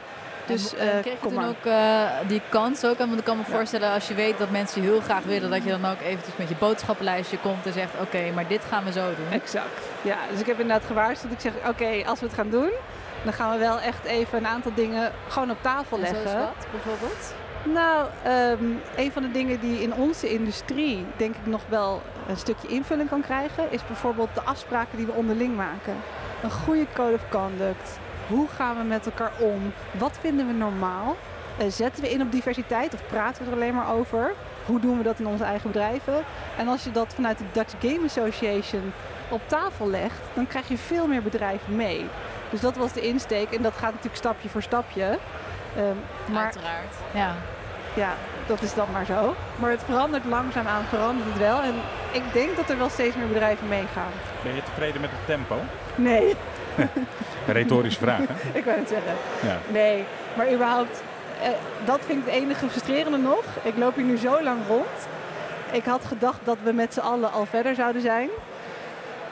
Dus 0.49 0.75
en, 0.75 0.93
en 0.93 1.01
kreeg 1.01 1.23
je 1.23 1.29
toen 1.29 1.45
ook 1.45 1.65
eh, 1.65 2.11
die 2.27 2.43
kans 2.49 2.85
ook? 2.85 2.99
Want 2.99 3.19
ik 3.19 3.25
kan 3.25 3.37
me 3.37 3.45
voorstellen, 3.45 3.91
als 3.93 4.09
je 4.09 4.15
weet 4.15 4.39
dat 4.39 4.51
mensen 4.51 4.83
heel 4.83 5.01
graag 5.01 5.23
willen, 5.23 5.51
dat 5.51 5.65
je 5.65 5.71
dan 5.71 5.85
ook 5.85 6.01
eventjes 6.01 6.37
met 6.37 6.49
je 6.49 6.55
boodschappenlijstje 6.59 7.39
komt 7.39 7.67
en 7.67 7.73
zegt, 7.73 7.93
oké, 8.01 8.31
maar 8.35 8.49
dit 8.49 8.65
gaan 8.69 8.85
we 8.85 8.93
zo 8.93 9.07
doen. 9.17 9.41
Exact. 9.41 9.81
Ja, 10.03 10.17
dus 10.31 10.41
ik 10.41 10.47
heb 10.47 10.61
inderdaad 10.61 10.87
gewaarschuwd. 10.87 11.33
Ik 11.33 11.41
zeg, 11.41 11.53
oké, 11.69 12.03
als 12.07 12.21
we 12.21 12.27
het 12.27 12.35
gaan 12.35 12.51
doen, 12.51 12.71
dan 13.25 13.33
gaan 13.33 13.51
we 13.53 13.59
wel 13.59 13.81
echt 13.81 14.05
even 14.05 14.39
een 14.39 14.47
aantal 14.47 14.73
dingen 14.75 15.13
gewoon 15.29 15.51
op 15.51 15.63
tafel 15.63 15.99
En 15.99 16.07
zo 16.07 16.13
leggen. 16.13 16.41
wat, 16.41 16.67
bijvoorbeeld? 16.71 17.35
Nou, 17.63 18.07
ehm, 18.23 18.65
een 18.97 19.13
van 19.13 19.23
de 19.23 19.31
dingen 19.31 19.61
die 19.61 19.83
in 19.83 19.95
onze 19.95 20.33
industrie 20.33 21.07
denk 21.17 21.35
ik 21.35 21.47
nog 21.47 21.63
wel 21.69 22.03
een 22.29 22.37
stukje 22.37 22.69
invulling 22.69 23.09
kan 23.09 23.21
krijgen, 23.21 23.73
is 23.73 23.87
bijvoorbeeld 23.87 24.35
de 24.35 24.43
afspraken 24.43 24.97
die 24.97 25.07
we 25.07 25.13
onderling 25.13 25.57
maken. 25.57 25.95
Een 26.43 26.51
goede 26.51 26.87
code 26.95 27.15
of 27.15 27.29
conduct. 27.31 27.99
Hoe 28.29 28.49
gaan 28.49 28.77
we 28.77 28.83
met 28.83 29.07
elkaar 29.07 29.33
om? 29.39 29.73
Wat 29.99 30.19
vinden 30.21 30.47
we 30.47 30.53
normaal? 30.53 31.17
Eh, 31.59 31.67
zetten 31.69 32.03
we 32.03 32.11
in 32.11 32.23
op 32.23 32.33
diversiteit 32.33 32.95
of 32.95 33.07
praten 33.07 33.45
we 33.45 33.51
er 33.51 33.57
alleen 33.57 33.75
maar 33.75 33.93
over? 33.93 34.33
Hoe 34.67 34.81
doen 34.81 34.99
we 34.99 35.03
dat 35.05 35.19
in 35.19 35.27
onze 35.27 35.45
eigen 35.45 35.71
bedrijven? 35.71 36.25
En 36.59 36.69
als 36.69 36.85
je 36.85 36.91
dat 36.91 37.15
vanuit 37.15 37.39
de 37.39 37.45
Dutch 37.53 37.75
Game 37.81 38.05
Association 38.05 38.93
op 39.29 39.41
tafel 39.47 39.89
legt, 39.89 40.21
dan 40.35 40.47
krijg 40.47 40.69
je 40.69 40.79
veel 40.79 41.07
meer 41.07 41.23
bedrijven 41.23 41.77
mee. 41.77 42.07
Dus 42.51 42.61
dat 42.61 42.77
was 42.77 42.93
de 42.93 43.01
insteek 43.01 43.51
en 43.53 43.63
dat 43.63 43.73
gaat 43.73 43.91
natuurlijk 43.91 44.17
stapje 44.17 44.49
voor 44.49 44.63
stapje. 44.63 45.19
Ehm, 45.77 46.33
maar 46.33 46.45
Uiteraard. 46.45 46.95
Ja. 47.15 47.35
ja, 47.95 48.15
dat 48.47 48.63
is 48.63 48.75
dan 48.75 48.87
maar 48.93 49.05
zo. 49.05 49.35
Maar 49.57 49.71
het 49.71 49.83
verandert 49.85 50.25
langzaamaan, 50.25 50.85
verandert 50.85 51.29
het 51.29 51.39
wel. 51.39 51.61
En 51.61 51.75
ik 52.13 52.23
denk 52.33 52.57
dat 52.57 52.71
er 52.71 52.79
wel 52.79 52.89
steeds 52.89 53.17
meer 53.17 53.29
bedrijven 53.29 53.69
meegaan. 53.69 54.13
Ben 54.43 54.55
je 54.55 54.63
tevreden 54.63 55.01
met 55.01 55.11
het 55.11 55.27
tempo? 55.27 55.57
Nee, 55.95 56.37
retorische 57.47 57.99
vraag, 58.01 58.19
hè? 58.29 58.59
ik 58.59 58.65
wou 58.65 58.79
het 58.79 58.89
zeggen. 58.89 59.13
Ja. 59.43 59.59
Nee, 59.73 60.05
maar 60.37 60.53
überhaupt, 60.53 61.03
eh, 61.43 61.49
dat 61.85 62.01
vind 62.07 62.19
ik 62.27 62.33
het 62.33 62.43
enige 62.43 62.69
frustrerende 62.69 63.19
nog. 63.19 63.43
Ik 63.63 63.77
loop 63.77 63.95
hier 63.95 64.05
nu 64.05 64.17
zo 64.17 64.43
lang 64.43 64.59
rond. 64.69 65.09
Ik 65.73 65.85
had 65.85 66.05
gedacht 66.05 66.39
dat 66.45 66.57
we 66.65 66.73
met 66.73 66.95
z'n 66.95 67.01
allen 67.01 67.33
al 67.33 67.47
verder 67.47 67.75
zouden 67.75 68.03
zijn. 68.03 68.29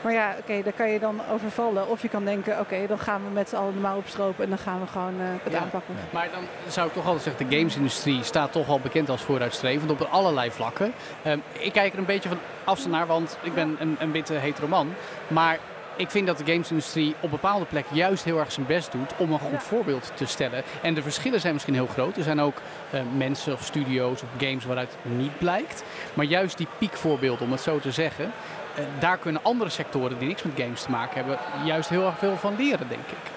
Maar 0.01 0.13
ja, 0.15 0.35
oké, 0.41 0.63
daar 0.63 0.73
kan 0.73 0.91
je 0.91 0.99
dan 0.99 1.21
over 1.33 1.51
vallen. 1.51 1.89
Of 1.89 2.03
je 2.03 2.09
kan 2.09 2.25
denken, 2.25 2.61
oké, 2.61 2.87
dan 2.87 2.99
gaan 2.99 3.21
we 3.25 3.31
met 3.33 3.49
z'n 3.49 3.57
allen 3.57 3.73
de 3.75 3.81
mouw 3.81 3.97
opstropen 3.97 4.45
en 4.45 4.49
dan 4.51 4.59
gaan 4.59 4.81
we 4.81 4.87
gewoon 4.87 5.15
eh, 5.21 5.27
het 5.43 5.53
Ja. 5.53 5.59
aanpakken. 5.59 5.95
Maar 6.11 6.29
dan 6.33 6.43
zou 6.69 6.87
ik 6.89 6.93
toch 6.93 7.05
altijd 7.05 7.23
zeggen, 7.23 7.49
de 7.49 7.57
gamesindustrie 7.57 8.23
staat 8.25 8.53
toch 8.53 8.69
al 8.69 8.81
bekend 8.81 9.09
als 9.11 9.23
vooruitstrevend 9.23 9.91
op 9.91 10.01
allerlei 10.11 10.51
vlakken. 10.51 10.93
Ehm, 11.23 11.39
ik 11.53 11.73
kijk 11.73 11.93
er 11.93 11.99
een 11.99 12.05
beetje 12.05 12.29
van 12.29 12.39
afstand 12.65 12.95
naar, 12.95 13.07
want 13.07 13.39
ik 13.43 13.55
ben 13.55 13.77
een, 13.79 13.97
een 13.99 14.13
witte 14.13 14.33
heteroman. 14.35 14.95
Maar 15.29 15.59
ik 15.97 16.11
vind 16.11 16.27
dat 16.27 16.39
de 16.39 16.45
gamesindustrie 16.53 17.15
op 17.21 17.31
bepaalde 17.31 17.65
plekken 17.65 17.97
juist 17.97 18.25
heel 18.25 18.39
erg 18.39 18.53
zijn 18.53 18.67
best 18.67 18.93
doet 18.93 19.11
om 19.17 19.33
een 19.33 19.39
goed 19.39 19.63
voorbeeld 19.63 20.11
te 20.15 20.27
stellen. 20.27 20.63
En 20.83 20.95
de 20.95 21.03
verschillen 21.03 21.41
zijn 21.41 21.53
misschien 21.53 21.75
heel 21.75 21.87
groot. 21.87 22.17
Er 22.17 22.23
zijn 22.23 22.41
ook 22.41 22.57
eh, 22.91 23.01
mensen 23.17 23.53
of 23.53 23.65
studio's 23.65 24.23
of 24.23 24.29
games 24.39 24.65
waaruit 24.65 24.97
het 25.03 25.17
niet 25.19 25.39
blijkt. 25.39 25.83
Maar 26.15 26.25
juist 26.25 26.57
die 26.57 26.67
piekvoorbeelden, 26.79 27.45
om 27.47 27.53
het 27.53 27.61
zo 27.61 27.79
te 27.79 27.91
zeggen, 27.93 28.33
eh, 28.75 28.85
daar 28.99 29.19
kunnen 29.19 29.41
andere 29.45 29.71
sectoren 29.71 30.19
die 30.19 30.29
niks 30.29 30.43
met 30.43 30.53
games 30.61 30.83
te 30.83 30.91
maken 30.91 31.15
hebben, 31.17 31.39
juist 31.65 31.89
heel 31.89 32.07
erg 32.07 32.19
veel 32.19 32.37
van 32.37 32.57
leren, 32.59 32.89
denk 32.89 33.07
ik. 33.11 33.31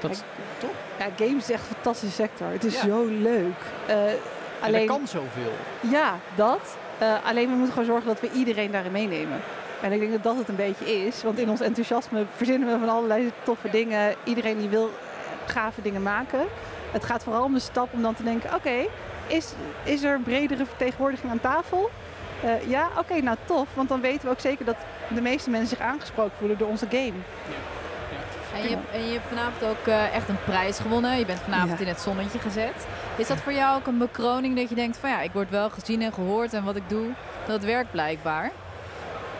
Dat, 0.00 0.24
toch? 0.58 0.70
Ja, 0.98 1.06
games 1.26 1.42
is 1.42 1.50
echt 1.50 1.62
een 1.68 1.74
fantastische 1.74 2.14
sector. 2.14 2.46
Het 2.48 2.64
is 2.64 2.74
Ja. 2.74 2.80
zo 2.84 3.04
leuk. 3.06 3.58
Eh, 3.86 4.10
En 4.10 4.18
alleen, 4.60 4.80
er 4.80 4.86
kan 4.86 5.06
zoveel. 5.06 5.52
Ja, 5.80 6.18
dat. 6.34 6.76
Eh, 6.98 7.14
alleen 7.24 7.48
we 7.48 7.54
moeten 7.54 7.72
gewoon 7.72 7.88
zorgen 7.88 8.06
dat 8.06 8.20
we 8.20 8.30
iedereen 8.34 8.70
daarin 8.70 8.92
meenemen. 8.92 9.40
En 9.82 9.92
ik 9.92 10.00
denk 10.00 10.12
dat 10.12 10.22
dat 10.22 10.36
het 10.36 10.48
een 10.48 10.56
beetje 10.56 11.04
is. 11.06 11.22
Want 11.22 11.38
in 11.38 11.50
ons 11.50 11.60
enthousiasme 11.60 12.24
verzinnen 12.36 12.68
we 12.72 12.78
van 12.86 12.88
allerlei 12.96 13.32
toffe 13.42 13.70
dingen. 13.70 14.14
Iedereen 14.24 14.58
die 14.58 14.68
wil 14.68 14.90
gave 15.46 15.82
dingen 15.82 16.02
maken. 16.02 16.40
Het 16.90 17.04
gaat 17.04 17.22
vooral 17.22 17.44
om 17.44 17.54
de 17.54 17.60
stap 17.60 17.92
om 17.92 18.02
dan 18.02 18.14
te 18.14 18.22
denken... 18.22 18.54
oké, 18.54 18.86
is, 19.26 19.52
is 19.84 20.02
er 20.02 20.20
bredere 20.20 20.66
vertegenwoordiging 20.66 21.30
aan 21.32 21.40
tafel? 21.40 21.90
Eh, 22.42 22.68
ja, 22.68 22.88
oké, 22.98 23.20
nou 23.20 23.36
tof. 23.44 23.68
Want 23.74 23.88
dan 23.88 24.00
weten 24.00 24.24
we 24.24 24.30
ook 24.30 24.40
zeker 24.40 24.64
dat 24.64 24.76
de 25.14 25.20
meeste 25.20 25.50
mensen 25.50 25.76
zich 25.76 25.86
aangesproken 25.86 26.32
voelen 26.38 26.58
door 26.58 26.68
onze 26.68 26.86
game. 26.90 27.12
En 28.54 28.62
je, 28.62 28.68
hebt- 28.68 28.90
en 28.92 29.06
je 29.06 29.12
hebt 29.12 29.28
vanavond 29.28 29.62
ook 29.64 29.86
eh, 29.86 30.14
echt 30.14 30.28
een 30.28 30.44
prijs 30.44 30.78
gewonnen. 30.78 31.18
Je 31.18 31.26
bent 31.26 31.40
vanavond 31.40 31.78
Ja. 31.78 31.84
in 31.84 31.86
het 31.86 32.00
zonnetje 32.00 32.38
gezet. 32.38 32.86
Is 33.16 33.26
dat 33.26 33.38
voor 33.40 33.52
jou 33.52 33.76
ook 33.78 33.86
een 33.86 33.98
bekroning 33.98 34.56
dat 34.56 34.68
je 34.68 34.74
denkt 34.74 34.96
van 34.96 35.10
ja, 35.10 35.20
ik 35.20 35.32
word 35.32 35.50
wel 35.50 35.70
gezien 35.70 36.02
en 36.02 36.12
gehoord 36.12 36.54
en 36.54 36.64
wat 36.64 36.76
ik 36.76 36.88
doe, 36.88 37.06
dat 37.46 37.62
werkt 37.64 37.90
blijkbaar? 37.90 38.50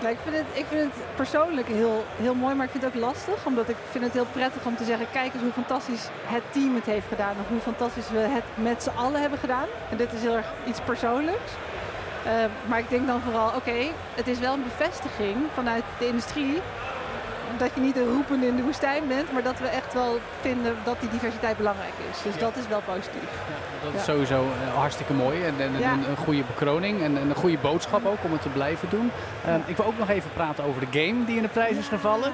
Nou, 0.03 0.15
ik, 0.15 0.21
vind 0.25 0.37
het, 0.37 0.47
ik 0.53 0.67
vind 0.69 0.81
het 0.83 1.17
persoonlijk 1.17 1.69
heel, 1.69 2.05
heel 2.17 2.35
mooi, 2.35 2.55
maar 2.55 2.65
ik 2.65 2.71
vind 2.73 2.85
het 2.85 2.95
ook 2.95 3.01
lastig. 3.01 3.47
Omdat 3.47 3.69
ik 3.69 3.77
vind 3.91 4.05
het 4.05 4.13
heel 4.13 4.27
prettig 4.33 4.65
om 4.65 4.77
te 4.77 4.85
zeggen, 4.85 5.07
kijk 5.13 5.35
eens 5.35 5.43
hoe 5.43 5.53
fantastisch 5.53 6.05
het 6.27 6.43
team 6.51 6.75
het 6.75 6.85
heeft 6.85 7.07
gedaan. 7.09 7.35
Of 7.41 7.49
hoe 7.49 7.61
fantastisch 7.61 8.11
we 8.11 8.19
het 8.19 8.45
met 8.55 8.83
z'n 8.83 8.97
allen 8.97 9.21
hebben 9.21 9.39
gedaan. 9.39 9.67
En 9.91 9.97
dit 9.97 10.13
is 10.13 10.21
heel 10.21 10.37
erg 10.37 10.47
iets 10.67 10.81
persoonlijks. 10.81 11.53
Eh, 12.25 12.33
maar 12.69 12.79
ik 12.79 12.89
denk 12.89 13.07
dan 13.07 13.21
vooral, 13.21 13.49
oké, 13.57 13.79
het 14.15 14.29
is 14.29 14.39
wel 14.39 14.53
een 14.55 14.63
bevestiging 14.63 15.37
vanuit 15.55 15.85
de 15.99 16.07
industrie. 16.07 16.61
Dat 17.57 17.71
je 17.75 17.81
niet 17.81 17.97
een 17.97 18.13
roepende 18.13 18.47
in 18.47 18.57
de 18.57 18.63
woestijn 18.63 19.09
bent, 19.09 19.33
maar 19.33 19.43
dat 19.43 19.59
we 19.59 19.67
echt 19.67 19.93
wel 19.95 20.19
vinden 20.41 20.77
dat 20.85 21.01
die 21.01 21.09
diversiteit 21.11 21.57
belangrijk 21.57 21.93
is. 22.11 22.23
Dus 22.23 22.35
Ja. 22.35 22.41
dat 22.41 22.57
is 22.57 22.67
wel 22.69 22.81
positief. 22.81 23.31
Ja, 23.49 23.72
dat 23.83 23.95
is 23.95 24.05
sowieso 24.05 24.35
eh, 24.67 24.75
hartstikke 24.75 25.13
mooi 25.13 25.45
en, 25.45 25.55
en, 25.59 25.71
en 25.75 25.81
Ja. 25.81 25.93
een, 25.93 26.09
een 26.11 26.17
goede 26.17 26.43
bekroning 26.47 27.03
en, 27.03 27.17
en 27.19 27.29
een 27.29 27.35
goede 27.37 27.59
boodschap 27.59 28.07
ook 28.07 28.19
om 28.25 28.33
het 28.33 28.43
te 28.43 28.49
blijven 28.49 28.89
doen. 28.91 29.11
Ehm, 29.47 29.59
ik 29.67 29.77
wil 29.77 29.87
ook 29.87 29.99
nog 29.99 30.09
even 30.09 30.31
praten 30.35 30.65
over 30.65 30.81
de 30.91 30.99
game 31.01 31.25
die 31.25 31.37
in 31.37 31.43
de 31.43 31.49
prijs 31.49 31.77
is 31.77 31.89
gevallen. 31.89 32.33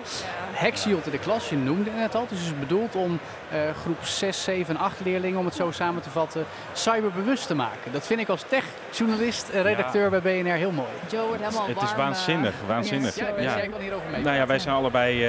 Hexiot 0.53 1.05
in 1.07 1.11
de 1.13 1.19
klas, 1.19 1.49
je 1.49 1.57
noemde 1.57 1.91
het 1.91 1.99
net 1.99 2.15
al. 2.15 2.21
Het 2.21 2.31
is 2.31 2.39
dus 2.39 2.59
bedoeld 2.59 2.95
om 2.95 3.19
eh, 3.51 3.59
groep 3.83 4.05
6, 4.05 4.45
7 4.45 4.75
en 4.77 4.81
8 4.81 4.95
leerlingen, 5.05 5.39
om 5.39 5.45
het 5.45 5.55
zo 5.55 5.71
samen 5.71 6.03
te 6.03 6.11
vatten, 6.11 6.45
cyberbewust 6.73 7.47
te 7.47 7.55
maken. 7.55 7.93
Dat 7.93 8.07
vind 8.07 8.21
ik 8.21 8.29
als 8.29 8.45
techjournalist 8.49 9.49
en 9.49 9.63
redacteur 9.63 10.11
bij 10.11 10.21
BNR 10.21 10.53
heel 10.53 10.71
mooi. 10.71 10.89
Joe 11.11 11.27
wordt 11.27 11.43
helemaal 11.43 11.67
Het 11.67 11.83
is 11.83 11.95
waanzinnig, 11.95 12.53
eh, 12.63 12.69
waanzinnig. 12.69 13.15
yes. 13.15 13.27
Ja, 13.27 13.43
Ja. 13.43 13.57
jij 13.57 13.69
kan 13.69 13.81
hierover 13.81 14.11
mee. 14.11 14.23
Nou 14.23 14.37
ja, 14.37 14.47
wij 14.47 14.59
zijn 14.59 14.75
allebei 14.75 15.27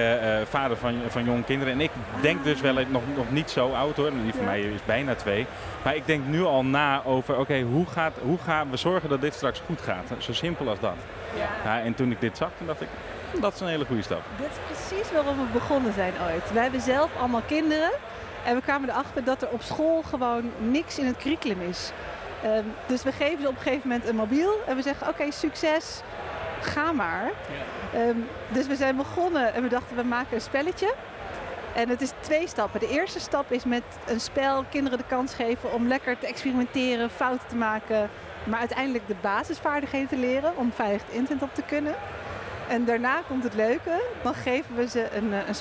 vader 0.49 0.77
van, 0.77 0.95
van 1.07 1.23
jonge 1.23 1.43
kinderen. 1.43 1.73
En 1.73 1.81
ik 1.81 1.91
denk 2.21 2.43
dus 2.43 2.61
wel 2.61 2.73
nog, 2.73 3.01
nog 3.15 3.31
niet 3.31 3.49
zo 3.49 3.71
oud 3.73 3.95
hoor. 3.95 4.11
Die 4.11 4.31
van 4.31 4.39
Ja. 4.41 4.45
mij 4.45 4.61
is 4.61 4.79
bijna 4.85 5.15
twee. 5.15 5.45
Maar 5.83 5.95
ik 5.95 6.07
denk 6.09 6.25
nu 6.25 6.43
al 6.43 6.65
na 6.65 7.03
over, 7.03 7.37
oké, 7.37 7.61
hoe, 7.61 7.85
gaat, 7.85 8.13
hoe 8.21 8.37
gaan 8.37 8.69
we 8.69 8.77
zorgen 8.77 9.09
dat 9.09 9.21
dit 9.21 9.33
straks 9.33 9.61
goed 9.65 9.81
gaat? 9.81 10.11
Zo 10.17 10.33
simpel 10.33 10.69
als 10.69 10.79
dat. 10.79 10.95
Ja. 11.35 11.49
Ja, 11.63 11.81
en 11.83 11.93
toen 11.93 12.11
ik 12.11 12.21
dit 12.21 12.37
zag, 12.37 12.49
toen 12.57 12.67
dacht 12.67 12.81
ik, 12.81 12.87
dat 13.41 13.53
is 13.53 13.59
een 13.59 13.67
hele 13.67 13.85
goede 13.85 14.01
stap. 14.01 14.21
Dit 14.37 14.47
is 14.47 14.77
precies 14.77 15.11
waarom 15.11 15.37
we 15.37 15.51
begonnen 15.53 15.93
zijn 15.93 16.13
ooit. 16.31 16.53
Wij 16.53 16.61
hebben 16.63 16.81
zelf 16.81 17.09
allemaal 17.19 17.41
kinderen. 17.47 17.91
En 18.45 18.55
we 18.55 18.61
kwamen 18.61 18.89
erachter 18.89 19.23
dat 19.23 19.41
er 19.41 19.49
op 19.49 19.61
school 19.61 20.01
gewoon 20.01 20.51
niks 20.57 20.99
in 20.99 21.05
het 21.05 21.17
curriculum 21.17 21.61
is. 21.61 21.91
Ehm, 22.43 22.63
dus 22.85 23.03
we 23.03 23.11
geven 23.11 23.41
ze 23.41 23.47
op 23.47 23.55
een 23.55 23.61
gegeven 23.61 23.89
moment 23.89 24.07
een 24.07 24.15
mobiel. 24.15 24.51
En 24.67 24.75
we 24.75 24.81
zeggen, 24.81 25.07
oké, 25.07 25.31
succes. 25.31 26.01
Ga 26.61 26.91
maar. 26.91 27.31
Ehm, 27.93 28.17
dus 28.47 28.67
we 28.67 28.75
zijn 28.75 28.95
begonnen 28.95 29.53
en 29.53 29.63
we 29.63 29.69
dachten, 29.69 29.95
we 29.95 30.03
maken 30.03 30.35
een 30.35 30.41
spelletje. 30.41 30.93
En 31.75 31.89
het 31.89 32.01
is 32.01 32.11
twee 32.19 32.47
stappen. 32.47 32.79
De 32.79 32.89
eerste 32.89 33.19
stap 33.19 33.51
is 33.51 33.63
met 33.63 33.83
een 34.07 34.19
spel 34.19 34.63
kinderen 34.69 34.97
de 34.97 35.03
kans 35.07 35.33
geven 35.33 35.73
om 35.73 35.87
lekker 35.87 36.17
te 36.17 36.27
experimenteren, 36.27 37.09
fouten 37.09 37.47
te 37.47 37.55
maken. 37.55 38.09
Maar 38.43 38.59
uiteindelijk 38.59 39.07
de 39.07 39.15
basisvaardigheden 39.21 40.07
te 40.07 40.17
leren 40.17 40.57
om 40.57 40.71
veilig 40.71 41.01
het 41.05 41.15
internet 41.15 41.43
op 41.43 41.53
te 41.53 41.61
kunnen. 41.61 41.95
En 42.67 42.85
daarna 42.85 43.21
komt 43.27 43.43
het 43.43 43.53
leuke. 43.53 44.01
Dan 44.23 44.33
geven 44.33 44.75
we 44.75 44.87
ze 44.87 45.15
een, 45.15 45.33
eh, 45.33 45.47
een 45.47 45.55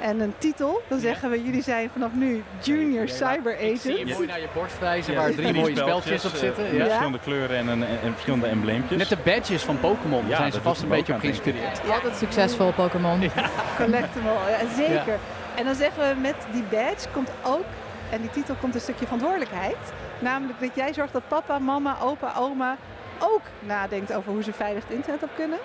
en 0.00 0.20
een 0.20 0.34
titel. 0.38 0.82
Dan 0.88 0.98
Ja. 0.98 1.04
zeggen 1.04 1.30
we, 1.30 1.42
jullie 1.42 1.62
zijn 1.62 1.90
vanaf 1.92 2.10
nu 2.12 2.42
Junior 2.62 3.08
Cyber 3.08 3.60
Ik 3.60 3.80
zie 3.80 3.92
je 3.92 3.96
Agent. 4.02 4.14
mooi 4.16 4.26
naar 4.26 4.40
je 4.40 4.46
borst 4.54 4.78
wijzen 4.78 5.12
Ja, 5.12 5.18
waar 5.20 5.30
drie 5.34 5.52
mooie 5.54 5.76
speltjes 5.76 6.24
op 6.24 6.32
eh, 6.32 6.38
zitten. 6.38 6.74
Ja. 6.74 6.84
verschillende 6.84 7.18
kleuren 7.18 7.56
en, 7.56 7.68
een, 7.68 7.82
en 7.84 8.12
verschillende 8.12 8.46
embleempjes. 8.46 8.98
Net 8.98 9.08
de 9.08 9.16
badges 9.24 9.62
van 9.62 9.80
Pokémon, 9.80 10.20
daar 10.20 10.30
Ja, 10.30 10.36
zijn 10.36 10.52
ze 10.52 10.60
vast 10.60 10.82
een 10.82 10.88
beetje 10.88 11.12
op 11.14 11.20
geïnspireerd. 11.20 11.80
Altijd 11.92 12.16
succesvol 12.16 12.72
Pokémon. 12.72 13.30
Collectible, 13.76 14.30
ja, 14.48 14.74
zeker. 14.76 15.18
En 15.54 15.64
dan 15.64 15.74
zeggen 15.74 16.08
we 16.14 16.20
met 16.20 16.34
die 16.52 16.62
badge 16.70 17.08
komt 17.12 17.30
ook, 17.44 17.64
en 18.10 18.20
die 18.20 18.30
titel 18.30 18.54
komt 18.60 18.74
een 18.74 18.80
stukje 18.80 19.04
verantwoordelijkheid. 19.04 19.76
Namelijk 20.18 20.60
dat 20.60 20.70
jij 20.74 20.92
zorgt 20.94 21.12
dat 21.12 21.28
papa, 21.28 21.58
mama, 21.58 21.96
opa, 22.02 22.32
oma 22.38 22.76
ook 23.18 23.40
nadenkt 23.60 24.12
over 24.14 24.32
hoe 24.32 24.42
ze 24.42 24.52
veilig 24.52 24.82
het 24.88 24.92
internet 24.96 25.22
op 25.22 25.28
kunnen. 25.36 25.58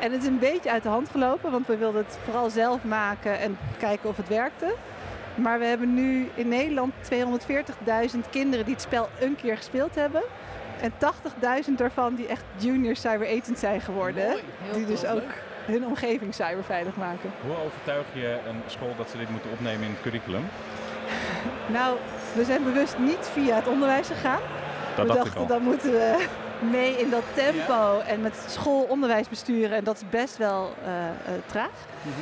En 0.00 0.12
het 0.12 0.22
is 0.22 0.28
een 0.28 0.38
beetje 0.38 0.70
uit 0.70 0.82
de 0.82 0.88
hand 0.88 1.08
gelopen, 1.10 1.50
want 1.50 1.66
we 1.66 1.76
wilden 1.76 2.04
het 2.04 2.18
vooral 2.24 2.50
zelf 2.50 2.84
maken 2.84 3.38
en 3.38 3.58
kijken 3.78 4.08
of 4.08 4.16
het 4.16 4.28
werkte. 4.28 4.74
Maar 5.34 5.58
we 5.58 5.64
hebben 5.64 5.94
nu 5.94 6.30
in 6.34 6.48
Nederland 6.48 6.92
240.000 7.12 8.18
kinderen 8.30 8.64
die 8.64 8.74
het 8.74 8.82
spel 8.82 9.08
een 9.20 9.36
keer 9.36 9.56
gespeeld 9.56 9.94
hebben. 9.94 10.22
En 10.80 10.92
80.000 11.68 11.72
daarvan 11.76 12.14
die 12.14 12.26
echt 12.26 12.44
junior 12.56 12.96
cyber 12.96 13.26
agent 13.26 13.58
zijn 13.58 13.80
geworden. 13.80 14.26
Mooi. 14.26 14.42
Die 14.72 14.86
dus 14.86 15.06
ook 15.06 15.22
hun 15.64 15.86
omgeving 15.86 16.34
cyberveilig 16.34 16.96
maken. 16.96 17.30
Hoe 17.42 17.56
overtuig 17.64 18.06
je 18.12 18.38
een 18.48 18.62
school 18.66 18.94
dat 18.96 19.10
ze 19.10 19.18
dit 19.18 19.30
moeten 19.30 19.50
opnemen 19.50 19.82
in 19.82 19.90
het 19.90 20.00
curriculum? 20.00 20.44
Nou, 21.66 21.96
we 22.34 22.44
zijn 22.44 22.64
bewust 22.64 22.98
niet 22.98 23.30
via 23.32 23.54
het 23.54 23.66
onderwijs 23.66 24.06
gegaan. 24.06 24.40
Dat 24.96 25.06
we 25.06 25.12
dacht 25.12 25.24
dachten, 25.24 25.32
ik 25.32 25.38
al. 25.38 25.46
dan 25.46 25.62
moeten 25.62 25.90
we 25.90 26.26
mee 26.58 26.96
in 27.00 27.10
dat 27.10 27.22
tempo 27.34 27.98
en 28.06 28.20
met 28.20 28.44
school 28.48 28.82
onderwijs 28.82 29.28
besturen. 29.28 29.76
En 29.76 29.84
dat 29.84 29.96
is 29.96 30.02
best 30.10 30.36
wel 30.36 30.74
eh, 30.84 31.06
eh, 31.08 31.14
traag. 31.46 31.70
Mhm. 32.02 32.20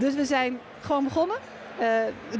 Dus 0.00 0.14
we 0.14 0.24
zijn 0.24 0.60
gewoon 0.80 1.04
begonnen. 1.04 1.36
eh, 1.78 1.86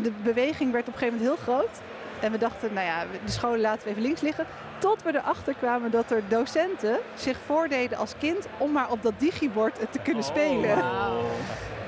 de 0.03 0.13
beweging 0.23 0.73
werd 0.73 0.89
op 0.89 0.93
een 0.93 0.99
gegeven 0.99 1.19
moment 1.19 1.39
heel 1.39 1.55
groot. 1.55 1.81
En 2.21 2.33
we 2.33 2.39
dachten, 2.39 2.73
nou 2.73 2.87
ja, 2.87 3.05
de 3.25 3.31
scholen 3.31 3.61
laten 3.61 3.85
we 3.85 3.91
even 3.91 4.03
links 4.03 4.21
liggen. 4.21 4.47
Tot 4.79 5.03
we 5.03 5.15
erachter 5.17 5.55
kwamen 5.55 5.91
dat 5.91 6.11
er 6.11 6.23
docenten 6.29 6.99
zich 7.15 7.39
voordeden 7.47 7.99
als 7.99 8.15
kind 8.19 8.47
om 8.59 8.73
maar 8.73 8.91
op 8.91 9.03
dat 9.03 9.13
digibord 9.19 9.79
het 9.81 9.93
te 9.93 9.99
kunnen 9.99 10.25
spelen. 10.25 10.77
Wauw. 10.77 11.21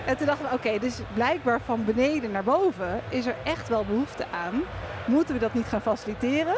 En 0.06 0.16
toen 0.16 0.26
dachten 0.26 0.48
we, 0.48 0.54
oké, 0.54 0.78
dus 0.78 0.98
blijkbaar 1.14 1.60
van 1.64 1.84
beneden 1.84 2.30
naar 2.30 2.44
boven 2.44 3.00
is 3.08 3.26
er 3.26 3.34
echt 3.44 3.68
wel 3.68 3.84
behoefte 3.84 4.24
aan. 4.44 4.62
Moeten 5.06 5.34
we 5.34 5.40
dat 5.40 5.54
niet 5.54 5.66
gaan 5.66 5.80
faciliteren? 5.80 6.54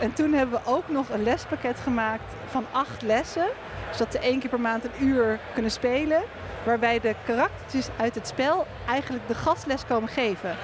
En 0.00 0.12
toen 0.12 0.32
hebben 0.32 0.60
we 0.60 0.70
ook 0.70 0.88
nog 0.88 1.08
een 1.08 1.22
lespakket 1.22 1.80
gemaakt 1.80 2.34
van 2.46 2.64
acht 2.72 3.02
lessen. 3.02 3.46
Zodat 3.92 4.12
ze 4.12 4.18
één 4.18 4.38
keer 4.40 4.50
per 4.50 4.60
maand 4.60 4.84
een 4.84 5.06
uur 5.06 5.38
kunnen 5.52 5.70
spelen. 5.70 6.22
Waarbij 6.64 7.00
de 7.00 7.14
karaktertjes 7.24 7.88
uit 7.96 8.14
het 8.14 8.26
spel 8.26 8.66
eigenlijk 8.88 9.28
de 9.28 9.34
gastles 9.34 9.86
komen 9.86 10.08
geven. 10.08 10.56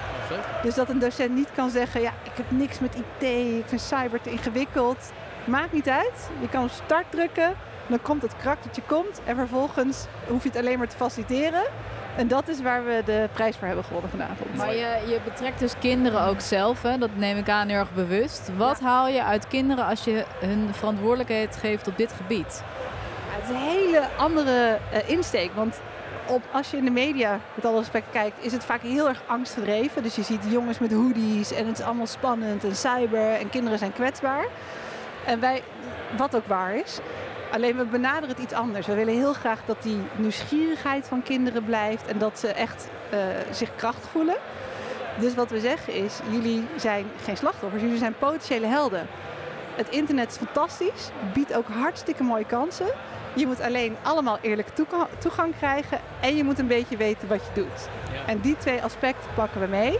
Dus 0.63 0.75
dat 0.75 0.89
een 0.89 0.99
docent 0.99 1.35
niet 1.35 1.49
kan 1.55 1.69
zeggen, 1.69 2.01
ja, 2.01 2.11
ik 2.23 2.31
heb 2.33 2.51
niks 2.51 2.79
met 2.79 2.95
IT, 2.95 3.23
ik 3.59 3.63
vind 3.65 3.81
cyber 3.81 4.21
te 4.21 4.31
ingewikkeld. 4.31 5.11
Maakt 5.45 5.73
niet 5.73 5.89
uit. 5.89 6.29
Je 6.39 6.49
kan 6.49 6.63
op 6.63 6.69
start 6.69 7.11
drukken, 7.11 7.55
dan 7.87 8.01
komt 8.01 8.21
het 8.21 8.37
karaktertje 8.37 8.81
komt 8.81 9.21
en 9.23 9.35
vervolgens 9.35 10.05
hoef 10.27 10.43
je 10.43 10.49
het 10.49 10.57
alleen 10.57 10.77
maar 10.77 10.87
te 10.87 10.95
faciliteren. 10.95 11.63
En 12.17 12.27
dat 12.27 12.47
is 12.47 12.61
waar 12.61 12.85
we 12.85 13.01
de 13.05 13.29
prijs 13.33 13.55
voor 13.55 13.67
hebben 13.67 13.85
gewonnen 13.85 14.09
vanavond. 14.09 14.55
Maar 14.55 14.75
je, 14.75 15.03
je 15.07 15.19
betrekt 15.23 15.59
dus 15.59 15.73
kinderen 15.79 16.21
ook 16.21 16.39
zelf, 16.39 16.81
hè? 16.81 16.97
dat 16.97 17.09
neem 17.15 17.37
ik 17.37 17.49
aan 17.49 17.67
heel 17.67 17.77
erg 17.77 17.93
bewust. 17.93 18.49
Wat 18.57 18.79
haal 18.79 19.07
je 19.07 19.23
uit 19.23 19.47
kinderen 19.47 19.85
als 19.85 20.03
je 20.03 20.25
hun 20.39 20.69
verantwoordelijkheid 20.71 21.55
geeft 21.55 21.87
op 21.87 21.97
dit 21.97 22.13
gebied? 22.13 22.63
Ja, 23.29 23.41
het 23.41 23.43
is 23.43 23.49
een 23.49 23.61
hele 23.61 24.07
andere 24.17 24.77
eh, 24.91 25.09
insteek. 25.09 25.51
Want 25.53 25.79
op, 26.27 26.41
als 26.51 26.71
je 26.71 26.77
in 26.77 26.85
de 26.85 26.91
media 26.91 27.39
met 27.53 27.65
alle 27.65 27.77
respect 27.77 28.05
kijkt, 28.11 28.45
is 28.45 28.51
het 28.51 28.65
vaak 28.65 28.81
heel 28.81 29.07
erg 29.07 29.21
angstgedreven. 29.25 30.03
Dus 30.03 30.15
je 30.15 30.23
ziet 30.23 30.43
jongens 30.49 30.79
met 30.79 30.93
hoodies 30.93 31.53
en 31.53 31.67
het 31.67 31.79
is 31.79 31.85
allemaal 31.85 32.07
spannend 32.07 32.63
en 32.63 32.75
cyber 32.75 33.31
en 33.31 33.49
kinderen 33.49 33.79
zijn 33.79 33.93
kwetsbaar. 33.93 34.45
En 35.25 35.39
wij, 35.39 35.63
wat 36.17 36.35
ook 36.35 36.47
waar 36.47 36.75
is. 36.75 36.99
Alleen 37.51 37.77
we 37.77 37.85
benaderen 37.85 38.29
het 38.29 38.39
iets 38.39 38.53
anders. 38.53 38.87
We 38.87 38.93
willen 38.93 39.13
heel 39.13 39.33
graag 39.33 39.59
dat 39.65 39.83
die 39.83 39.99
nieuwsgierigheid 40.15 41.07
van 41.07 41.23
kinderen 41.23 41.63
blijft 41.63 42.05
en 42.07 42.17
dat 42.17 42.39
ze 42.39 42.47
echt 42.47 42.87
eh, 43.09 43.19
zich 43.51 43.75
krachtig 43.75 44.09
voelen. 44.09 44.35
Dus 45.19 45.35
wat 45.35 45.49
we 45.49 45.59
zeggen 45.59 45.93
is, 45.93 46.19
jullie 46.29 46.67
zijn 46.75 47.05
geen 47.23 47.37
slachtoffers, 47.37 47.81
jullie 47.81 47.97
zijn 47.97 48.15
potentiële 48.19 48.67
helden. 48.67 49.07
Het 49.75 49.89
internet 49.89 50.29
is 50.31 50.37
fantastisch, 50.37 51.09
biedt 51.33 51.55
ook 51.55 51.67
hartstikke 51.67 52.23
mooie 52.23 52.45
kansen. 52.45 52.87
Je 53.33 53.47
moet 53.47 53.61
alleen 53.61 53.95
allemaal 54.01 54.37
eerlijke 54.41 54.73
toeka- 54.73 55.07
toegang 55.17 55.53
krijgen 55.57 55.99
en 56.19 56.35
je 56.35 56.43
moet 56.43 56.59
een 56.59 56.67
beetje 56.67 56.97
weten 56.97 57.27
wat 57.27 57.41
je 57.45 57.61
doet. 57.61 57.89
En 58.27 58.39
die 58.39 58.57
twee 58.57 58.81
aspecten 58.83 59.29
pakken 59.35 59.61
we 59.61 59.67
mee. 59.67 59.99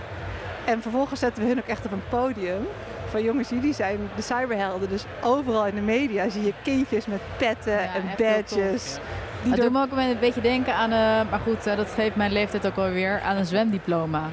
En 0.66 0.82
vervolgens 0.82 1.20
zetten 1.20 1.44
we 1.44 1.50
hun 1.50 1.58
ook 1.60 1.68
echt 1.68 1.86
op 1.86 1.92
een 1.92 2.04
podium. 2.10 2.68
Van 3.10 3.24
jongens, 3.24 3.50
jullie 3.50 3.74
zijn 3.74 3.98
de 4.16 4.22
cyberhelden. 4.22 4.90
Dus 4.90 5.06
overal 5.22 5.66
in 5.66 5.76
de 5.76 5.82
media 5.82 6.30
zie 6.30 6.44
je 6.44 6.54
kindjes 6.64 7.06
met 7.06 7.22
petten 7.38 7.72
Ja, 7.72 7.80
en 7.80 8.02
tof, 8.02 8.18
badges. 8.18 8.98
Dat 9.44 9.58
doet 9.58 9.72
me 9.72 9.82
ook 9.82 9.92
een 9.92 10.20
beetje 10.20 10.42
denken 10.42 10.76
aan, 10.76 10.92
eh, 10.92 11.32
maar 11.32 11.40
goed, 11.44 11.66
eh, 11.68 11.78
dat 11.78 11.92
geeft 11.96 12.16
mijn 12.16 12.32
leeftijd 12.32 12.68
ook 12.68 12.78
alweer, 12.78 13.22
aan 13.22 13.38
een 13.38 13.46
zwemdiploma. 13.46 14.30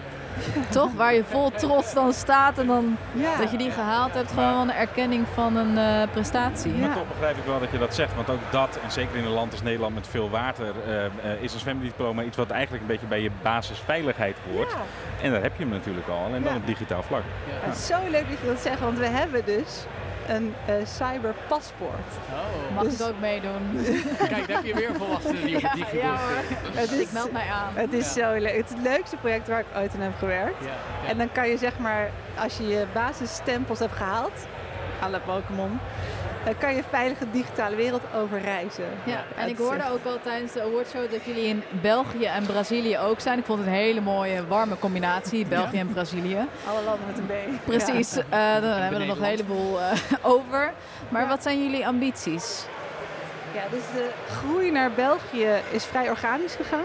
Toch? 0.70 0.92
Waar 0.92 1.14
je 1.14 1.24
vol 1.24 1.50
trots 1.50 1.94
dan 1.94 2.12
staat 2.12 2.58
en 2.58 2.66
dan 2.66 2.96
ja. 3.12 3.36
dat 3.36 3.50
je 3.50 3.56
die 3.56 3.70
gehaald 3.70 4.14
hebt, 4.14 4.32
gewoon 4.32 4.68
een 4.68 4.74
erkenning 4.74 5.26
van 5.34 5.56
een 5.56 5.78
eh, 5.78 6.10
prestatie. 6.12 6.76
Ja. 6.76 6.86
Maar 6.86 6.96
toch 6.96 7.08
begrijp 7.08 7.36
ik 7.36 7.44
wel 7.44 7.60
dat 7.60 7.70
je 7.70 7.78
dat 7.78 7.94
zegt. 7.94 8.14
Want 8.14 8.30
ook 8.30 8.40
dat, 8.50 8.78
en 8.84 8.90
zeker 8.90 9.16
in 9.16 9.24
een 9.24 9.30
land 9.30 9.52
als 9.52 9.62
Nederland 9.62 9.94
met 9.94 10.06
veel 10.08 10.30
water, 10.30 10.72
eh, 10.86 11.04
eh, 11.04 11.10
is 11.40 11.54
een 11.54 11.60
zwemdiploma 11.60 12.22
iets 12.22 12.36
wat 12.36 12.50
eigenlijk 12.50 12.82
een 12.82 12.88
beetje 12.88 13.06
bij 13.06 13.20
je 13.22 13.30
basisveiligheid 13.42 14.36
hoort. 14.52 14.70
Ja. 14.70 14.78
En 15.22 15.32
daar 15.32 15.42
heb 15.42 15.52
je 15.56 15.62
hem 15.62 15.72
natuurlijk 15.72 16.08
al. 16.08 16.24
Alleen 16.24 16.42
dan 16.42 16.52
Ja. 16.52 16.58
op 16.58 16.66
digitaal 16.66 17.02
vlak. 17.02 17.22
Het 17.48 17.76
is 17.76 17.86
zo 17.86 17.96
leuk 18.10 18.28
dat 18.28 18.38
je 18.40 18.46
dat 18.46 18.60
zegt, 18.60 18.80
want 18.80 18.98
we 18.98 19.06
hebben 19.06 19.44
dus 19.44 19.84
een 20.28 20.54
eh, 20.66 20.74
cyberpaspoort. 20.84 22.10
Oh. 22.32 22.74
Mag 22.74 22.84
Dus- 22.84 23.00
ik 23.00 23.06
ook 23.06 23.20
meedoen? 23.20 23.84
Kijk, 24.28 24.46
daar 24.46 24.56
heb 24.56 24.64
je 24.64 24.74
weer 24.74 24.90
volwassenen 24.94 25.44
die 25.46 25.56
op 25.56 25.62
het 25.78 25.90
Ja, 25.92 26.96
Ik 27.00 27.12
meld 27.12 27.32
mij 27.32 27.48
aan. 27.50 27.72
het 27.74 27.92
is 27.92 28.12
zo 28.12 28.32
leuk. 28.32 28.56
Het 28.56 28.64
is 28.64 28.70
het 28.76 28.82
leukste 28.82 29.16
project 29.16 29.48
waar 29.48 29.60
ik 29.60 29.66
ooit 29.76 29.94
aan 29.94 30.00
heb 30.00 30.16
gewerkt. 30.18 30.60
Ja, 30.64 30.66
ja. 31.02 31.08
En 31.08 31.18
dan 31.18 31.32
kan 31.32 31.48
je 31.48 31.56
zeg 31.58 31.78
maar, 31.78 32.10
als 32.38 32.56
je 32.56 32.66
je 32.68 32.86
basisstempels 32.92 33.78
hebt 33.78 33.92
gehaald, 33.96 34.46
à 35.02 35.08
la 35.08 35.18
Pokémon, 35.18 35.80
kan 36.58 36.74
je 36.74 36.82
veilig 36.90 37.18
de 37.18 37.30
digitale 37.30 37.76
wereld 37.76 38.02
overreizen. 38.14 38.84
Ja, 39.04 39.24
en 39.36 39.48
ik 39.48 39.56
hoorde 39.58 39.90
ook 39.92 40.04
al 40.04 40.18
tijdens 40.22 40.52
de 40.52 40.62
awardshow 40.62 41.10
dat 41.10 41.24
jullie 41.24 41.44
in 41.46 41.62
België 41.82 42.24
en 42.24 42.46
Brazilië 42.46 42.98
ook 42.98 43.20
zijn. 43.20 43.38
Ik 43.38 43.44
vond 43.44 43.58
het 43.58 43.68
een 43.68 43.74
hele 43.74 44.00
mooie, 44.00 44.46
warme 44.46 44.78
combinatie, 44.78 45.46
België 45.46 45.78
en 45.78 45.92
Brazilië. 45.92 46.38
Alle 46.68 46.82
landen 46.84 47.06
met 47.06 47.18
een 47.18 47.26
B. 47.26 47.64
Precies, 47.64 48.16
eh, 48.16 48.24
dan 48.30 48.62
hebben 48.70 48.90
we 48.98 49.00
er 49.00 49.06
nog 49.06 49.16
een 49.18 49.24
heleboel 49.24 49.80
eh, 49.80 49.92
over. 50.34 50.72
Maar 51.08 51.22
Ja. 51.22 51.28
wat 51.28 51.42
zijn 51.42 51.62
jullie 51.62 51.86
ambities? 51.86 52.66
Ja, 53.54 53.62
dus 53.70 53.82
de 53.94 54.10
groei 54.28 54.70
naar 54.70 54.90
België 54.92 55.48
is 55.70 55.84
vrij 55.84 56.10
organisch 56.10 56.54
gegaan. 56.54 56.84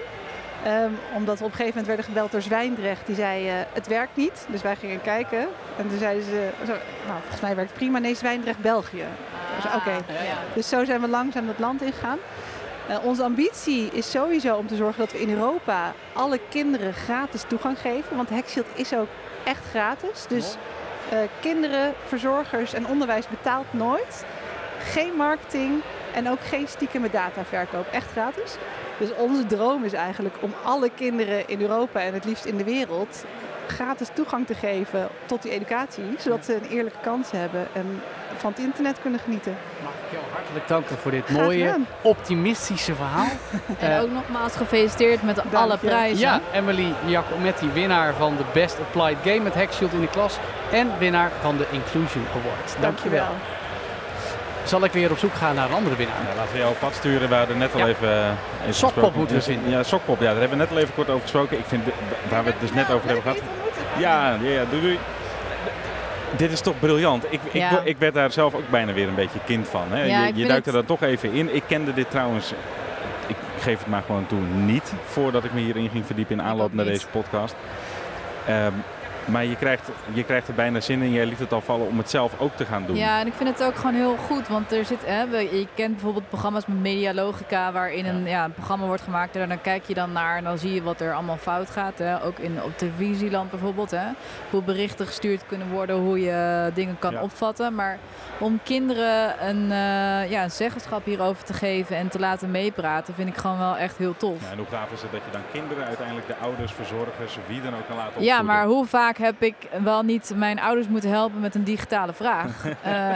Ehm, 0.63 0.91
omdat 1.15 1.39
we 1.39 1.45
op 1.45 1.49
een 1.49 1.55
gegeven 1.55 1.79
moment 1.79 1.87
werden 1.87 2.05
gebeld 2.05 2.31
door 2.31 2.41
Zwijndrecht. 2.41 3.05
Die 3.05 3.15
zei, 3.15 3.47
eh, 3.47 3.53
het 3.73 3.87
werkt 3.87 4.15
niet. 4.15 4.45
Dus 4.47 4.61
wij 4.61 4.75
gingen 4.75 5.01
kijken. 5.01 5.47
En 5.77 5.89
toen 5.89 5.97
zeiden 5.97 6.23
ze, 6.23 6.49
zo, 6.65 6.71
nou, 7.07 7.19
volgens 7.19 7.41
mij 7.41 7.55
werkt 7.55 7.69
het 7.69 7.79
prima. 7.79 7.99
Nee, 7.99 8.15
Zwijndrecht 8.15 8.59
België. 8.59 9.05
Dus, 9.55 9.73
oké. 9.75 9.91
Ja, 9.91 10.23
ja. 10.23 10.37
Dus 10.53 10.69
zo 10.69 10.85
zijn 10.85 11.01
we 11.01 11.07
langzaam 11.07 11.47
het 11.47 11.59
land 11.59 11.81
ingegaan. 11.81 12.17
Eh, 12.87 12.97
onze 13.03 13.23
ambitie 13.23 13.89
is 13.91 14.11
sowieso 14.11 14.55
om 14.55 14.67
te 14.67 14.75
zorgen 14.75 14.99
dat 14.99 15.11
we 15.11 15.21
in 15.21 15.29
Europa 15.29 15.93
alle 16.13 16.39
kinderen 16.49 16.93
gratis 16.93 17.43
toegang 17.47 17.79
geven. 17.79 18.15
Want 18.15 18.29
Hackshield 18.29 18.67
is 18.73 18.93
ook 18.93 19.07
echt 19.43 19.63
gratis. 19.69 20.25
Dus 20.27 20.55
eh, 21.09 21.19
kinderen, 21.39 21.93
verzorgers 22.05 22.73
en 22.73 22.87
onderwijs 22.87 23.27
betaalt 23.27 23.73
nooit. 23.73 24.25
Geen 24.79 25.13
marketing 25.13 25.81
en 26.13 26.29
ook 26.29 26.39
geen 26.49 26.67
stiekeme 26.67 27.09
dataverkoop. 27.09 27.85
Echt 27.91 28.11
gratis. 28.11 28.55
Dus 28.97 29.09
onze 29.17 29.45
droom 29.45 29.83
is 29.83 29.93
eigenlijk 29.93 30.35
om 30.39 30.53
alle 30.63 30.89
kinderen 30.95 31.47
in 31.47 31.61
Europa 31.61 31.99
en 32.01 32.13
het 32.13 32.25
liefst 32.25 32.45
in 32.45 32.57
de 32.57 32.63
wereld 32.63 33.25
gratis 33.67 34.07
toegang 34.13 34.47
te 34.47 34.53
geven 34.55 35.07
tot 35.25 35.41
die 35.41 35.51
educatie. 35.51 36.03
Zodat 36.19 36.45
ze 36.45 36.55
een 36.55 36.69
eerlijke 36.69 36.99
kans 37.01 37.31
hebben 37.31 37.67
en 37.73 38.01
van 38.37 38.49
het 38.51 38.59
internet 38.59 38.97
kunnen 39.01 39.19
genieten. 39.19 39.57
Mag 39.83 39.91
ik 39.91 40.11
jou 40.11 40.23
hartelijk 40.33 40.67
danken 40.67 40.97
voor 40.97 41.11
dit 41.11 41.29
mooie, 41.29 41.75
optimistische 42.01 42.95
verhaal. 42.95 43.25
En 43.79 43.95
Eh, 43.95 44.01
ook 44.01 44.11
nogmaals 44.11 44.55
gefeliciteerd 44.55 45.23
met 45.23 45.35
Dank 45.35 45.53
alle 45.53 45.71
je. 45.81 45.87
prijzen. 45.87 46.17
Ja, 46.19 46.41
Emily 46.53 46.93
Giacometti, 47.07 47.69
winnaar 47.73 48.13
van 48.13 48.35
de 48.37 48.43
Best 48.53 48.77
Applied 48.79 49.17
Game 49.23 49.39
met 49.39 49.53
Hackshield 49.55 49.93
in 49.93 50.01
de 50.01 50.07
klas. 50.09 50.37
En 50.71 50.91
winnaar 50.99 51.31
van 51.41 51.57
de 51.57 51.65
Inclusion 51.71 52.23
Award. 52.29 52.75
Dankjewel. 52.81 53.27
Zal 54.69 54.83
ik 54.83 54.91
weer 54.91 55.11
op 55.11 55.17
zoek 55.17 55.33
gaan 55.33 55.55
naar 55.55 55.69
een 55.69 55.75
andere 55.75 55.95
winnaar? 55.95 56.15
Ja, 56.29 56.35
laten 56.35 56.51
we 56.51 56.57
jou 56.59 56.71
op 56.71 56.79
pad 56.79 56.93
sturen. 56.95 57.29
We 57.29 57.35
hadden 57.35 57.57
net 57.57 57.73
al 57.73 57.79
Ja. 57.79 57.87
even, 57.87 58.09
eh, 58.09 58.31
even 58.61 58.73
Sokpop 58.73 59.15
moeten 59.15 59.35
we 59.35 59.41
vinden. 59.41 59.69
Ja, 59.69 59.83
Sokpop. 59.83 60.19
Ja, 60.19 60.25
daar 60.31 60.39
hebben 60.39 60.57
we 60.57 60.63
net 60.63 60.71
al 60.71 60.77
even 60.77 60.93
kort 60.93 61.09
over 61.09 61.21
gesproken. 61.21 61.57
Ik 61.57 61.65
vind, 61.67 61.83
waar 62.29 62.43
we 62.43 62.49
het 62.49 62.59
dus 62.59 62.73
net 62.73 62.91
over 62.91 63.05
hebben 63.05 63.21
gehad. 63.21 63.37
Ja, 63.97 64.37
ja, 64.41 64.49
ja 64.49 64.63
doei, 64.69 64.81
doei. 64.81 64.99
Dit 66.37 66.51
is 66.51 66.61
toch 66.61 66.79
briljant. 66.79 67.23
Ik, 67.29 67.39
ik, 67.43 67.53
Ja. 67.53 67.81
ik 67.83 67.97
werd 67.97 68.13
daar 68.13 68.31
zelf 68.31 68.53
ook 68.53 68.69
bijna 68.69 68.93
weer 68.93 69.07
een 69.07 69.15
beetje 69.15 69.39
kind 69.45 69.67
van. 69.67 69.83
Hè? 69.89 70.03
Ja, 70.03 70.25
je 70.25 70.35
je 70.35 70.47
duikt 70.47 70.67
er 70.67 70.73
dan 70.73 70.85
toch 70.85 71.01
even 71.01 71.33
in. 71.33 71.55
Ik 71.55 71.63
kende 71.67 71.93
dit 71.93 72.09
trouwens, 72.09 72.53
ik 73.27 73.35
geef 73.59 73.77
het 73.79 73.87
maar 73.87 74.03
gewoon 74.05 74.27
toe, 74.27 74.39
niet 74.55 74.93
voordat 75.05 75.43
ik 75.43 75.53
me 75.53 75.59
hierin 75.59 75.89
ging 75.91 76.05
verdiepen 76.05 76.39
in 76.39 76.43
aanloop 76.45 76.73
naar 76.73 76.85
deze 76.85 77.07
podcast. 77.07 77.55
Ehm, 78.47 78.71
maar 79.31 79.45
je 79.45 79.55
krijgt, 79.55 79.89
je 80.13 80.23
krijgt 80.23 80.47
er 80.47 80.53
bijna 80.53 80.79
zin 80.79 81.01
in. 81.01 81.11
Jij 81.11 81.25
liet 81.25 81.39
het 81.39 81.53
al 81.53 81.61
vallen 81.61 81.87
om 81.87 81.97
het 81.97 82.09
zelf 82.09 82.39
ook 82.39 82.55
te 82.55 82.65
gaan 82.65 82.85
doen. 82.85 82.95
Ja, 82.95 83.19
en 83.19 83.27
ik 83.27 83.33
vind 83.33 83.49
het 83.49 83.63
ook 83.63 83.75
gewoon 83.75 83.93
heel 83.93 84.15
goed. 84.27 84.47
Want 84.47 84.71
er 84.71 84.85
zit, 84.85 85.05
hè, 85.05 85.21
je 85.37 85.67
kent 85.75 85.91
bijvoorbeeld 85.93 86.29
programma's 86.29 86.65
met 86.65 86.79
Medialogica, 86.79 87.71
waarin 87.71 88.05
een, 88.05 88.25
ja, 88.25 88.43
een 88.43 88.53
programma 88.53 88.85
wordt 88.85 89.01
gemaakt. 89.01 89.35
En 89.35 89.47
dan 89.49 89.61
kijk 89.61 89.83
je 89.87 89.93
dan 89.93 90.11
naar 90.11 90.37
en 90.37 90.43
dan 90.43 90.57
zie 90.57 90.73
je 90.73 90.83
wat 90.83 91.01
er 91.01 91.13
allemaal 91.13 91.37
fout 91.37 91.69
gaat. 91.69 91.97
Hè. 91.97 92.23
Ook 92.23 92.37
in, 92.39 92.63
op 92.63 92.77
televisieland 92.77 93.49
bijvoorbeeld. 93.49 93.91
Hè. 93.91 94.05
Hoe 94.49 94.61
berichten 94.63 95.05
gestuurd 95.05 95.41
kunnen 95.47 95.69
worden, 95.69 95.95
hoe 95.95 96.19
je 96.21 96.71
dingen 96.73 96.99
kan 96.99 97.11
Ja. 97.11 97.21
opvatten. 97.21 97.75
Maar 97.75 97.97
om 98.37 98.59
kinderen 98.63 99.47
een, 99.47 99.71
eh, 99.71 100.29
ja, 100.31 100.43
een 100.43 100.51
zeggenschap 100.51 101.05
hierover 101.05 101.43
te 101.43 101.53
geven 101.53 101.95
en 101.97 102.07
te 102.09 102.19
laten 102.19 102.51
meepraten, 102.51 103.13
vind 103.13 103.29
ik 103.29 103.37
gewoon 103.37 103.57
wel 103.57 103.77
echt 103.77 103.97
heel 103.97 104.17
tof. 104.17 104.41
Ja, 104.43 104.51
en 104.51 104.57
hoe 104.57 104.67
gaaf 104.71 104.91
is 104.91 105.01
het 105.01 105.11
dat 105.11 105.21
je 105.25 105.31
dan 105.31 105.41
kinderen 105.51 105.85
uiteindelijk, 105.85 106.27
de 106.27 106.35
ouders, 106.41 106.71
verzorgers, 106.73 107.37
wie 107.47 107.61
dan 107.61 107.73
ook 107.73 107.87
kan 107.87 107.95
laten 107.97 108.11
Ja, 108.23 108.31
opvoeden. 108.31 108.45
maar 108.45 108.65
hoe 108.65 108.85
vaak 108.85 109.17
heb 109.19 109.35
ik 109.41 109.55
wel 109.83 110.03
niet 110.03 110.31
mijn 110.35 110.59
ouders 110.59 110.87
moeten 110.87 111.09
helpen 111.09 111.39
met 111.39 111.55
een 111.55 111.63
digitale 111.63 112.13
vraag? 112.13 112.47
Eh, 112.83 113.09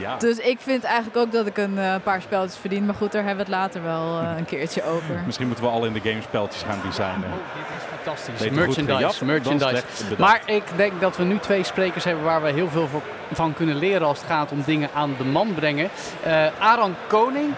Ja. 0.00 0.16
Dus 0.18 0.38
ik 0.38 0.60
vind 0.60 0.84
eigenlijk 0.84 1.16
ook 1.16 1.32
dat 1.32 1.46
ik 1.46 1.56
een 1.56 1.78
eh, 1.78 1.94
paar 2.02 2.22
spelletjes 2.22 2.60
verdien. 2.60 2.86
Maar 2.86 2.94
goed, 2.94 3.12
daar 3.12 3.24
hebben 3.24 3.46
we 3.46 3.52
het 3.52 3.60
later 3.60 3.82
wel 3.82 4.20
eh, 4.20 4.36
een 4.38 4.44
keertje 4.44 4.84
over. 4.84 5.22
Misschien 5.26 5.46
moeten 5.46 5.64
we 5.64 5.70
al 5.70 5.84
in 5.84 5.92
de 5.92 6.00
gamespeltjes 6.00 6.62
gaan 6.62 6.78
designen. 6.84 7.28
Oh, 7.28 7.34
dit 7.54 7.64
is 7.78 7.84
fantastisch. 8.02 8.38
Beter 8.38 8.54
merchandise, 8.66 9.24
merchandise. 9.24 9.82
Maar 10.18 10.42
ik 10.46 10.62
denk 10.76 11.00
dat 11.00 11.16
we 11.16 11.24
nu 11.24 11.38
twee 11.38 11.62
sprekers 11.62 12.04
hebben 12.04 12.24
waar 12.24 12.42
we 12.42 12.52
heel 12.52 12.68
veel 12.68 12.86
voor- 12.86 13.02
van 13.32 13.54
kunnen 13.54 13.76
leren 13.76 14.06
als 14.06 14.18
het 14.18 14.26
gaat 14.26 14.52
om 14.52 14.62
dingen 14.66 14.88
aan 14.94 15.14
de 15.18 15.24
man 15.24 15.54
brengen. 15.54 15.88
Eh 16.24 16.46
Aran 16.58 16.94
Koning 17.06 17.54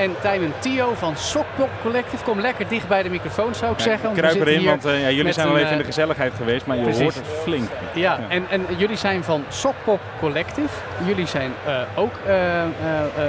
En 0.00 0.14
Tijmen 0.20 0.52
Tio 0.58 0.94
van 0.94 1.16
Sokpop 1.16 1.68
Collective. 1.82 2.24
Kom 2.24 2.40
lekker 2.40 2.68
dicht 2.68 2.88
bij 2.88 3.02
de 3.02 3.08
microfoon 3.10 3.54
zou 3.54 3.72
ik 3.72 3.78
Ja, 3.78 3.84
zeggen. 3.84 4.02
want 4.02 4.14
we 4.14 4.20
Kruip 4.20 4.40
erin, 4.40 4.58
hier 4.58 4.68
want 4.68 4.84
eh, 4.84 5.00
ja, 5.00 5.08
jullie 5.08 5.24
met 5.24 5.34
zijn 5.34 5.46
al 5.48 5.52
een, 5.52 5.58
even 5.58 5.70
in 5.70 5.76
de 5.76 5.82
eh, 5.82 5.88
gezelligheid 5.88 6.32
geweest, 6.36 6.66
maar 6.66 6.76
je 6.76 6.82
precies. 6.82 7.02
hoort 7.02 7.14
het 7.14 7.26
flink. 7.42 7.68
Ja, 7.92 8.00
Ja. 8.20 8.20
En, 8.28 8.44
en 8.48 8.66
jullie 8.76 8.96
zijn 8.96 9.24
van 9.24 9.44
Sokpop 9.48 10.00
Collective. 10.20 10.68
Jullie 11.06 11.26
zijn 11.26 11.52
eh, 11.66 11.72
ook 11.94 12.12
eh, 12.26 12.60
eh, 12.62 12.64
eh, 12.64 12.70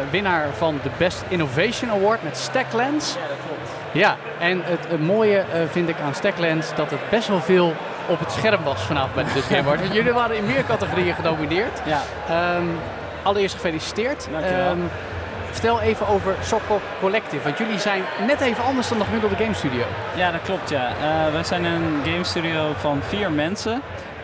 winnaar 0.10 0.46
van 0.58 0.80
de 0.84 0.90
Best 0.98 1.24
Innovation 1.28 1.92
Award 1.92 2.24
met 2.24 2.38
Stacklands. 2.38 3.14
Ja, 3.14 3.20
dat 3.28 3.38
klopt. 3.48 3.70
Ja, 3.92 4.16
en 4.40 4.62
het, 4.64 5.00
mooie 5.02 5.38
eh, 5.38 5.62
vind 5.72 5.90
ik 5.90 5.96
aan 6.06 6.16
Stacklands 6.16 6.76
dat 6.76 6.90
het 6.92 7.10
best 7.10 7.28
wel 7.28 7.42
veel 7.42 7.74
op 8.08 8.20
het 8.20 8.32
scherm 8.32 8.64
was 8.64 8.82
vanavond 8.82 9.14
bij 9.16 9.24
de. 9.24 9.64
Want 9.64 9.80
jullie 9.94 10.14
waren 10.14 10.36
in 10.36 10.46
meer 10.46 10.64
categorieën 10.68 11.16
genomineerd. 11.16 11.82
Ja, 11.86 12.02
Ehm, 12.30 12.64
allereerst 13.24 13.56
gefeliciteerd. 13.56 14.28
Dankjewel. 14.32 14.66
Ehm, 14.70 14.80
vertel 15.52 15.82
even 15.82 16.08
over 16.08 16.36
Sokpop 16.44 16.82
Collective, 17.00 17.44
want 17.44 17.58
jullie 17.58 17.80
zijn 17.80 18.04
net 18.28 18.42
even 18.42 18.64
anders 18.64 18.90
dan 18.90 18.98
de 18.98 19.04
gemiddelde 19.04 19.36
game 19.36 19.54
studio. 19.54 19.84
ja, 20.16 20.32
dat 20.32 20.42
klopt 20.42 20.70
ja. 20.70 20.88
Eh 20.88 21.32
wij 21.32 21.44
zijn 21.44 21.66
een 21.66 22.02
game 22.04 22.24
studio 22.24 22.74
van 22.78 23.02
vier 23.02 23.32
mensen. 23.32 23.82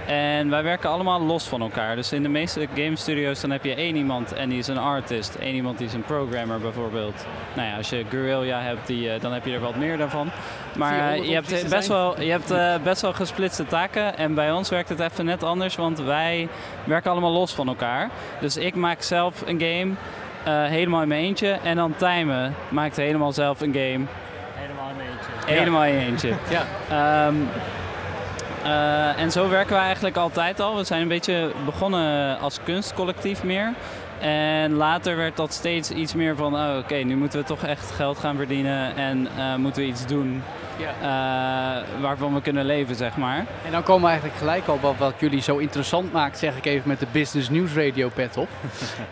En 0.08 0.50
wij 0.50 0.64
werken 0.64 0.90
allemaal 0.90 1.22
los 1.22 1.48
van 1.48 1.62
elkaar. 1.62 1.96
Dus 1.96 2.12
in 2.12 2.24
de 2.24 2.30
meeste 2.30 2.68
game 2.76 2.96
studio's 2.96 3.42
dan 3.42 3.52
heb 3.52 3.64
je 3.64 3.76
één 3.76 3.96
iemand 3.96 4.34
en 4.34 4.50
die 4.50 4.58
is 4.58 4.68
een 4.68 4.78
artist. 4.78 5.36
één 5.36 5.56
iemand 5.56 5.78
die 5.78 5.88
is 5.88 5.94
een 5.94 6.04
programmer 6.04 6.60
bijvoorbeeld. 6.60 7.26
Nou 7.56 7.68
ja, 7.68 7.78
als 7.78 7.90
je 7.90 8.06
Guerrilla 8.10 8.62
hebt, 8.62 8.88
die, 8.88 9.12
eh, 9.12 9.22
dan 9.22 9.34
heb 9.34 9.46
je 9.46 9.54
er 9.54 9.60
wat 9.60 9.76
meer 9.76 9.98
daarvan. 9.98 10.30
Maar 10.76 10.94
400 10.94 11.28
je 11.28 11.34
hebt, 11.34 11.70
best 11.70 11.86
zijn. 11.86 12.00
wel, 12.00 12.22
je 12.22 12.32
hebt 12.32 12.52
eh, 12.52 12.76
best 12.84 13.02
wel 13.02 13.14
gesplitste 13.14 13.66
taken. 13.66 14.18
En 14.18 14.34
bij 14.34 14.52
ons 14.52 14.70
werkt 14.70 14.90
het 14.90 15.00
even 15.00 15.26
net 15.26 15.44
anders, 15.44 15.76
want 15.76 16.00
wij 16.00 16.48
werken 16.84 17.12
allemaal 17.12 17.32
los 17.32 17.54
van 17.54 17.68
elkaar. 17.68 18.10
Dus 18.40 18.58
ik 18.58 18.76
maak 18.76 19.02
zelf 19.02 19.44
een 19.46 19.60
game 19.60 19.94
helemaal 20.52 21.02
in 21.02 21.08
mijn 21.08 21.24
eentje. 21.24 21.58
En 21.64 21.76
dan 21.76 21.96
Tijmen 21.96 22.56
maakt 22.70 22.96
helemaal 22.96 23.32
zelf 23.32 23.62
een 23.62 23.74
game 23.74 24.06
Helemaal 24.56 24.90
in 24.90 25.06
eentje. 25.12 25.54
helemaal 25.54 25.84
in 25.86 25.98
eentje. 25.98 26.34
Ja. 26.58 26.64
Ehm, 26.90 27.36
eh, 28.64 29.20
en 29.22 29.32
zo 29.32 29.50
werken 29.50 29.76
we 29.76 29.82
eigenlijk 29.82 30.18
altijd 30.18 30.60
al. 30.60 30.76
We 30.76 30.84
zijn 30.84 31.02
een 31.02 31.08
beetje 31.08 31.52
begonnen 31.66 32.40
als 32.40 32.60
kunstcollectief 32.64 33.44
meer. 33.44 33.74
En 34.20 34.74
later 34.74 35.16
werd 35.16 35.36
dat 35.38 35.54
steeds 35.54 35.92
iets 35.92 36.14
meer 36.14 36.36
van, 36.36 36.54
oh, 36.56 36.78
oké, 36.78 36.96
nu 36.96 37.16
moeten 37.16 37.40
we 37.40 37.46
toch 37.46 37.64
echt 37.64 37.92
geld 37.92 38.18
gaan 38.18 38.36
verdienen 38.36 38.96
en 38.96 39.28
eh, 39.38 39.56
moeten 39.56 39.82
we 39.82 39.88
iets 39.88 40.06
doen 40.06 40.44
Ja. 40.78 40.92
eh, 41.02 42.02
waarvan 42.02 42.34
we 42.34 42.42
kunnen 42.42 42.66
leven, 42.66 42.96
zeg 42.96 43.18
maar. 43.18 43.46
En 43.66 43.72
dan 43.72 43.84
komen 43.84 44.02
we 44.02 44.08
eigenlijk 44.08 44.38
gelijk 44.40 44.68
al 44.68 44.80
wat, 44.80 44.96
wat 44.98 45.14
jullie 45.20 45.42
zo 45.42 45.58
interessant 45.58 46.12
maakt, 46.12 46.38
zeg 46.38 46.58
ik 46.58 46.66
even 46.66 46.88
met 46.88 47.00
de 47.00 47.08
Business 47.12 47.50
News 47.50 47.74
Radio 47.74 48.10
pet 48.14 48.38
op. 48.38 48.48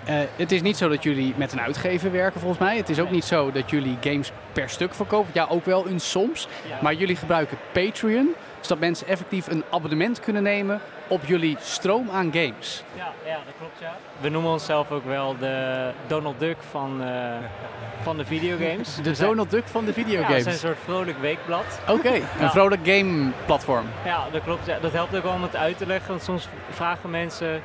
Eh, 0.06 0.16
het 0.36 0.52
is 0.52 0.62
niet 0.62 0.78
zo 0.78 0.90
dat 0.90 1.04
jullie 1.04 1.34
met 1.38 1.52
een 1.54 1.62
uitgever 1.62 2.12
werken 2.12 2.40
volgens 2.40 2.60
mij. 2.62 2.78
Het 2.78 2.90
is 2.90 3.00
ook 3.00 3.12
niet 3.12 3.26
zo 3.26 3.52
dat 3.52 3.70
jullie 3.70 3.98
games 4.02 4.32
per 4.54 4.70
stuk 4.70 4.94
verkopen. 4.94 5.32
Ja, 5.34 5.46
ook 5.50 5.66
wel 5.66 5.88
een 5.88 6.00
soms. 6.00 6.48
Maar 6.82 6.94
jullie 6.94 7.16
gebruiken 7.16 7.58
Patreon, 7.72 8.30
zodat 8.66 8.80
mensen 8.80 9.08
effectief 9.08 9.48
een 9.48 9.64
abonnement 9.72 10.20
kunnen 10.20 10.44
nemen 10.44 10.80
op 11.08 11.26
jullie 11.26 11.58
stroom 11.60 12.10
aan 12.10 12.32
games. 12.34 12.84
Ja, 12.96 13.12
ja, 13.26 13.36
dat 13.46 13.54
klopt 13.60 13.80
ja. 13.80 13.96
We 14.22 14.30
noemen 14.30 14.52
onszelf 14.52 14.92
ook 14.92 15.06
wel 15.06 15.36
de 15.40 15.90
Donald 16.08 16.40
Duck 16.40 16.58
van, 16.70 17.04
eh, 17.04 17.34
van 18.02 18.18
de 18.18 18.26
videogames. 18.26 18.96
De 18.96 19.12
Donald 19.12 19.52
Duck 19.52 19.68
van 19.68 19.86
de 19.86 19.92
Ja, 19.92 19.96
we 19.96 20.04
videogames. 20.04 20.42
zijn 20.44 20.54
een 20.54 20.60
soort 20.60 20.78
vrolijk 20.84 21.18
weekblad. 21.20 21.80
Oké, 21.88 22.10
een 22.14 22.22
Ja. 22.40 22.50
vrolijk 22.52 22.82
game 22.88 23.32
platform. 23.46 23.86
Ja, 24.06 24.24
dat 24.32 24.44
klopt. 24.44 24.66
Ja. 24.66 24.80
Dat 24.80 24.92
helpt 24.92 25.16
ook 25.16 25.24
wel 25.24 25.34
om 25.34 25.42
het 25.44 25.56
uit 25.56 25.78
te 25.78 25.86
leggen. 25.86 26.10
Want 26.10 26.24
soms 26.24 26.48
vragen 26.70 27.10
mensen, 27.10 27.62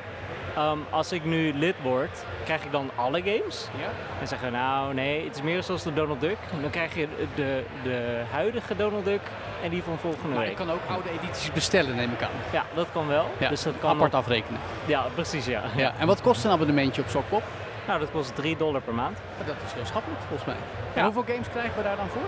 ehm, 0.55 0.77
als 0.89 1.11
ik 1.11 1.25
nu 1.25 1.53
lid 1.53 1.75
word, 1.81 2.23
krijg 2.43 2.63
ik 2.63 2.71
dan 2.71 2.89
alle 2.95 3.21
games? 3.21 3.67
Ja. 3.77 3.87
En 4.19 4.27
zeggen 4.27 4.51
we, 4.51 4.57
nou 4.57 4.93
nee, 4.93 5.25
het 5.25 5.35
is 5.35 5.41
meer 5.41 5.63
zoals 5.63 5.83
de 5.83 5.93
Donald 5.93 6.21
Duck. 6.21 6.37
Dan 6.61 6.69
krijg 6.69 6.95
je 6.95 7.07
de, 7.35 7.63
de 7.83 8.21
huidige 8.31 8.75
Donald 8.75 9.05
Duck 9.05 9.21
en 9.63 9.69
die 9.69 9.83
van 9.83 9.97
volgende 9.97 10.27
Maar 10.35 10.41
je 10.41 10.47
week. 10.47 10.57
kan 10.57 10.71
ook 10.71 10.79
oude 10.89 11.09
edities 11.21 11.51
bestellen, 11.51 11.95
neem 11.95 12.11
ik 12.11 12.21
aan. 12.21 12.29
Ja, 12.51 12.65
dat 12.73 12.87
kan 12.93 13.07
wel. 13.07 13.25
Ja, 13.37 13.49
Dus 13.49 13.63
dat 13.63 13.73
kan 13.79 13.89
apart 13.89 14.13
op- 14.13 14.19
afrekenen. 14.19 14.59
Ja, 14.85 15.05
precies 15.13 15.45
ja. 15.45 15.61
Ja. 15.75 15.93
En 15.99 16.07
wat 16.07 16.21
kost 16.21 16.45
een 16.45 16.51
abonnementje 16.51 17.01
op 17.01 17.07
Sokpop? 17.09 17.43
Nou, 17.87 17.99
dat 17.99 18.11
kost 18.11 18.35
3 18.35 18.57
dollar 18.57 18.81
per 18.81 18.93
maand. 18.93 19.17
Dat 19.45 19.55
is 19.65 19.73
heel 19.73 19.85
schappelijk 19.85 20.21
volgens 20.27 20.45
mij. 20.47 20.55
En 20.93 20.99
Ja. 20.99 21.03
hoeveel 21.03 21.33
games 21.33 21.49
krijgen 21.49 21.77
we 21.77 21.83
daar 21.83 21.95
dan 21.95 22.07
voor? 22.07 22.27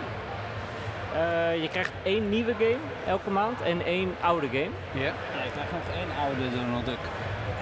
Eh, 1.15 1.61
je 1.61 1.69
krijgt 1.69 1.91
één 2.03 2.29
nieuwe 2.29 2.53
game 2.53 2.77
elke 3.07 3.29
maand 3.29 3.61
en 3.61 3.85
één 3.85 4.15
oude 4.21 4.47
game. 4.47 4.69
Ja. 4.91 5.01
Ja, 5.03 5.43
ik 5.45 5.51
krijg 5.51 5.71
nog 5.71 5.95
één 5.95 6.07
oude 6.25 6.55
Donald 6.65 6.85
Duck. 6.85 6.97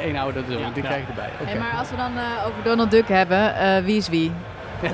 Eén 0.04 0.18
oude 0.18 0.40
Ja. 0.40 0.46
die 0.48 0.58
Ja. 0.84 0.90
krijg 0.90 1.02
je 1.02 1.08
erbij. 1.08 1.30
Hey, 1.44 1.58
maar 1.60 1.76
als 1.80 1.90
we 1.90 1.96
dan 1.96 2.12
eh, 2.18 2.46
over 2.48 2.64
Donald 2.64 2.92
Duck 2.92 3.08
hebben, 3.08 3.56
eh, 3.56 3.84
wie 3.84 3.98
is 3.98 4.10
wie? 4.10 4.32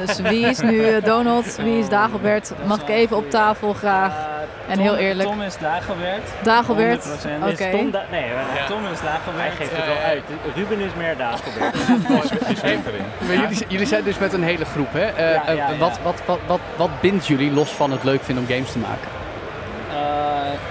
Dus 0.06 0.20
wie 0.22 0.46
is 0.46 0.60
nu 0.60 0.84
eh, 0.88 1.04
Donald, 1.04 1.56
wie 1.56 1.78
is 1.80 1.90
Dagobert? 1.90 2.52
Mag 2.66 2.82
ik 2.82 2.90
even 2.90 3.18
op 3.18 3.30
tafel 3.30 3.74
graag? 3.74 4.14
En 4.68 4.74
Tom- 4.74 4.84
heel 4.84 4.96
eerlijk. 4.96 5.30
Tom 5.30 5.42
is 5.42 5.58
Dagobert. 5.58 6.30
Dagobert? 6.44 7.04
100%. 7.06 7.52
Oké. 7.52 7.70
Tom 7.72 7.92
da- 7.92 8.04
nee, 8.12 8.24
Tom 8.68 8.86
is 8.92 9.00
hij 9.00 9.10
Dagobert. 9.12 9.54
geeft 9.58 9.72
Ja, 9.72 9.78
het 9.78 9.86
wel 9.86 9.98
uit. 9.98 10.24
Ruben 10.56 10.80
is 10.80 10.92
meer 10.98 11.18
Dagobert. 11.18 11.76
Maar 13.28 13.36
jullie, 13.36 13.66
jullie 13.68 13.86
zijn 13.88 14.04
dus 14.04 14.18
met 14.18 14.34
een 14.34 14.44
hele 14.44 14.66
groep, 14.66 14.94
hè? 14.94 15.06
Ja, 15.32 15.42
ja, 15.46 15.52
ja. 15.52 15.78
Wat, 15.78 16.00
wat, 16.04 16.22
wat, 16.26 16.40
wat, 16.48 16.60
wat 16.76 16.90
bindt 17.02 17.28
jullie 17.28 17.52
los 17.52 17.70
van 17.72 17.92
het 17.92 18.04
leuk 18.04 18.24
vinden 18.24 18.44
om 18.44 18.50
games 18.50 18.72
te 18.72 18.78
maken? 18.80 19.08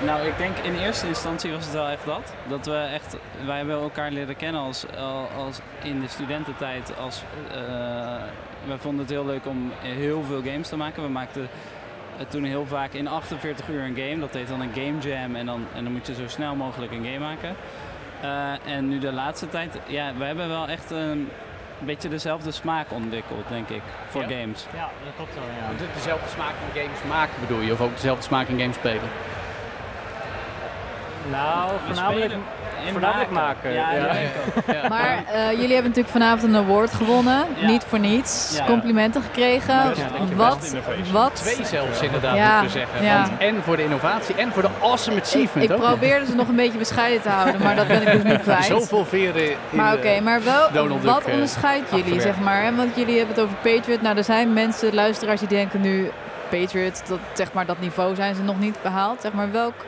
Nou, 0.05 0.27
ik 0.27 0.39
denk 0.39 0.57
in 0.59 0.75
eerste 0.79 1.07
instantie 1.07 1.53
was 1.53 1.65
het 1.65 1.73
wel 1.75 1.89
echt 1.89 2.05
dat. 2.05 2.33
Dat 2.49 2.67
we 2.67 2.77
echt, 2.77 3.17
wij 3.47 3.57
hebben 3.57 3.81
elkaar 3.81 4.11
leren 4.11 4.37
kennen 4.37 4.61
als, 4.61 4.85
al- 4.99 5.29
als 5.37 5.59
in 5.83 6.01
de 6.01 6.09
studententijd. 6.09 6.93
Als, 6.99 7.23
eh, 7.51 7.57
we 8.67 8.79
vonden 8.79 9.01
het 9.01 9.11
heel 9.11 9.27
leuk 9.27 9.47
om 9.47 9.73
heel 9.81 10.23
veel 10.23 10.43
games 10.45 10.69
te 10.69 10.77
maken. 10.77 11.03
We 11.03 11.09
maakten 11.09 11.49
eh, 12.19 12.27
toen 12.29 12.45
heel 12.45 12.67
vaak 12.67 12.93
in 12.93 13.09
48 13.09 13.69
uur 13.69 13.83
een 13.83 13.97
game. 13.97 14.19
Dat 14.19 14.33
heet 14.35 14.49
dan 14.49 14.61
een 14.61 14.73
game 14.75 14.99
jam 14.99 15.37
en 15.37 15.47
dan, 15.47 15.67
en 15.75 15.85
dan 15.85 15.93
moet 15.93 16.07
je 16.07 16.15
zo 16.15 16.29
snel 16.29 16.55
mogelijk 16.55 16.93
een 16.93 17.05
game 17.05 17.19
maken. 17.19 17.57
Eh, 18.21 18.75
en 18.75 18.89
nu 18.89 18.99
de 18.99 19.13
laatste 19.13 19.49
tijd, 19.49 19.79
ja, 19.87 20.13
we 20.19 20.25
hebben 20.25 20.49
wel 20.49 20.69
echt 20.69 20.91
een 20.91 21.29
beetje 21.79 22.09
dezelfde 22.09 22.51
smaak 22.51 22.93
ontwikkeld, 22.93 23.49
denk 23.49 23.69
ik, 23.69 23.83
voor 24.09 24.23
Ja? 24.23 24.29
games. 24.41 24.67
Ja, 24.75 24.89
dat 25.05 25.13
klopt 25.17 25.35
wel, 25.35 25.45
ja. 25.45 25.77
De- 25.79 25.85
Dezelfde 25.95 26.29
smaak 26.29 26.53
in 26.75 26.81
games 26.83 26.99
maken 27.09 27.41
bedoel 27.41 27.61
je? 27.61 27.73
Of 27.73 27.81
ook 27.81 27.95
dezelfde 27.95 28.23
smaak 28.23 28.49
in 28.49 28.59
games 28.61 28.77
spelen? 28.77 29.09
Nou, 31.31 31.71
voornamelijk, 31.87 32.33
voornamelijk 32.93 33.31
maken. 33.31 33.73
Ja, 33.73 33.91
ik. 33.91 34.89
Maar 34.89 35.25
eh, 35.33 35.51
jullie 35.51 35.73
hebben 35.75 35.83
natuurlijk 35.95 36.09
vanavond 36.09 36.43
een 36.43 36.57
award 36.57 36.95
gewonnen. 36.95 37.45
Ja. 37.57 37.67
Niet 37.67 37.85
voor 37.89 37.99
niets. 37.99 38.55
Ja. 38.59 38.65
Complimenten 38.67 39.23
gekregen. 39.23 39.95
Wat, 40.35 40.75
wat? 41.13 41.35
Twee 41.35 41.65
zelfs 41.65 42.01
inderdaad, 42.01 42.37
Ja, 42.37 42.61
moeten 42.61 42.81
we 42.81 42.87
zeggen. 42.87 43.05
ja. 43.05 43.21
Want 43.21 43.39
en 43.39 43.63
voor 43.63 43.77
de 43.77 43.83
innovatie 43.83 44.35
en 44.35 44.53
voor 44.53 44.63
de 44.63 44.69
awesome 44.83 45.21
achievement 45.21 45.71
Ik 45.71 45.77
nog. 45.79 45.89
probeerde 45.89 46.27
ze 46.27 46.35
nog 46.35 46.49
een 46.49 46.57
beetje 46.57 46.79
bescheiden 46.79 47.23
te 47.23 47.29
houden, 47.29 47.63
maar 47.63 47.77
dat 47.77 47.87
ben 47.87 48.03
ik 48.03 48.13
dus 48.13 48.23
nu 48.23 48.37
kwijt. 48.47 48.65
Zoveel 48.65 49.05
veren 49.05 49.51
in 49.51 49.57
Maar 49.71 49.91
de- 49.93 49.97
oké, 49.99 50.21
maar 50.21 50.43
wel, 50.45 50.89
wat 51.03 51.25
eh, 51.27 51.33
onderscheidt 51.33 51.91
jullie, 51.91 52.05
achterwerk. 52.05 52.21
zeg 52.37 52.45
maar? 52.45 52.63
hè? 52.63 52.75
Want 52.75 52.97
jullie 52.97 53.17
hebben 53.19 53.35
het 53.35 53.45
over 53.45 53.57
Patriot. 53.63 54.03
Nou, 54.03 54.17
er 54.17 54.25
zijn 54.25 54.53
mensen, 54.53 54.95
luisteraars, 54.95 55.41
die 55.41 55.49
denken 55.49 55.81
nu... 55.81 56.11
Patriot, 56.51 57.03
dat, 57.09 57.19
zeg 57.33 57.53
maar, 57.53 57.67
dat 57.67 57.81
niveau 57.81 58.15
zijn 58.15 58.35
ze 58.35 58.43
nog 58.43 58.59
niet 58.59 58.77
behaald. 58.83 59.21
Zeg 59.21 59.33
maar, 59.33 59.53
welk, 59.53 59.75
eh, 59.79 59.85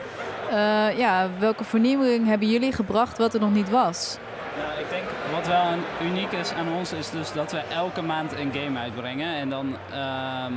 ja, 0.97 1.29
welke 1.39 1.65
vernieuwing 1.65 2.27
hebben 2.27 2.49
jullie 2.49 2.73
gebracht 2.73 3.19
wat 3.19 3.35
er 3.35 3.41
nog 3.41 3.53
niet 3.53 3.71
was? 3.71 4.19
Ja, 4.57 4.81
ik 4.81 4.91
denk 4.91 5.05
wat 5.33 5.47
wel 5.47 5.65
uniek 6.09 6.33
is 6.33 6.53
aan 6.53 6.73
ons 6.73 6.93
is 6.93 7.11
dus 7.11 7.33
dat 7.33 7.53
we 7.53 7.59
elke 7.59 8.03
maand 8.03 8.33
een 8.33 8.53
game 8.53 8.79
uitbrengen. 8.79 9.35
En 9.35 9.49
dan, 9.51 9.77
ehm, 9.93 10.53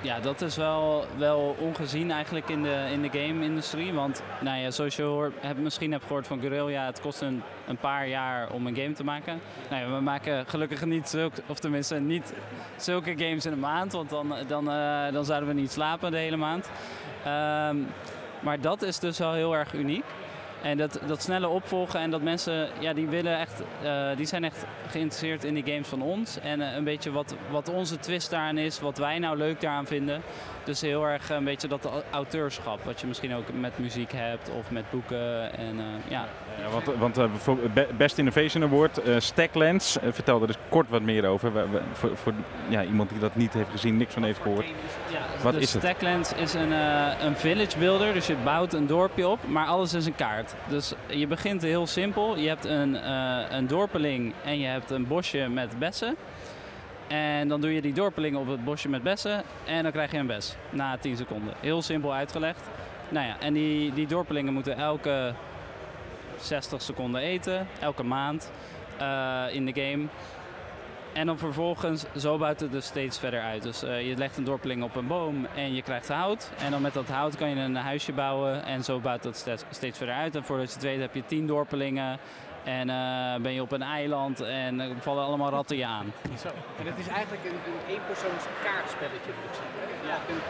ja, 0.00 0.20
dat 0.20 0.40
is 0.40 0.56
wel, 0.56 1.06
wel 1.16 1.56
ongezien 1.58 2.10
eigenlijk 2.10 2.48
in 2.48 2.62
de, 2.62 2.84
in 2.92 3.02
de 3.02 3.18
game-industrie. 3.18 3.92
Want, 3.92 4.22
nou 4.40 4.58
ja, 4.58 4.70
zoals 4.70 4.96
je 4.96 5.02
hoort, 5.02 5.58
misschien 5.58 5.92
hebt 5.92 6.04
gehoord 6.04 6.26
van 6.26 6.40
Guerrilla, 6.40 6.86
het 6.86 7.00
kost 7.00 7.20
een, 7.20 7.42
een 7.66 7.76
paar 7.76 8.08
jaar 8.08 8.50
om 8.50 8.66
een 8.66 8.76
game 8.76 8.92
te 8.92 9.04
maken. 9.04 9.40
Nou 9.70 9.92
we 9.92 10.00
maken 10.00 10.46
gelukkig 10.46 10.84
niet 10.84 11.08
zulke, 11.08 11.42
of 11.46 11.58
tenminste 11.58 12.00
niet 12.00 12.32
zulke 12.76 13.14
games 13.16 13.46
in 13.46 13.52
een 13.52 13.58
maand, 13.58 13.92
want 13.92 14.10
dan, 14.10 14.34
dan, 14.46 14.70
eh, 14.70 15.12
dan 15.12 15.24
zouden 15.24 15.48
we 15.48 15.54
niet 15.54 15.72
slapen 15.72 16.10
de 16.10 16.16
hele 16.16 16.36
maand. 16.36 16.70
Ehm, 17.24 17.76
maar 18.46 18.60
dat 18.60 18.82
is 18.82 18.98
dus 18.98 19.18
wel 19.18 19.32
heel 19.32 19.56
erg 19.56 19.72
uniek. 19.72 20.04
En 20.62 20.76
dat, 20.76 21.00
dat 21.06 21.22
snelle 21.22 21.48
opvolgen 21.48 22.00
en 22.00 22.10
dat 22.10 22.22
mensen, 22.22 22.68
ja, 22.78 22.92
die 22.92 23.06
willen 23.06 23.38
echt, 23.38 23.62
eh, 23.82 24.16
die 24.16 24.26
zijn 24.26 24.44
echt 24.44 24.64
geïnteresseerd 24.88 25.44
in 25.44 25.54
die 25.54 25.64
games 25.66 25.88
van 25.88 26.02
ons. 26.02 26.38
En 26.40 26.60
eh, 26.60 26.76
een 26.76 26.84
beetje 26.84 27.10
wat, 27.10 27.34
wat 27.50 27.68
onze 27.68 27.98
twist 27.98 28.30
daaraan 28.30 28.58
is, 28.58 28.80
wat 28.80 28.98
wij 28.98 29.18
nou 29.18 29.36
leuk 29.36 29.60
daaraan 29.60 29.86
vinden. 29.86 30.22
Dus 30.66 30.80
heel 30.80 31.04
erg 31.06 31.30
een 31.30 31.44
beetje 31.44 31.68
dat 31.68 31.84
au- 31.84 32.02
auteurschap, 32.10 32.84
wat 32.84 33.00
je 33.00 33.06
misschien 33.06 33.34
ook 33.34 33.44
met 33.60 33.78
muziek 33.78 34.12
hebt 34.12 34.50
of 34.58 34.70
met 34.70 34.84
boeken. 34.90 35.52
En 35.58 35.78
eh, 35.78 36.10
ja, 36.10 36.24
Ja, 36.60 36.68
want 36.70 36.84
want 36.98 37.18
eh, 37.18 37.24
voor 37.36 37.56
Be- 37.74 37.88
Best 37.96 38.18
Innovation 38.18 38.62
Award, 38.62 38.98
eh 39.02 39.14
Stacklands, 39.18 39.98
eh, 39.98 40.08
vertelde 40.12 40.40
er 40.40 40.52
dus 40.52 40.62
kort 40.68 40.88
wat 40.88 41.02
meer 41.02 41.26
over. 41.26 41.52
We- 41.52 41.68
we- 41.70 41.80
voor 41.92 42.16
voor 42.16 42.32
ja, 42.68 42.82
iemand 42.84 43.10
die 43.10 43.18
dat 43.18 43.36
niet 43.36 43.52
heeft 43.52 43.70
gezien, 43.70 43.96
niks 43.96 44.12
van 44.14 44.22
heeft 44.24 44.40
gehoord. 44.42 44.66
Ja, 45.12 45.18
Wat 45.42 45.52
dus 45.52 45.62
is 45.62 45.72
het? 45.72 45.82
Stacklands 45.82 46.32
is 46.32 46.54
een, 46.54 46.72
eh, 46.72 47.06
een 47.20 47.36
village 47.36 47.78
builder, 47.78 48.12
dus 48.12 48.26
je 48.26 48.36
bouwt 48.44 48.72
een 48.72 48.86
dorpje 48.86 49.28
op, 49.28 49.38
maar 49.48 49.66
alles 49.66 49.94
is 49.94 50.06
een 50.06 50.14
kaart. 50.14 50.54
Dus 50.68 50.92
je 51.06 51.26
begint 51.26 51.62
heel 51.62 51.86
simpel. 51.86 52.36
Je 52.38 52.48
hebt 52.48 52.64
een, 52.64 52.96
eh, 52.96 53.38
een 53.50 53.66
dorpeling 53.66 54.32
en 54.44 54.58
je 54.58 54.66
hebt 54.66 54.90
een 54.90 55.06
bosje 55.06 55.48
met 55.48 55.78
bessen. 55.78 56.16
En 57.08 57.48
dan 57.48 57.60
doe 57.60 57.74
je 57.74 57.82
die 57.82 57.92
doorpellingen 57.92 58.40
op 58.40 58.46
het 58.46 58.64
bosje 58.64 58.88
met 58.88 59.02
bessen 59.02 59.42
en 59.64 59.82
dan 59.82 59.92
krijg 59.92 60.10
je 60.10 60.18
een 60.18 60.26
bes 60.26 60.56
na 60.70 60.96
10 60.96 61.16
seconden. 61.16 61.54
Heel 61.60 61.82
simpel 61.82 62.14
uitgelegd. 62.14 62.68
Nou 63.08 63.26
ja, 63.26 63.36
en 63.40 63.52
die, 63.54 63.92
die 63.92 64.06
doorpellingen 64.06 64.52
moeten 64.52 64.76
elke 64.76 65.34
60 66.40 66.82
seconden 66.82 67.20
eten, 67.20 67.68
elke 67.80 68.02
maand 68.02 68.52
eh, 68.98 69.44
in 69.50 69.66
de 69.66 69.80
game. 69.80 70.06
En 71.12 71.26
dan 71.26 71.38
vervolgens, 71.38 72.04
zo 72.16 72.38
buiten 72.38 72.66
het 72.66 72.76
er 72.76 72.82
steeds 72.82 73.18
verder 73.18 73.40
uit. 73.40 73.62
Dus 73.62 73.82
eh, 73.82 74.08
je 74.08 74.16
legt 74.16 74.36
een 74.36 74.44
dorpeling 74.44 74.82
op 74.82 74.96
een 74.96 75.06
boom 75.06 75.46
en 75.54 75.74
je 75.74 75.82
krijgt 75.82 76.08
hout. 76.08 76.50
En 76.58 76.70
dan 76.70 76.82
met 76.82 76.94
dat 76.94 77.08
hout 77.08 77.36
kan 77.36 77.48
je 77.48 77.56
een 77.56 77.76
huisje 77.76 78.12
bouwen 78.12 78.64
en 78.64 78.84
zo 78.84 79.00
buit 79.00 79.22
dat 79.22 79.36
steeds, 79.36 79.64
steeds 79.70 79.98
verder 79.98 80.14
uit. 80.14 80.34
En 80.34 80.44
voordat 80.44 80.68
je 80.68 80.74
het 80.74 80.82
weet 80.82 81.00
heb 81.00 81.14
je 81.14 81.24
10 81.26 81.46
dorpelingen. 81.46 82.18
En 82.66 82.90
eh, 82.90 83.40
ben 83.40 83.52
je 83.52 83.62
op 83.62 83.72
een 83.72 83.82
eiland 83.82 84.40
en 84.40 84.80
er 84.80 84.90
vallen 85.00 85.24
allemaal 85.24 85.50
ratten 85.50 85.76
je 85.76 85.86
aan. 85.86 86.12
Zo. 86.38 86.48
En 86.78 86.86
het 86.86 86.98
is 86.98 87.08
eigenlijk 87.08 87.44
een, 87.44 87.50
een 87.50 87.94
eenpersoons 87.94 88.44
kaartspelletje? 88.64 89.32
Ja. 90.06 90.18
Een 90.28 90.40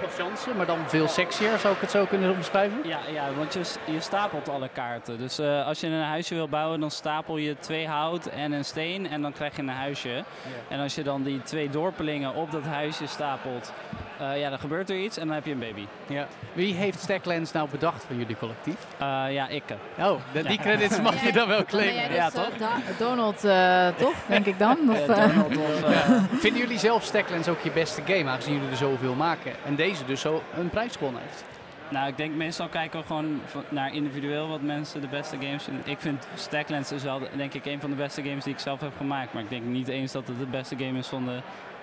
patience, 0.00 0.54
maar 0.56 0.66
dan 0.66 0.78
veel 0.86 1.08
sexier, 1.08 1.58
zou 1.58 1.74
ik 1.74 1.80
het 1.80 1.90
zo 1.90 2.04
kunnen 2.04 2.34
omschrijven? 2.34 2.78
Ja, 2.84 2.98
ja 3.12 3.32
want 3.36 3.52
je, 3.52 3.92
je 3.92 4.00
stapelt 4.00 4.48
alle 4.48 4.68
kaarten. 4.68 5.18
Dus 5.18 5.38
eh, 5.38 5.66
als 5.66 5.80
je 5.80 5.86
een 5.86 6.02
huisje 6.02 6.34
wil 6.34 6.48
bouwen, 6.48 6.80
dan 6.80 6.90
stapel 6.90 7.36
je 7.36 7.56
twee 7.58 7.86
hout 7.86 8.26
en 8.26 8.52
een 8.52 8.64
steen 8.64 9.08
en 9.10 9.22
dan 9.22 9.32
krijg 9.32 9.56
je 9.56 9.62
een 9.62 9.68
huisje. 9.68 10.24
En 10.68 10.80
als 10.80 10.94
je 10.94 11.02
dan 11.02 11.22
die 11.22 11.42
twee 11.42 11.70
dorpelingen 11.70 12.34
op 12.34 12.50
dat 12.50 12.64
huisje 12.64 13.06
stapelt, 13.06 13.72
eh, 14.18 14.40
ja, 14.40 14.50
dan 14.50 14.58
gebeurt 14.58 14.90
er 14.90 14.96
iets 14.98 15.16
en 15.18 15.26
dan 15.26 15.34
heb 15.34 15.44
je 15.46 15.52
een 15.52 15.58
baby. 15.58 15.86
Ja. 16.06 16.26
Wie 16.52 16.74
heeft 16.74 17.00
Stacklands 17.00 17.52
nou 17.52 17.68
bedacht 17.70 18.04
van 18.04 18.16
jullie 18.18 18.36
collectief? 18.36 18.76
Eh, 18.98 19.24
ja, 19.32 19.48
ik. 19.48 19.62
Oh, 19.98 20.20
de- 20.32 20.42
die 20.42 20.58
credits 20.58 21.00
mag 21.00 21.22
je 21.24 21.32
dan 21.32 21.48
wel 21.48 21.56
Ben 21.56 21.66
claimen. 21.66 21.94
jij 21.94 22.08
dus, 22.08 22.16
Ja, 22.16 22.26
eh, 22.26 22.32
toch? 22.32 22.56
Da- 22.58 22.78
Donald, 22.98 23.44
eh, 23.44 23.88
toch? 23.96 24.14
Denk 24.26 24.46
ik 24.46 24.58
dan? 24.58 24.78
Of, 24.90 25.08
Eh, 25.08 25.24
eh, 25.24 25.28
Donald 25.28 25.56
of, 25.56 25.82
eh, 25.82 26.10
Vinden 26.32 26.60
jullie 26.60 26.78
zelf 26.78 27.04
Stacklands 27.04 27.48
ook 27.48 27.60
je 27.60 27.70
beste 27.70 28.02
game, 28.06 28.30
aangezien 28.30 28.54
jullie 28.54 28.70
er 28.70 28.76
zoveel 28.76 29.14
maken? 29.14 29.52
En 29.64 29.74
deze 29.74 30.04
dus 30.04 30.20
zo 30.20 30.42
een 30.58 30.70
prijs 30.70 30.96
gewonnen 30.96 31.22
heeft? 31.22 31.44
Nou, 31.88 32.08
ik 32.08 32.16
denk 32.16 32.34
meestal 32.34 32.68
kijken 32.68 33.00
we 33.00 33.06
gewoon 33.06 33.40
naar 33.68 33.94
individueel 33.94 34.48
wat 34.48 34.60
mensen 34.62 35.00
de 35.00 35.06
beste 35.06 35.36
games 35.40 35.64
vinden. 35.64 35.82
Ik 35.86 36.00
vind 36.00 36.26
Stacklands 36.34 36.92
is 36.92 37.02
wel, 37.02 37.20
denk 37.36 37.54
ik, 37.54 37.64
een 37.66 37.80
van 37.80 37.90
de 37.90 37.96
beste 37.96 38.22
games 38.22 38.44
die 38.44 38.52
ik 38.52 38.58
zelf 38.58 38.80
heb 38.80 38.92
gemaakt. 38.96 39.32
Maar 39.32 39.42
ik 39.42 39.48
denk 39.50 39.62
niet 39.64 39.88
eens 39.88 40.12
dat 40.12 40.26
het 40.28 40.38
de 40.38 40.46
beste 40.46 40.76
game 40.78 40.98
is 40.98 41.06
van, 41.06 41.24
de, 41.24 41.38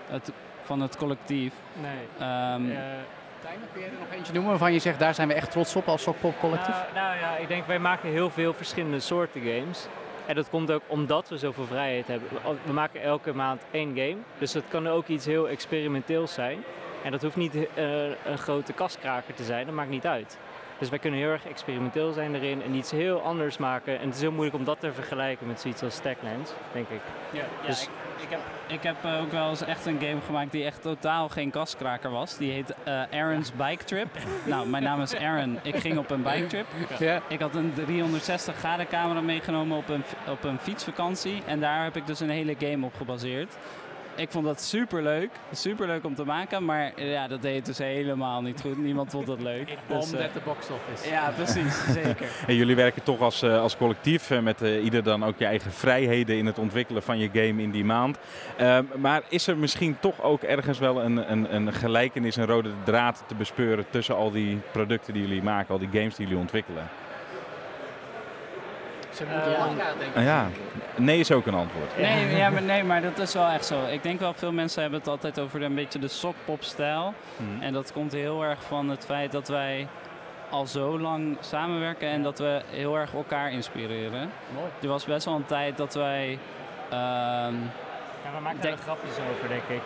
het, 0.09 0.31
van 0.63 0.81
het 0.81 0.97
collectief. 0.97 1.53
Nee. 1.81 1.91
Ehm, 2.19 2.69
Eh, 2.71 2.77
Tijmen, 3.41 3.67
kun 3.73 3.81
jij 3.81 3.89
er 3.89 3.95
nog 3.99 4.11
eentje 4.17 4.33
noemen 4.33 4.49
waarvan 4.51 4.73
je 4.73 4.79
zegt, 4.79 4.99
daar 4.99 5.13
zijn 5.15 5.27
we 5.27 5.33
echt 5.33 5.51
trots 5.51 5.75
op 5.75 5.87
als 5.87 6.01
Sokpop 6.01 6.39
collectief? 6.39 6.75
Nou, 6.75 6.93
nou 6.93 7.17
ja, 7.17 7.37
ik 7.37 7.47
denk 7.47 7.65
wij 7.65 7.79
maken 7.79 8.09
heel 8.09 8.29
veel 8.29 8.53
verschillende 8.53 8.99
soorten 8.99 9.41
games. 9.41 9.87
En 10.25 10.35
dat 10.35 10.49
komt 10.49 10.71
ook 10.71 10.81
omdat 10.87 11.29
we 11.29 11.37
zoveel 11.37 11.65
vrijheid 11.65 12.07
hebben. 12.07 12.27
We 12.65 12.73
maken 12.73 13.01
elke 13.01 13.33
maand 13.33 13.61
één 13.71 13.87
game. 13.89 14.17
Dus 14.37 14.53
het 14.53 14.63
kan 14.67 14.87
ook 14.87 15.07
iets 15.07 15.25
heel 15.25 15.49
experimenteels 15.49 16.33
zijn. 16.33 16.63
En 17.03 17.11
dat 17.11 17.21
hoeft 17.21 17.35
niet 17.35 17.55
eh, 17.73 18.03
een 18.25 18.37
grote 18.37 18.73
kaskraker 18.73 19.33
te 19.33 19.43
zijn, 19.43 19.65
dat 19.65 19.75
maakt 19.75 19.89
niet 19.89 20.05
uit. 20.07 20.37
Dus 20.81 20.89
wij 20.89 20.99
kunnen 20.99 21.19
heel 21.19 21.29
erg 21.29 21.45
experimenteel 21.45 22.11
zijn 22.11 22.35
erin 22.35 22.63
en 22.63 22.73
iets 22.73 22.91
heel 22.91 23.21
anders 23.21 23.57
maken. 23.57 23.99
En 23.99 24.05
het 24.05 24.15
is 24.15 24.21
heel 24.21 24.31
moeilijk 24.31 24.55
om 24.55 24.63
dat 24.63 24.79
te 24.79 24.93
vergelijken 24.93 25.47
met 25.47 25.61
zoiets 25.61 25.83
als 25.83 25.95
Stacklands, 25.95 26.51
denk 26.71 26.89
ik. 26.89 27.01
Ja, 27.31 27.39
ja 27.39 27.67
Dus- 27.67 27.83
ik, 27.83 27.89
ik 28.21 28.29
heb, 28.29 28.39
ik 28.67 28.83
heb 28.83 28.95
eh, 29.03 29.21
ook 29.21 29.31
wel 29.31 29.49
eens 29.49 29.61
echt 29.61 29.85
een 29.85 29.99
game 29.99 30.21
gemaakt 30.25 30.51
die 30.51 30.65
echt 30.65 30.81
totaal 30.81 31.29
geen 31.29 31.51
kaskraker 31.51 32.11
was. 32.11 32.37
Die 32.37 32.51
heet 32.51 32.73
eh, 32.83 33.01
Aaron's 33.11 33.51
Bike 33.53 33.83
Trip. 33.83 34.07
nou, 34.45 34.67
mijn 34.67 34.83
naam 34.83 35.01
is 35.01 35.15
Aaron. 35.15 35.59
Ik 35.61 35.75
ging 35.75 35.97
op 35.97 36.09
een 36.11 36.23
bike 36.23 36.45
trip. 36.47 36.65
Ja. 36.99 37.21
Ik 37.27 37.39
had 37.39 37.55
een 37.55 37.73
360 37.73 38.55
graden 38.55 38.87
camera 38.87 39.21
meegenomen 39.21 39.77
op 39.77 39.89
een, 39.89 40.03
op 40.27 40.43
een 40.43 40.59
fietsvakantie. 40.59 41.41
En 41.45 41.59
daar 41.59 41.83
heb 41.83 41.95
ik 41.95 42.07
dus 42.07 42.19
een 42.19 42.29
hele 42.29 42.55
game 42.59 42.85
op 42.85 42.95
gebaseerd. 42.95 43.57
Ik 44.15 44.31
vond 44.31 44.45
dat 44.45 44.61
super 44.61 45.03
leuk. 45.03 45.29
Super 45.51 45.87
leuk 45.87 46.05
om 46.05 46.15
te 46.15 46.23
maken. 46.23 46.65
Maar 46.65 47.01
ja, 47.03 47.27
dat 47.27 47.41
deed 47.41 47.55
het 47.55 47.65
dus 47.65 47.77
helemaal 47.77 48.41
niet 48.41 48.61
goed. 48.61 48.77
Niemand 48.77 49.11
vond 49.11 49.25
dat 49.25 49.41
leuk. 49.41 49.77
Dus, 49.87 50.13
eh, 50.13 50.25
at 50.25 50.33
the 50.33 50.39
box 50.45 50.67
office. 50.69 51.09
ja, 51.09 51.31
precies. 51.35 51.83
Zeker. 52.03 52.27
En 52.47 52.55
jullie 52.55 52.75
werken 52.75 53.03
toch 53.03 53.19
als, 53.19 53.41
eh, 53.41 53.61
als 53.61 53.77
collectief 53.77 54.31
eh, 54.31 54.39
met 54.39 54.61
eh, 54.61 54.83
ieder 54.83 55.03
dan 55.03 55.25
ook 55.25 55.37
je 55.37 55.45
eigen 55.45 55.71
vrijheden 55.71 56.37
in 56.37 56.45
het 56.45 56.57
ontwikkelen 56.57 57.03
van 57.03 57.17
je 57.17 57.29
game 57.33 57.61
in 57.61 57.71
die 57.71 57.85
maand. 57.85 58.17
Ehm, 58.57 58.83
maar 58.95 59.21
is 59.29 59.47
er 59.47 59.57
misschien 59.57 59.97
toch 59.99 60.21
ook 60.21 60.41
ergens 60.41 60.79
wel 60.79 61.03
een, 61.03 61.31
een, 61.31 61.55
een 61.55 61.73
gelijkenis, 61.73 62.35
een 62.35 62.45
rode 62.45 62.71
draad 62.83 63.23
te 63.27 63.35
bespeuren 63.35 63.85
tussen 63.89 64.15
al 64.15 64.31
die 64.31 64.59
producten 64.71 65.13
die 65.13 65.21
jullie 65.21 65.43
maken, 65.43 65.73
al 65.73 65.79
die 65.79 65.89
games 65.91 66.15
die 66.15 66.25
jullie 66.25 66.41
ontwikkelen? 66.41 66.89
Ze 69.21 69.33
moeten 69.33 69.53
Eh, 69.53 69.59
lang 69.59 69.77
nadenken. 69.77 70.23
Ja, 70.23 70.47
nee 70.95 71.19
is 71.19 71.31
ook 71.31 71.45
een 71.45 71.53
antwoord. 71.53 71.97
Nee, 71.97 72.35
ja, 72.35 72.49
maar, 72.49 72.61
nee, 72.61 72.83
maar 72.83 73.01
dat 73.01 73.17
is 73.19 73.33
wel 73.33 73.47
echt 73.47 73.65
zo. 73.65 73.85
Ik 73.85 74.03
denk 74.03 74.19
wel, 74.19 74.33
veel 74.33 74.51
mensen 74.51 74.81
hebben 74.81 74.99
het 74.99 75.07
altijd 75.09 75.39
over 75.39 75.61
een 75.61 75.75
beetje 75.75 75.99
de 75.99 76.07
sokpop-stijl. 76.07 77.13
Mhm. 77.37 77.61
En 77.63 77.73
dat 77.73 77.91
komt 77.93 78.11
heel 78.11 78.43
erg 78.43 78.63
van 78.63 78.89
het 78.89 79.05
feit 79.05 79.31
dat 79.31 79.47
wij 79.47 79.87
al 80.49 80.65
zo 80.67 80.99
lang 80.99 81.37
samenwerken 81.39 82.07
en 82.09 82.21
dat 82.23 82.39
we 82.39 82.61
heel 82.69 82.97
erg 82.97 83.13
elkaar 83.13 83.51
inspireren. 83.51 84.31
Mooi. 84.55 84.67
Er 84.81 84.87
was 84.87 85.05
best 85.05 85.25
wel 85.25 85.35
een 85.35 85.45
tijd 85.45 85.77
dat 85.77 85.93
wij... 85.93 86.39
ehm, 86.89 87.53
Ja, 88.23 88.31
we 88.37 88.41
maken 88.43 88.61
Denk- 88.61 88.73
er 88.77 88.83
grapjes 88.83 89.13
over, 89.33 89.47
denk 89.47 89.63
ik. 89.67 89.81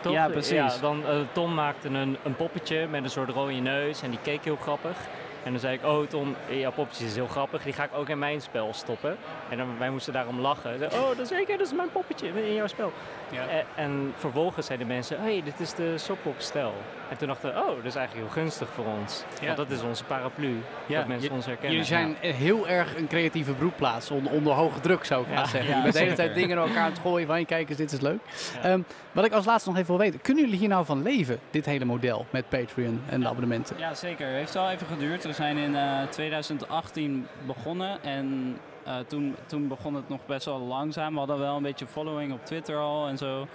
Toch? 0.00 0.12
ja, 0.12 0.28
precies. 0.28 0.50
Ja, 0.74 0.80
dan, 0.80 1.02
eh, 1.06 1.14
Tom 1.32 1.54
maakte 1.54 1.88
een, 1.88 2.16
een 2.24 2.36
poppetje 2.36 2.86
met 2.86 3.04
een 3.04 3.10
soort 3.10 3.30
rode 3.30 3.52
neus 3.52 4.02
en 4.02 4.10
die 4.10 4.18
keek 4.22 4.44
heel 4.44 4.56
grappig. 4.56 4.96
En 5.44 5.50
dan 5.50 5.60
zei 5.60 5.74
ik, 5.74 5.84
oh 5.84 6.06
Tom, 6.06 6.36
jouw 6.50 6.72
poppetje 6.72 7.04
is 7.04 7.14
heel 7.14 7.26
grappig, 7.26 7.62
die 7.62 7.72
ga 7.72 7.84
ik 7.84 7.94
ook 7.94 8.08
in 8.08 8.18
mijn 8.18 8.40
spel 8.40 8.72
stoppen. 8.72 9.16
En 9.48 9.56
dan, 9.56 9.78
wij 9.78 9.90
moesten 9.90 10.12
daarom 10.12 10.40
lachen. 10.40 10.74
Oh, 10.92 11.08
dat 11.08 11.18
is 11.18 11.28
zeker, 11.28 11.58
dat 11.58 11.66
is 11.66 11.72
mijn 11.72 11.90
poppetje 11.92 12.28
in 12.28 12.54
jouw 12.54 12.66
spel. 12.66 12.92
Ja. 13.32 13.46
En, 13.48 13.64
en 13.76 14.12
vervolgens 14.16 14.66
zeiden 14.66 14.86
mensen, 14.86 15.16
hé, 15.22 15.32
hey, 15.32 15.42
dit 15.44 15.60
is 15.60 15.74
de 15.74 15.98
Sokpop-stijl. 15.98 16.74
En 17.10 17.16
toen 17.16 17.28
dachten 17.28 17.54
we, 17.54 17.60
oh, 17.60 17.66
dat 17.76 17.84
is 17.84 17.94
eigenlijk 17.94 18.26
heel 18.26 18.42
gunstig 18.42 18.68
voor 18.74 18.84
ons. 19.00 19.24
Ja. 19.40 19.46
Want 19.46 19.56
dat 19.56 19.70
is 19.70 19.82
onze 19.82 20.04
paraplu, 20.04 20.56
Ja, 20.86 20.98
dat 20.98 21.06
mensen 21.06 21.28
je- 21.28 21.34
ons 21.34 21.46
herkennen. 21.46 21.70
Jullie 21.72 21.86
zijn 21.86 22.16
eh, 22.20 22.34
heel 22.34 22.68
erg 22.68 22.96
een 22.96 23.06
creatieve 23.06 23.52
broedplaats, 23.52 24.10
onder, 24.10 24.32
onder 24.32 24.52
hoge 24.52 24.80
druk 24.80 25.04
zou 25.04 25.22
ik 25.22 25.28
Ja. 25.28 25.34
maar 25.34 25.46
zeggen. 25.48 25.70
Ja, 25.70 25.76
je 25.76 25.82
bent 25.82 25.94
de 25.94 26.00
hele 26.00 26.14
tijd 26.14 26.34
dingen 26.34 26.56
door 26.56 26.66
elkaar 26.66 26.82
aan 26.82 26.90
het 26.90 26.98
gooien 27.00 27.26
van, 27.26 27.44
kijk 27.44 27.68
eens, 27.68 27.78
dit 27.78 27.92
is 27.92 28.00
leuk. 28.00 28.18
Ja. 28.62 28.68
Ehm, 28.68 28.80
wat 29.12 29.24
ik 29.24 29.32
als 29.32 29.44
laatste 29.44 29.68
nog 29.68 29.78
even 29.78 29.90
wil 29.90 30.04
weten, 30.04 30.20
kunnen 30.20 30.44
jullie 30.44 30.58
hier 30.58 30.68
nou 30.68 30.84
van 30.84 31.02
leven, 31.02 31.38
dit 31.50 31.66
hele 31.66 31.84
model 31.84 32.26
met 32.30 32.48
Patreon 32.48 33.00
en 33.08 33.20
de 33.20 33.26
abonnementen? 33.28 33.76
Ja, 33.78 33.94
zeker. 33.94 34.26
Het 34.26 34.36
heeft 34.36 34.54
wel 34.54 34.70
even 34.70 34.86
geduurd. 34.86 35.24
We 35.24 35.32
zijn 35.32 35.56
in 35.56 35.76
eh, 35.76 36.02
2018 36.10 37.26
begonnen 37.46 38.02
en 38.02 38.56
eh, 38.90 38.98
toen, 39.06 39.36
toen 39.46 39.68
begon 39.68 39.94
het 39.94 40.08
nog 40.08 40.20
best 40.26 40.44
wel 40.44 40.58
langzaam. 40.60 41.12
We 41.12 41.18
hadden 41.18 41.38
wel 41.38 41.56
een 41.56 41.62
beetje 41.62 41.86
following 41.86 42.32
op 42.32 42.44
Twitter 42.44 42.76
al 42.76 43.06
en 43.08 43.18
zo. 43.18 43.46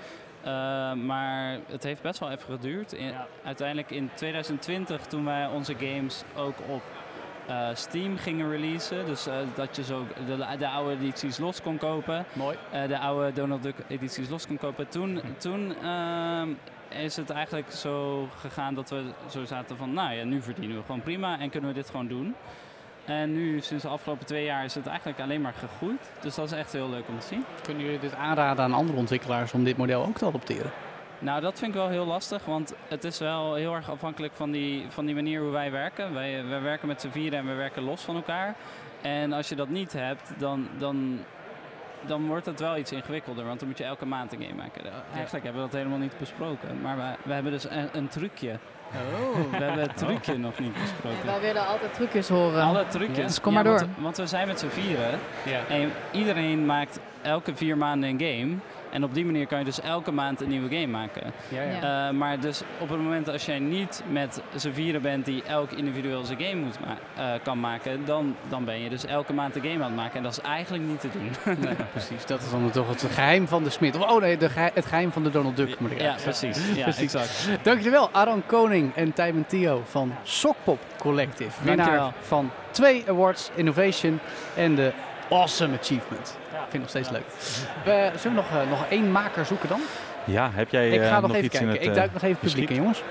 Eh, 0.44 0.52
maar 0.94 1.58
het 1.68 1.84
heeft 1.84 2.02
best 2.02 2.20
wel 2.20 2.32
even 2.32 2.54
geduurd. 2.54 2.94
In- 2.94 3.06
Ja. 3.08 3.28
Uiteindelijk 3.44 3.92
in 3.92 4.10
2020, 4.16 5.06
toen 5.06 5.26
wij 5.26 5.48
onze 5.48 5.76
games 5.80 6.24
ook 6.36 6.56
op 6.70 6.82
eh, 7.48 7.68
Steam 7.74 8.18
gingen 8.18 8.50
releasen, 8.52 9.06
dus 9.06 9.28
dat 9.56 9.76
je 9.76 9.84
zo 9.84 10.06
de, 10.26 10.56
de 10.58 10.68
oude 10.68 10.92
edities 10.92 11.38
los 11.38 11.62
kon 11.62 11.78
kopen, 11.78 12.26
Mooi. 12.34 12.58
de 12.88 13.00
oude 13.00 13.34
Donald 13.34 13.64
Duck 13.64 13.76
edities 13.88 14.30
los 14.30 14.48
kon 14.48 14.58
kopen. 14.58 14.88
Toen, 14.88 15.22
toen 15.38 15.74
ehm, 15.84 16.50
is 16.90 17.16
het 17.16 17.30
eigenlijk 17.30 17.72
zo 17.72 18.28
gegaan 18.40 18.74
dat 18.76 18.90
we 18.90 19.04
zo 19.30 19.46
zaten 19.46 19.78
van, 19.78 19.94
nou 19.94 20.14
ja, 20.14 20.24
nu 20.24 20.42
verdienen 20.42 20.78
we 20.78 20.84
gewoon 20.86 21.02
prima 21.02 21.40
en 21.40 21.50
kunnen 21.50 21.70
we 21.70 21.76
dit 21.76 21.90
gewoon 21.90 22.08
doen. 22.08 22.36
En 23.06 23.34
nu, 23.34 23.60
sinds 23.62 23.84
de 23.84 23.90
afgelopen 23.90 24.26
twee 24.26 24.46
jaar, 24.46 24.64
is 24.64 24.76
het 24.76 24.88
eigenlijk 24.88 25.20
alleen 25.20 25.42
maar 25.42 25.54
gegroeid. 25.54 26.12
Dus 26.22 26.36
dat 26.36 26.46
is 26.46 26.58
echt 26.58 26.72
heel 26.72 26.90
leuk 26.90 27.08
om 27.08 27.20
te 27.20 27.28
zien. 27.28 27.46
Kunnen 27.64 27.84
jullie 27.84 28.00
dit 28.00 28.16
aanraden 28.16 28.64
aan 28.64 28.74
andere 28.74 28.98
ontwikkelaars 28.98 29.54
om 29.54 29.64
dit 29.64 29.78
model 29.78 30.06
ook 30.06 30.18
te 30.18 30.26
adopteren? 30.26 30.72
Nou, 31.20 31.42
dat 31.42 31.60
vind 31.60 31.72
ik 31.72 31.78
wel 31.78 31.90
heel 31.90 32.06
lastig, 32.06 32.46
want 32.46 32.74
het 32.88 33.04
is 33.04 33.20
wel 33.20 33.54
heel 33.54 33.76
erg 33.76 33.90
afhankelijk 33.90 34.34
van 34.34 34.52
die, 34.52 34.86
van 34.90 35.06
die 35.06 35.16
manier 35.16 35.42
hoe 35.42 35.52
wij 35.52 35.72
werken. 35.72 36.14
Wij, 36.14 36.46
wij 36.46 36.62
werken 36.62 36.88
met 36.88 37.02
z'n 37.02 37.10
vieren 37.10 37.40
en 37.40 37.46
we 37.46 37.54
werken 37.54 37.84
los 37.84 38.02
van 38.02 38.16
elkaar. 38.16 38.56
En 39.02 39.34
als 39.34 39.50
je 39.50 39.56
dat 39.56 39.70
niet 39.70 39.94
hebt, 39.94 40.34
dan, 40.38 40.68
dan, 40.78 41.20
dan 42.06 42.28
wordt 42.28 42.46
het 42.46 42.60
wel 42.60 42.78
iets 42.78 42.92
ingewikkelder, 42.92 43.46
want 43.46 43.60
dan 43.60 43.68
moet 43.68 43.78
je 43.78 43.84
elke 43.84 44.06
maand 44.06 44.34
een 44.34 44.42
game 44.42 44.56
maken. 44.56 44.84
Eigenlijk 45.14 45.44
hebben 45.44 45.62
we 45.62 45.70
dat 45.70 45.78
helemaal 45.78 46.00
niet 46.00 46.18
besproken, 46.18 46.82
maar 46.82 46.98
we, 46.98 47.16
we 47.24 47.34
hebben 47.34 47.52
dus 47.52 47.70
een, 47.70 47.90
een 47.94 48.08
trucje. 48.08 48.60
Oh. 48.96 49.52
We 49.60 49.64
hebben 49.64 49.84
het 49.84 49.98
trucje 49.98 50.38
nog 50.38 50.60
niet 50.60 50.74
besproken. 50.74 51.26
wij 51.26 51.40
willen 51.40 51.68
altijd 51.68 51.94
trucjes 51.94 52.30
horen. 52.30 52.62
Alle 52.64 52.88
trucjes. 52.88 53.26
Dus 53.26 53.42
kom 53.42 53.54
maar 53.54 53.64
want- 53.64 53.80
door. 53.80 53.88
Want, 53.98 54.18
we 54.18 54.28
zijn 54.28 54.48
met 54.48 54.60
z'n 54.60 54.68
vieren 54.68 55.20
Ja. 55.46 55.60
en 55.76 55.92
iedereen 56.12 56.66
maakt 56.66 57.00
elke 57.22 57.56
vier 57.56 57.78
maanden 57.78 58.10
een 58.10 58.20
game. 58.20 58.54
En 58.96 59.04
op 59.04 59.14
die 59.14 59.26
manier 59.26 59.48
kan 59.48 59.60
je 59.60 59.66
dus 59.66 59.82
elke 59.82 60.12
maand 60.12 60.42
een 60.42 60.48
nieuwe 60.50 60.70
game 60.70 60.88
maken. 60.88 61.32
Ja, 61.50 61.62
ja. 61.62 61.70
Ja. 61.82 62.08
Eh, 62.08 62.14
maar 62.14 62.40
dus 62.40 62.62
op 62.80 62.90
het 62.90 62.98
moment 62.98 63.30
als 63.30 63.46
jij 63.46 63.60
niet 63.60 64.04
met 64.12 64.42
z'n 64.56 64.72
vieren 64.72 65.02
bent 65.02 65.26
die 65.26 65.44
elk 65.44 65.72
individueel 65.72 66.24
zijn 66.24 66.40
game 66.42 66.56
moet 66.62 66.78
ma- 66.86 66.98
eh, 67.34 67.40
kan 67.44 67.60
maken, 67.60 68.06
dan, 68.06 68.36
dan 68.50 68.66
ben 68.66 68.80
je 68.80 68.90
dus 68.90 69.06
elke 69.06 69.34
maand 69.34 69.56
een 69.56 69.62
game 69.62 69.76
aan 69.76 69.82
het 69.92 69.96
maken. 69.96 70.18
En 70.18 70.24
dat 70.24 70.32
is 70.32 70.40
eigenlijk 70.42 70.84
niet 70.84 71.00
te 71.00 71.08
doen. 71.12 71.56
Nee, 71.60 71.76
precies. 71.92 72.26
Dat 72.26 72.42
is 72.42 72.52
dan 72.52 72.72
toch 72.72 72.88
het 72.90 73.08
geheim 73.14 73.48
van 73.48 73.64
de 73.64 73.70
smid. 73.70 73.96
Of, 73.96 74.10
oh 74.12 74.22
nee, 74.22 74.38
de 74.38 74.50
geheim- 74.50 74.72
het 74.74 74.86
geheim 74.86 75.12
van 75.12 75.24
de 75.24 75.30
Donald 75.30 75.56
Duck 75.58 75.80
moet 75.80 75.92
ik 75.92 76.02
ja, 76.02 76.16
precies. 76.24 76.58
Ja, 76.76 76.84
Precies. 76.90 77.14
exact. 77.14 77.48
Dank 77.64 77.78
jullie 77.78 77.92
wel, 77.92 78.10
Aaron 78.12 78.44
Koning 78.46 78.96
en 78.96 79.14
Tijmen 79.14 79.46
Tio 79.46 79.82
van 79.86 80.14
Sokpop 80.24 80.80
Collective. 80.98 81.64
Winnaar 81.64 81.76
Dankjewel. 81.86 82.14
van 82.22 82.52
twee 82.72 83.04
awards, 83.08 83.50
Innovation 83.56 84.20
en 84.56 84.76
de 84.76 84.92
awesome 85.30 85.78
achievement. 85.80 86.38
Vind 86.76 86.94
nog 86.94 87.04
steeds 87.04 87.10
leuk. 87.10 87.26
We 87.86 88.20
zullen 88.20 88.38
we 88.38 88.44
nog, 88.44 88.62
eh, 88.62 88.70
nog 88.70 88.86
één 88.90 89.12
maker 89.12 89.46
zoeken 89.46 89.70
dan? 89.70 89.82
Ja, 90.24 90.52
heb 90.54 90.70
jij 90.70 90.90
ik 90.90 91.02
eh, 91.02 91.08
ga 91.08 91.20
nog, 91.20 91.22
nog 91.22 91.32
even 91.32 91.46
iets 91.46 91.60
in 91.60 91.68
kijken. 91.68 91.74
het... 91.74 91.82
ik 91.82 91.90
eh, 91.90 91.96
duik 91.96 92.14
nog 92.14 92.22
even 92.22 92.40
publiek 92.40 92.70
in, 92.70 92.76
jongens. 92.76 93.04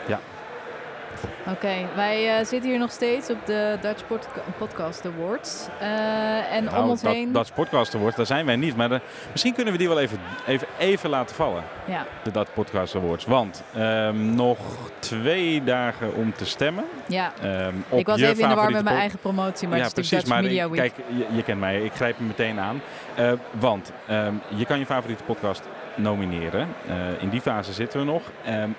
Oké, 1.51 1.86
wij 1.95 2.38
eh, 2.38 2.45
zitten 2.45 2.70
hier 2.70 2.78
nog 2.78 2.90
steeds 2.90 3.30
op 3.30 3.36
de 3.47 3.78
Dutch 3.80 4.07
Pod- 4.07 4.28
Podcast 4.59 5.07
Awards. 5.07 5.66
Eh, 5.80 6.53
en 6.53 6.64
Nou, 6.64 6.82
om 6.82 6.88
ons 6.90 7.03
dat, 7.03 7.12
heen... 7.12 7.32
dat 7.32 7.55
Podcast 7.55 7.95
Awards, 7.95 8.16
daar 8.16 8.26
zijn 8.26 8.47
wij 8.47 8.57
niet. 8.57 8.76
Maar 8.76 8.88
de- 8.88 9.01
misschien 9.32 9.55
kunnen 9.55 9.72
we 9.72 9.78
die 9.78 9.88
wel 9.88 9.99
even, 10.01 10.18
even, 10.47 10.66
even 10.78 11.11
laten 11.11 11.36
vallen. 11.36 11.62
Ja, 11.86 12.07
De 12.22 12.30
Dat 12.30 12.49
Podcast 12.55 12.95
Awards. 12.95 13.24
Want 13.24 13.62
ehm, 13.74 14.34
nog 14.34 14.59
twee 14.99 15.64
dagen 15.64 16.14
om 16.14 16.32
te 16.34 16.47
stemmen. 16.47 16.84
ja. 17.07 17.32
Ehm, 17.42 17.74
op 17.88 17.99
ik 17.99 18.07
was 18.07 18.18
je 18.20 18.26
even 18.26 18.42
in 18.42 18.49
de 18.49 18.55
war 18.55 18.70
met 18.70 18.84
mijn 18.84 18.97
eigen 18.97 19.18
promotie, 19.18 19.68
maar 19.68 19.78
ja, 19.78 19.84
het 19.84 19.99
is 19.99 20.09
precies. 20.09 20.28
natuurlijk 20.28 20.42
Maar 20.59 20.68
Dutch 20.70 20.70
Media 20.72 20.82
Week. 20.82 21.07
kijk, 21.09 21.26
je, 21.30 21.36
je 21.36 21.42
kent 21.42 21.61
mij. 21.61 21.80
Ik 21.82 21.92
grijp 21.92 22.16
hem 22.16 22.26
meteen 22.26 22.61
aan. 22.61 22.80
Eh, 23.14 23.32
want 23.51 23.92
ehm, 24.09 24.34
je 24.49 24.64
kan 24.66 24.78
je 24.78 24.86
favoriete 24.86 25.24
podcast 25.24 25.62
nomineren. 25.95 26.68
Eh, 26.88 26.95
in 27.22 27.28
die 27.28 27.40
fase 27.40 27.72
zitten 27.72 28.01
we 28.01 28.07
nog. 28.07 28.22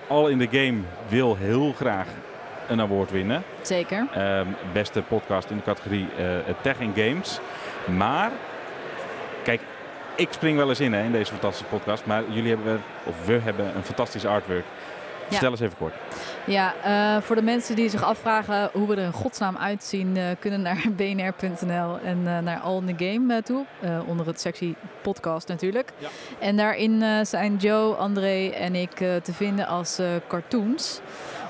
All 0.08 0.30
in 0.30 0.38
the 0.50 0.58
Game 0.58 0.80
wil 1.08 1.36
heel 1.40 1.74
graag 1.76 2.08
een 2.68 2.82
award 2.82 3.12
winnen. 3.12 3.44
Zeker. 3.62 4.08
Ehm, 4.14 4.48
beste 4.74 5.02
podcast 5.02 5.50
in 5.50 5.58
de 5.58 5.64
categorie 5.64 6.08
eh, 6.18 6.26
Tech 6.62 6.80
en 6.80 6.94
Games. 6.96 7.40
Maar, 7.98 8.32
kijk, 9.44 9.62
ik 10.16 10.28
spring 10.32 10.58
wel 10.58 10.70
eens 10.70 10.80
in 10.80 10.94
hè, 10.94 11.04
in 11.04 11.12
deze 11.12 11.32
fantastische 11.32 11.66
podcast. 11.66 12.06
Maar 12.06 12.24
jullie 12.30 12.50
hebben, 12.56 12.82
of 13.04 13.26
we 13.26 13.34
hebben 13.34 13.76
een 13.76 13.84
fantastisch 13.84 14.26
artwork. 14.26 14.66
Vertel 15.30 15.52
eens 15.52 15.60
even 15.60 15.78
kort. 15.78 15.94
Ja, 16.46 16.74
eh, 16.84 17.22
voor 17.22 17.36
de 17.36 17.42
mensen 17.42 17.76
die 17.76 17.90
zich 17.90 18.04
afvragen 18.04 18.70
hoe 18.74 18.88
we 18.88 18.96
er 18.96 19.04
in 19.04 19.12
godsnaam 19.12 19.58
uitzien, 19.58 20.18
eh, 20.18 20.24
kunnen 20.40 20.62
naar 20.62 20.84
bnr.nl 20.98 22.00
en 22.00 22.24
naar 22.24 22.60
All 22.60 22.78
in 22.78 22.96
the 22.96 23.06
Game 23.06 23.42
toe. 23.42 23.66
onder 24.08 24.26
het 24.26 24.42
sectie 24.42 24.76
podcast 25.02 25.48
natuurlijk. 25.48 25.92
Ja. 25.98 26.08
En 26.40 26.58
daarin 26.58 27.26
zijn 27.26 27.56
Joe, 27.56 27.94
André 27.94 28.50
en 28.50 28.76
ik 28.76 28.96
te 28.96 29.34
vinden 29.34 29.68
als 29.68 30.00
cartoons. 30.28 31.02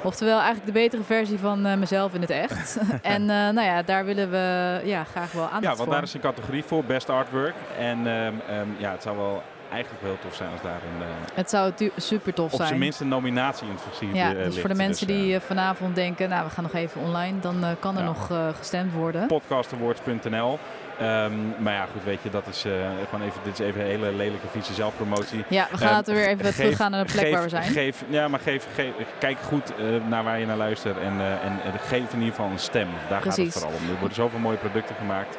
Oftewel 0.05 0.35
eigenlijk 0.37 0.65
de 0.65 0.71
betere 0.71 1.03
versie 1.03 1.39
van 1.39 1.65
eh, 1.65 1.77
mezelf 1.77 2.13
in 2.13 2.21
het 2.21 2.29
echt. 2.29 2.77
en 3.01 3.21
eh, 3.21 3.27
nou 3.27 3.61
ja, 3.61 3.81
daar 3.83 4.05
willen 4.05 4.31
we 4.31 4.81
ja, 4.83 5.03
graag 5.03 5.31
wel 5.31 5.43
aandacht 5.43 5.63
Ja, 5.63 5.69
voor. 5.69 5.77
want 5.77 5.91
daar 5.91 6.03
is 6.03 6.13
een 6.13 6.19
categorie 6.19 6.63
voor, 6.63 6.83
Best 6.83 7.09
Artwork. 7.09 7.53
En 7.79 7.97
ehm, 8.07 8.33
ehm, 8.49 8.67
ja, 8.77 8.91
het 8.91 9.01
zou 9.01 9.17
wel 9.17 9.43
eigenlijk 9.71 10.03
wel 10.03 10.11
heel 10.11 10.21
tof 10.21 10.35
zijn 10.35 10.51
als 10.51 10.61
daar 10.61 10.71
een... 10.95 11.01
eh, 11.01 11.07
Het 11.33 11.49
zou 11.49 11.71
super 11.97 12.33
tof 12.33 12.45
op 12.51 12.55
zijn 12.55 12.67
zijn. 12.67 12.79
minst 12.79 12.99
een 12.99 13.07
nominatie 13.07 13.67
in 13.67 13.73
het 13.73 14.15
Ja, 14.17 14.33
dus 14.33 14.43
ligt. 14.45 14.59
voor 14.59 14.69
de 14.69 14.75
mensen 14.75 15.07
Dus, 15.07 15.15
die 15.17 15.39
vanavond 15.39 15.95
denken, 15.95 16.29
nou 16.29 16.45
we 16.45 16.49
gaan 16.51 16.63
nog 16.63 16.73
even 16.73 17.01
online, 17.01 17.39
dan 17.39 17.63
kan 17.79 17.95
er 17.97 18.03
Ja. 18.03 18.07
nog 18.07 18.29
gestemd 18.57 18.93
worden. 18.93 19.27
podcastawards.nl. 19.27 20.59
Ehm, 20.99 21.33
maar 21.63 21.73
ja, 21.73 21.85
goed, 21.93 22.03
weet 22.03 22.19
je, 22.21 22.29
dat 22.29 22.47
is 22.47 22.65
eh, 22.65 22.71
gewoon 23.09 23.25
even, 23.27 23.39
dit 23.43 23.59
is 23.59 23.65
even 23.65 23.81
een 23.81 23.87
hele 23.87 24.11
lelijke 24.13 24.47
vieze 24.51 24.73
zelfpromotie. 24.73 25.43
Ja, 25.47 25.67
we 25.71 25.77
gaan 25.77 25.91
laten 25.91 26.13
we 26.13 26.19
weer 26.19 26.29
even 26.29 26.45
geef- 26.45 26.55
teruggaan 26.55 26.91
naar 26.91 27.05
de 27.05 27.11
plek 27.11 27.23
geef- 27.23 27.33
waar 27.33 27.43
we 27.43 27.49
zijn. 27.49 27.63
Geef, 27.63 28.03
ja, 28.09 28.27
maar 28.27 28.39
geef, 28.39 28.67
geef, 28.75 28.91
kijk 29.19 29.37
goed 29.39 29.75
eh, 29.75 29.85
naar 30.07 30.23
waar 30.23 30.39
je 30.39 30.45
naar 30.45 30.57
luistert 30.57 30.97
en, 30.97 31.19
eh, 31.19 31.31
en, 31.31 31.59
en 31.63 31.79
geef 31.87 32.13
in 32.13 32.19
ieder 32.19 32.35
geval 32.35 32.49
een 32.51 32.59
stem. 32.59 32.87
Daar 33.09 33.21
gaat 33.21 33.35
het 33.37 33.53
vooral 33.53 33.71
om. 33.71 33.89
Er 33.89 33.99
worden 33.99 34.15
zoveel 34.15 34.39
mooie 34.39 34.57
producten 34.57 34.95
gemaakt, 34.95 35.37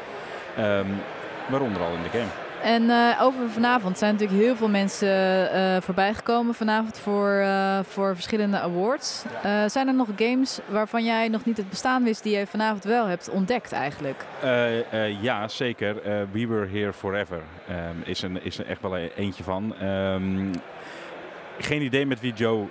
Ehm, 0.57 0.87
waaronder 1.49 1.83
al 1.83 1.93
in 1.95 2.03
de 2.03 2.19
game. 2.19 2.31
En 2.67 2.91
eh, 2.91 3.23
over 3.23 3.51
vanavond 3.51 3.99
zijn 3.99 4.13
natuurlijk 4.13 4.41
heel 4.41 4.57
veel 4.57 4.69
mensen 4.69 5.09
eh 5.53 5.83
voorbijgekomen 5.83 6.55
vanavond 6.55 6.99
voor, 6.99 7.31
eh, 7.31 7.79
voor 7.83 8.15
verschillende 8.15 8.61
awards. 8.61 9.25
Zijn 9.67 9.89
er 9.89 9.95
nog 9.95 10.09
games 10.17 10.59
waarvan 10.69 11.05
jij 11.05 11.29
nog 11.29 11.45
niet 11.45 11.57
het 11.57 11.69
bestaan 11.69 12.05
wist 12.05 12.23
die 12.23 12.33
jij 12.33 12.47
vanavond 12.47 12.85
wel 12.85 13.07
hebt 13.07 13.31
ontdekt 13.31 13.73
eigenlijk? 13.73 14.25
Ja, 15.21 15.49
zeker. 15.49 15.95
We 16.33 16.47
Were 16.47 16.69
Here 16.69 16.93
Forever 16.93 17.41
ehm, 17.69 17.97
is, 18.05 18.23
een, 18.23 18.45
is 18.45 18.59
er 18.59 18.67
echt 18.67 18.83
wel 18.83 18.97
e- 18.97 19.11
eentje 19.17 19.45
van. 19.45 19.75
Ehm, 19.81 20.55
geen 21.59 21.83
idee 21.83 22.07
met 22.07 22.21
wie 22.21 22.33
Joe 22.33 22.67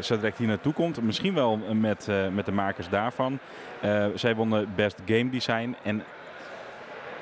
zo 0.00 0.14
direct 0.14 0.38
hier 0.38 0.48
naartoe 0.48 0.72
komt. 0.72 1.02
Misschien 1.02 1.34
wel 1.34 1.56
met, 1.72 2.08
met 2.32 2.46
de 2.46 2.52
makers 2.52 2.88
daarvan. 2.88 3.38
Zij 4.14 4.34
wonnen 4.34 4.72
Best 4.74 5.00
Game 5.06 5.30
Design. 5.30 5.76
En 5.82 6.02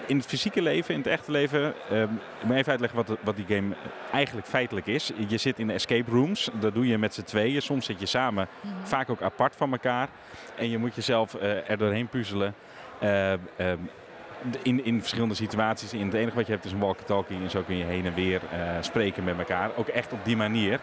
in 0.07 0.17
het 0.17 0.27
fysieke 0.27 0.63
leven, 0.63 0.95
in 0.95 1.01
het 1.01 1.09
echte 1.09 1.31
leven, 1.31 1.75
ehm, 1.91 2.03
ik 2.41 2.45
moet 2.45 2.57
even 2.57 2.71
uitleggen 2.71 3.05
wat, 3.07 3.19
wat 3.23 3.37
die 3.37 3.45
game 3.57 3.75
eigenlijk 4.13 4.47
feitelijk 4.47 4.87
is. 4.87 5.13
Je 5.29 5.37
zit 5.37 5.59
in 5.59 5.71
escape 5.71 6.11
rooms, 6.11 6.51
dat 6.61 6.75
doe 6.75 6.87
je 6.87 6.99
met 6.99 7.15
z'n 7.15 7.23
tweeën. 7.23 7.63
Soms 7.63 7.87
zit 7.87 8.01
je 8.01 8.07
samen, 8.07 8.49
vaak 8.83 9.11
ook 9.11 9.23
apart 9.23 9.57
van 9.57 9.73
elkaar. 9.73 10.09
En 10.57 10.71
je 10.71 10.79
moet 10.79 10.95
jezelf 10.95 11.35
eh, 11.35 11.71
er 11.71 11.79
doorheen 11.79 12.09
puzzelen. 12.09 12.55
Eh, 12.99 13.33
ehm, 13.33 13.39
de- 14.51 14.59
in, 14.63 14.85
in 14.85 15.01
verschillende 15.01 15.35
situaties. 15.35 15.93
In 15.93 16.05
het 16.07 16.15
enige 16.15 16.37
wat 16.37 16.47
je 16.47 16.53
hebt 16.53 16.65
is 16.65 16.73
een 16.73 16.79
walkie-talkie 16.79 17.37
en 17.43 17.51
zo 17.51 17.63
kun 17.63 17.77
je 17.77 17.85
heen 17.85 18.07
en 18.07 18.15
weer 18.15 18.41
eh, 18.53 18.59
spreken 18.81 19.25
met 19.25 19.39
elkaar. 19.39 19.71
Ook 19.77 19.89
echt 19.89 20.13
op 20.13 20.25
die 20.25 20.37
manier. 20.37 20.81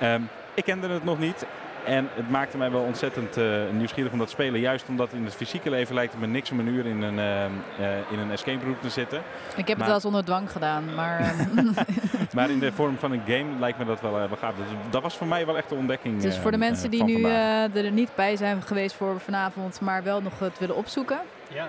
Ehm, 0.00 0.20
ik 0.54 0.64
kende 0.64 0.88
het 0.88 1.04
nog 1.04 1.18
niet. 1.18 1.46
En 1.86 2.08
het 2.14 2.30
maakte 2.30 2.56
mij 2.56 2.70
wel 2.70 2.80
ontzettend 2.80 3.36
eh, 3.36 3.44
nieuwsgierig 3.72 4.12
om 4.12 4.18
dat 4.18 4.26
te 4.26 4.32
spelen. 4.32 4.60
Juist 4.60 4.88
omdat 4.88 5.12
in 5.12 5.24
het 5.24 5.34
fysieke 5.34 5.70
leven 5.70 5.94
lijkt 5.94 6.12
het 6.12 6.20
me 6.20 6.26
niks 6.26 6.50
om 6.50 6.58
een 6.60 6.66
uur 6.66 6.86
in 6.86 7.02
een, 7.02 7.18
ehm, 7.18 7.50
eh, 7.78 8.10
in 8.10 8.18
een 8.18 8.30
escape 8.30 8.64
room 8.64 8.76
te 8.80 8.88
zitten. 8.90 9.18
Ik 9.56 9.56
heb 9.56 9.66
Maar- 9.66 9.76
het 9.76 9.86
wel 9.86 9.94
eens 9.94 10.04
onder 10.04 10.24
dwang 10.24 10.50
gedaan, 10.50 10.94
maar 10.94 11.34
Maar 12.34 12.50
in 12.50 12.58
de 12.58 12.72
vorm 12.72 12.98
van 12.98 13.12
een 13.12 13.22
game 13.26 13.58
lijkt 13.58 13.78
me 13.78 13.84
dat 13.84 14.00
wel, 14.00 14.10
eh, 14.20 14.28
wel 14.28 14.36
gaaf. 14.36 14.54
Dus 14.56 14.66
dat 14.90 15.02
was 15.02 15.16
voor 15.16 15.26
mij 15.26 15.46
wel 15.46 15.56
echt 15.56 15.68
de 15.68 15.74
ontdekking. 15.74 16.22
dus 16.22 16.38
voor 16.38 16.50
de 16.50 16.56
eh, 16.56 16.62
mensen 16.62 16.84
eh, 16.84 16.90
die 16.90 17.04
nu 17.04 17.24
eh, 17.24 17.76
er 17.76 17.90
niet 17.90 18.10
bij 18.14 18.36
zijn 18.36 18.62
geweest 18.62 18.94
voor 18.96 19.20
vanavond, 19.20 19.80
maar 19.80 20.02
wel 20.02 20.22
nog 20.22 20.38
het 20.38 20.58
willen 20.58 20.76
opzoeken. 20.76 21.18
Ja. 21.48 21.68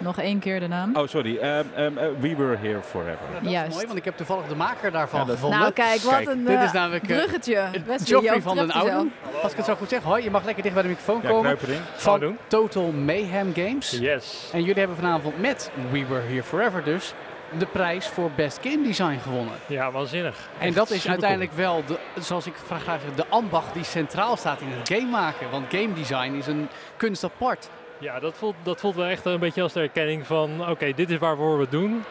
Nog 0.00 0.18
één 0.18 0.38
keer 0.38 0.60
de 0.60 0.68
naam. 0.68 0.96
Oh, 0.96 1.08
sorry. 1.08 1.36
Ehm, 1.38 1.64
ehm, 1.74 1.98
eh, 1.98 2.06
We 2.20 2.36
Were 2.36 2.56
Here 2.56 2.82
Forever. 2.82 3.18
Nou, 3.30 3.42
dat 3.42 3.52
Juist. 3.52 3.68
is 3.68 3.74
mooi, 3.74 3.86
want 3.86 3.98
ik 3.98 4.04
heb 4.04 4.16
toevallig 4.16 4.46
de 4.46 4.54
maker 4.54 4.90
daarvan 4.92 5.20
Ja, 5.20 5.32
gevonden. 5.32 5.58
Nou 5.58 5.72
kijk, 5.72 6.00
wat 6.00 6.14
Kijk, 6.14 6.28
een 6.28 6.44
dit 6.44 6.60
is 6.60 6.66
eh, 6.66 6.72
namelijk, 6.72 7.08
eh, 7.08 7.16
bruggetje. 7.16 7.68
Je 8.04 8.42
van 8.42 8.56
den 8.56 8.70
Ouden. 8.70 9.12
Als 9.42 9.50
ik 9.50 9.56
het 9.56 9.66
zo 9.66 9.74
goed 9.74 9.88
zeg, 9.88 10.02
hoi, 10.02 10.22
je 10.22 10.30
mag 10.30 10.44
lekker 10.44 10.62
dicht 10.62 10.74
bij 10.74 10.82
de 10.82 10.88
microfoon 10.88 11.20
Ja, 11.22 11.28
komen. 11.28 11.58
Van 11.94 12.20
doen. 12.20 12.38
Total 12.46 12.92
Mayhem 12.92 13.54
Games. 13.54 13.90
Yes. 13.90 14.50
En 14.52 14.60
jullie 14.60 14.78
hebben 14.78 14.96
vanavond 14.96 15.40
met 15.40 15.70
We 15.90 16.06
Were 16.06 16.26
Here 16.28 16.42
Forever 16.42 16.84
dus 16.84 17.14
de 17.58 17.66
prijs 17.66 18.06
voor 18.08 18.30
Best 18.36 18.58
Game 18.62 18.82
Design 18.82 19.18
gewonnen. 19.22 19.54
Ja, 19.66 19.90
waanzinnig. 19.90 20.48
En 20.58 20.66
Echt 20.66 20.76
dat 20.76 20.90
is 20.90 21.08
uiteindelijk 21.08 21.52
wel, 21.52 21.82
de, 21.86 21.98
zoals 22.20 22.46
ik 22.46 22.54
graag 22.66 22.84
zeg, 22.84 23.14
de 23.14 23.26
ambacht 23.28 23.74
die 23.74 23.84
centraal 23.84 24.36
staat 24.36 24.60
in 24.60 24.68
het 24.70 24.88
game 24.88 25.10
maken. 25.10 25.50
Want 25.50 25.66
game 25.70 25.92
design 25.92 26.32
is 26.34 26.46
een 26.46 26.68
kunst 26.96 27.24
apart. 27.24 27.68
Ja, 27.98 28.18
dat 28.20 28.34
voelt, 28.36 28.54
dat 28.62 28.80
voelt 28.80 28.94
wel 28.94 29.06
echt 29.06 29.24
een 29.24 29.38
beetje 29.38 29.62
als 29.62 29.72
de 29.72 29.80
erkenning 29.80 30.26
van... 30.26 30.68
Oké, 30.70 30.92
dit 30.94 31.10
is 31.10 31.18
waarvoor 31.18 31.54
we 31.56 31.60
het 31.62 31.70
doen. 31.70 32.04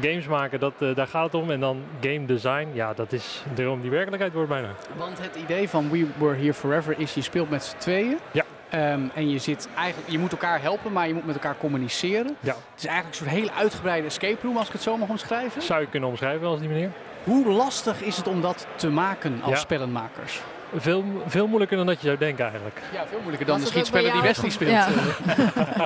Games 0.00 0.26
maken, 0.26 0.60
dat, 0.60 0.72
eh, 0.78 0.94
daar 0.94 1.06
gaat 1.06 1.24
het 1.32 1.34
om. 1.42 1.50
En 1.50 1.60
dan 1.60 1.82
game 2.00 2.24
design, 2.26 2.68
ja, 2.72 2.94
dat 2.94 3.12
is 3.12 3.42
droom 3.54 3.80
die 3.80 3.90
werkelijkheid 3.90 4.32
wordt 4.32 4.48
bijna. 4.48 4.68
Want 4.96 5.18
het 5.20 5.36
idee 5.36 5.68
van 5.68 5.90
We 5.90 6.06
Were 6.18 6.36
Here 6.36 6.54
Forever 6.54 6.94
is 6.98 7.14
je 7.14 7.22
speelt 7.22 7.50
met 7.50 7.64
z'n 7.64 7.76
tweeën. 7.76 8.18
Ja. 8.32 8.44
Ehm, 8.70 9.00
en 9.14 9.30
je, 9.30 9.38
zit 9.38 9.68
eigenlijk, 9.76 10.10
je 10.10 10.18
moet 10.18 10.32
elkaar 10.32 10.60
helpen, 10.62 10.92
maar 10.92 11.06
je 11.06 11.14
moet 11.14 11.26
met 11.26 11.34
elkaar 11.34 11.56
communiceren. 11.58 12.36
Ja. 12.40 12.54
Het 12.54 12.78
is 12.78 12.86
eigenlijk 12.86 13.08
een 13.08 13.14
soort 13.26 13.30
hele 13.38 13.52
uitgebreide 13.52 14.06
escape 14.06 14.38
room, 14.42 14.56
als 14.56 14.66
ik 14.66 14.72
het 14.72 14.82
zo 14.82 14.96
mag 14.96 15.08
omschrijven. 15.08 15.62
Zou 15.62 15.80
je 15.80 15.86
kunnen 15.86 16.08
omschrijven 16.08 16.46
als 16.46 16.60
die 16.60 16.68
manier. 16.68 16.90
Hoe 17.24 17.46
lastig 17.52 18.02
is 18.02 18.16
het 18.16 18.26
om 18.28 18.40
dat 18.40 18.66
te 18.76 18.90
maken 18.90 19.40
als 19.42 19.52
Ja. 19.52 19.58
spellenmakers? 19.58 20.40
Veel, 20.76 21.04
veel 21.26 21.46
moeilijker 21.46 21.76
dan 21.76 21.86
dat 21.86 22.00
je 22.00 22.06
zou 22.06 22.18
denken 22.18 22.44
eigenlijk. 22.44 22.80
Ja, 22.92 23.06
veel 23.06 23.18
moeilijker 23.18 23.46
dan 23.46 23.60
de 23.60 23.66
schietspellen 23.66 24.12
die? 24.12 24.22
Wesley 24.22 24.50
speelt. 24.50 24.70
Ja. 24.70 24.88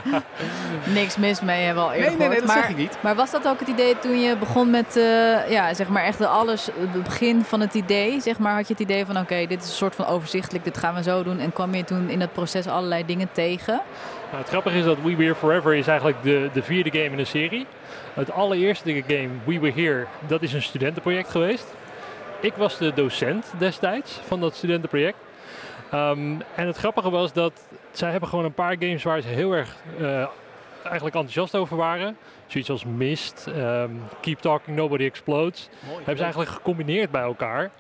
Niks 1.01 1.17
mis 1.17 1.41
mee, 1.41 1.65
hebben 1.65 1.83
we 1.83 1.89
al 1.89 1.95
eerder 1.95 2.19
Nee, 2.19 2.29
nee, 2.29 2.39
dat 2.39 2.47
maar, 2.47 2.57
zeg 2.57 2.69
ik 2.69 2.77
niet. 2.77 2.97
maar 3.01 3.15
was 3.15 3.31
dat 3.31 3.49
ook 3.49 3.59
het 3.59 3.69
idee 3.69 3.99
toen 3.99 4.21
je 4.21 4.37
begon 4.37 4.71
met, 4.71 4.97
eh, 4.97 5.51
ja, 5.51 5.75
zeg 5.75 5.89
maar 5.89 6.03
echt 6.05 6.19
de 6.19 6.27
alles, 6.27 6.69
het 6.79 7.03
begin 7.03 7.45
van 7.45 7.61
het 7.61 7.75
idee? 7.75 8.21
Zeg 8.21 8.39
maar, 8.39 8.55
had 8.55 8.67
je 8.67 8.73
het 8.73 8.83
idee 8.83 9.07
van, 9.07 9.19
oké, 9.19 9.47
dit 9.47 9.63
is 9.63 9.69
een 9.69 9.75
soort 9.75 9.95
van 9.95 10.07
overzichtelijk, 10.07 10.65
dit 10.65 10.79
gaan 10.79 10.95
we 10.95 11.03
zo 11.03 11.23
doen. 11.23 11.39
En 11.39 11.53
kwam 11.53 11.75
je 11.75 11.85
toen 11.85 12.09
in 12.11 12.19
dat 12.19 12.33
proces 12.33 12.67
allerlei 12.67 13.07
dingen 13.07 13.29
tegen? 13.33 13.81
Nou, 14.31 14.43
het 14.43 14.49
grappige 14.49 14.79
is 14.79 14.85
dat 14.85 14.97
We 15.03 15.17
Were 15.17 15.35
Forever 15.35 15.75
is 15.75 15.87
eigenlijk 15.87 16.23
de, 16.23 16.51
de 16.53 16.63
vierde 16.63 16.91
game 16.91 17.11
in 17.11 17.17
de 17.17 17.25
serie. 17.25 17.67
Het 18.15 18.31
allereerste 18.31 19.03
game, 19.07 19.29
We 19.45 19.59
Were 19.61 19.83
Here, 19.83 20.07
dat 20.27 20.43
is 20.43 20.53
een 20.53 20.63
studentenproject 20.63 21.31
geweest. 21.31 21.75
Ik 22.41 22.55
was 22.55 22.79
de 22.79 22.93
docent 22.95 23.53
destijds 23.59 24.13
van 24.13 24.41
dat 24.41 24.55
studentenproject. 24.55 25.19
Ehm, 25.91 26.35
en 26.55 26.67
het 26.67 26.77
grappige 26.77 27.11
was 27.11 27.33
dat 27.33 27.53
zij 27.91 28.11
hebben 28.11 28.29
gewoon 28.29 28.45
een 28.45 28.53
paar 28.53 28.77
games 28.79 29.03
waar 29.03 29.21
ze 29.21 29.29
heel 29.29 29.53
erg 29.53 29.77
eh, 29.99 30.27
eigenlijk 30.83 31.15
enthousiast 31.17 31.55
over 31.55 31.77
waren. 31.77 32.17
Zoiets 32.47 32.71
als 32.71 32.85
Mist, 32.85 33.47
ehm, 33.47 33.91
Keep 34.21 34.39
Talking 34.39 34.77
Nobody 34.77 35.05
Explodes. 35.05 35.69
Hebben 35.87 36.17
ze 36.17 36.23
eigenlijk 36.23 36.51
gecombineerd 36.51 37.11
bij 37.11 37.23
elkaar. 37.23 37.71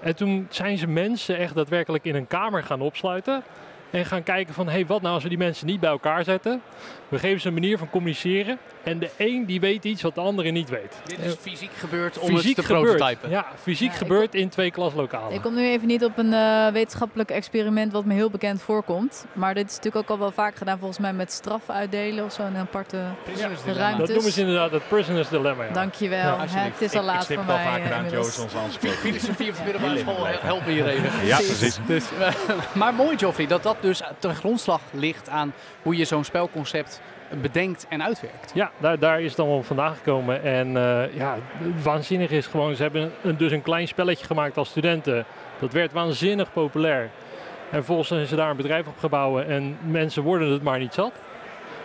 En 0.00 0.16
toen 0.16 0.46
zijn 0.50 0.78
ze 0.78 0.86
mensen 0.86 1.36
echt 1.36 1.54
daadwerkelijk 1.54 2.04
in 2.04 2.14
een 2.14 2.26
kamer 2.26 2.62
gaan 2.62 2.80
opsluiten. 2.80 3.42
En 3.90 4.04
gaan 4.06 4.22
kijken 4.22 4.54
van, 4.54 4.66
hé, 4.66 4.72
hey, 4.72 4.86
wat 4.86 5.02
nou 5.02 5.14
als 5.14 5.22
we 5.22 5.28
die 5.28 5.38
mensen 5.38 5.66
niet 5.66 5.80
bij 5.80 5.90
elkaar 5.90 6.24
zetten? 6.24 6.62
We 7.08 7.18
geven 7.18 7.40
ze 7.40 7.48
een 7.48 7.54
manier 7.54 7.78
van 7.78 7.90
communiceren. 7.90 8.58
En 8.82 8.98
de 8.98 9.10
een 9.16 9.44
die 9.46 9.60
weet 9.60 9.84
iets 9.84 10.02
wat 10.02 10.14
de 10.14 10.20
andere 10.20 10.50
niet 10.50 10.68
weet. 10.68 10.96
Dit 11.04 11.18
is 11.18 11.34
fysiek 11.40 11.70
gebeurd 11.78 12.18
om 12.18 12.28
fysiek 12.28 12.56
het 12.56 12.66
te 12.66 12.74
gebeurd. 12.74 12.96
prototypen. 12.96 13.30
Ja, 13.30 13.46
fysiek 13.62 13.86
Ja, 13.88 13.92
ik 13.92 13.98
gebeurd 13.98 14.34
in 14.34 14.48
twee 14.48 14.70
klaslokalen. 14.70 15.32
Ik 15.34 15.40
kom 15.42 15.54
nu 15.54 15.66
even 15.66 15.86
niet 15.86 16.04
op 16.04 16.18
een 16.18 16.32
eh, 16.32 16.68
wetenschappelijk 16.68 17.30
experiment 17.30 17.92
wat 17.92 18.04
me 18.04 18.14
heel 18.14 18.30
bekend 18.30 18.62
voorkomt. 18.62 19.26
Maar 19.32 19.54
dit 19.54 19.68
is 19.70 19.76
natuurlijk 19.76 20.04
ook 20.04 20.10
al 20.10 20.18
wel 20.18 20.30
vaak 20.32 20.54
gedaan 20.56 20.78
volgens 20.78 20.98
mij 20.98 21.12
met 21.12 21.32
straffen 21.32 21.74
uitdelen 21.74 22.24
of 22.24 22.32
zo 22.32 22.42
een 22.42 22.56
aparte 22.56 22.96
Ja, 23.36 23.48
ruimte. 23.74 23.98
dat 23.98 24.08
noemen 24.08 24.32
ze 24.32 24.40
inderdaad 24.40 24.70
het 24.70 24.88
prisoner's 24.88 25.28
dilemma. 25.28 25.64
Ja. 25.64 25.72
Dankjewel. 25.72 26.18
Ja, 26.18 26.46
het 26.46 26.80
is 26.80 26.92
al 26.94 26.98
Ik, 27.00 27.04
ik 27.06 27.12
laat 27.14 27.22
stip 27.24 27.36
voor 27.36 27.46
mij. 27.46 27.64
vaker 27.64 27.84
eh, 27.84 27.92
aan 27.92 27.96
inmiddels. 28.04 28.36
Joe's, 28.36 28.44
onze 28.44 28.58
encyclopedie. 28.58 29.12
Filosofie 29.12 29.48
op 29.50 29.56
de 29.56 29.62
middelbare 29.62 29.98
school, 29.98 30.26
help 30.26 30.66
me 30.66 30.72
hier 30.72 30.86
even. 30.86 31.26
Ja, 31.26 31.36
precies. 31.36 31.78
Dus, 31.86 32.04
maar 32.74 32.94
mooi, 32.94 33.16
Joffrey, 33.16 33.46
dat 33.46 33.62
dat 33.62 33.76
dus 33.80 34.02
ten 34.18 34.34
grondslag 34.34 34.80
ligt 34.92 35.28
aan 35.28 35.52
hoe 35.82 35.96
je 35.96 36.04
zo'n 36.04 36.24
spelconcept 36.24 37.00
bedenkt 37.40 37.86
en 37.88 38.02
uitwerkt. 38.02 38.50
Ja, 38.54 38.70
daar, 38.78 38.98
daar 38.98 39.20
is 39.20 39.30
het 39.30 39.40
allemaal 39.40 39.62
vandaan 39.62 39.94
gekomen. 39.94 40.42
En 40.42 40.76
eh, 40.76 41.16
ja, 41.16 41.36
waanzinnig 41.82 42.30
is 42.30 42.46
gewoon, 42.46 42.74
ze 42.74 42.82
hebben 42.82 43.12
dus 43.36 43.52
een 43.52 43.62
klein 43.62 43.88
spelletje 43.88 44.26
gemaakt 44.26 44.56
als 44.56 44.68
studenten. 44.68 45.24
Dat 45.58 45.72
werd 45.72 45.92
waanzinnig 45.92 46.52
populair. 46.52 47.10
En 47.70 47.76
vervolgens 47.76 48.08
zijn 48.08 48.26
ze 48.26 48.36
daar 48.36 48.50
een 48.50 48.56
bedrijf 48.56 48.86
op 48.86 48.98
gebouwd 48.98 49.44
en 49.44 49.78
mensen 49.82 50.22
worden 50.22 50.52
het 50.52 50.62
maar 50.62 50.78
niet 50.78 50.94
zat. 50.94 51.12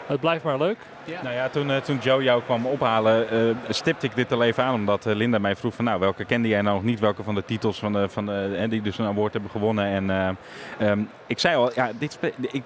Het 0.05 0.19
blijft 0.19 0.43
maar 0.43 0.57
leuk. 0.57 0.77
Nou 1.23 1.35
ja, 1.35 1.49
toen, 1.49 1.71
eh, 1.71 1.77
toen 1.77 1.97
Joe 2.01 2.23
jou 2.23 2.41
kwam 2.43 2.65
ophalen, 2.65 3.29
eh, 3.29 3.39
stipte 3.69 4.05
ik 4.05 4.15
dit 4.15 4.31
al 4.31 4.43
even 4.43 4.63
aan. 4.63 4.73
Omdat 4.73 5.05
eh, 5.05 5.15
Linda 5.15 5.39
mij 5.39 5.55
vroeg 5.55 5.73
van, 5.73 5.85
nou, 5.85 5.99
welke 5.99 6.25
kende 6.25 6.47
jij 6.47 6.61
nou 6.61 6.75
nog 6.75 6.83
niet? 6.83 6.99
Welke 6.99 7.23
van 7.23 7.35
de 7.35 7.45
titels 7.45 7.79
van 7.79 8.09
van 8.09 8.25
de, 8.25 8.65
die 8.69 8.81
dus 8.81 8.97
een 8.97 9.05
award 9.05 9.33
hebben 9.33 9.51
gewonnen? 9.51 9.85
En 9.85 10.09
eh, 10.09 10.89
ehm, 10.89 10.99
ik 11.27 11.39
zei 11.39 11.55
al, 11.55 11.71
ja, 11.75 11.91
dit 11.99 12.19
ik, 12.51 12.63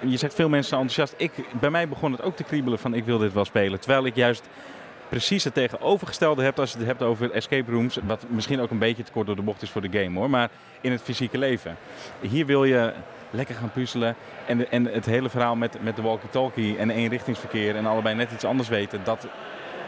je- 0.00 0.16
zegt 0.16 0.34
veel 0.34 0.48
mensen 0.48 0.72
enthousiast. 0.78 1.14
Ik, 1.16 1.32
bij 1.60 1.70
mij 1.70 1.88
begon 1.88 2.12
het 2.12 2.22
ook 2.22 2.36
te 2.36 2.44
kriebelen 2.44 2.78
van, 2.78 2.94
ik 2.94 3.04
wil 3.04 3.18
dit 3.18 3.32
wel 3.32 3.44
spelen. 3.44 3.80
Terwijl 3.80 4.06
ik 4.06 4.14
juist 4.14 4.48
precies 5.08 5.44
het 5.44 5.54
tegenovergestelde 5.54 6.42
heb 6.42 6.58
als 6.58 6.72
je 6.72 6.78
het 6.78 6.86
hebt 6.86 7.02
over 7.02 7.30
escape 7.30 7.70
rooms. 7.70 7.98
Wat 8.06 8.24
misschien 8.28 8.60
ook 8.60 8.70
een 8.70 8.78
beetje 8.78 9.02
te 9.02 9.12
kort 9.12 9.26
door 9.26 9.36
de 9.36 9.42
bocht 9.42 9.62
is 9.62 9.70
voor 9.70 9.90
de 9.90 9.98
game 9.98 10.18
hoor. 10.18 10.30
Maar 10.30 10.50
in 10.80 10.92
het 10.92 11.02
fysieke 11.02 11.38
leven. 11.38 11.76
Hier 12.20 12.46
wil 12.46 12.64
je 12.64 12.92
lekker 13.30 13.54
gaan 13.54 13.72
puzzelen. 13.72 14.16
En, 14.46 14.70
en 14.70 14.84
het 14.84 15.06
hele 15.06 15.28
verhaal 15.28 15.56
met, 15.56 15.82
met 15.82 15.96
de 15.96 16.02
walkie-talkie 16.02 16.76
en 16.76 16.90
eenrichtingsverkeer 16.90 17.76
en 17.76 17.86
allebei 17.86 18.14
net 18.14 18.32
iets 18.32 18.44
anders 18.44 18.68
weten. 18.68 19.00
Dat, 19.04 19.26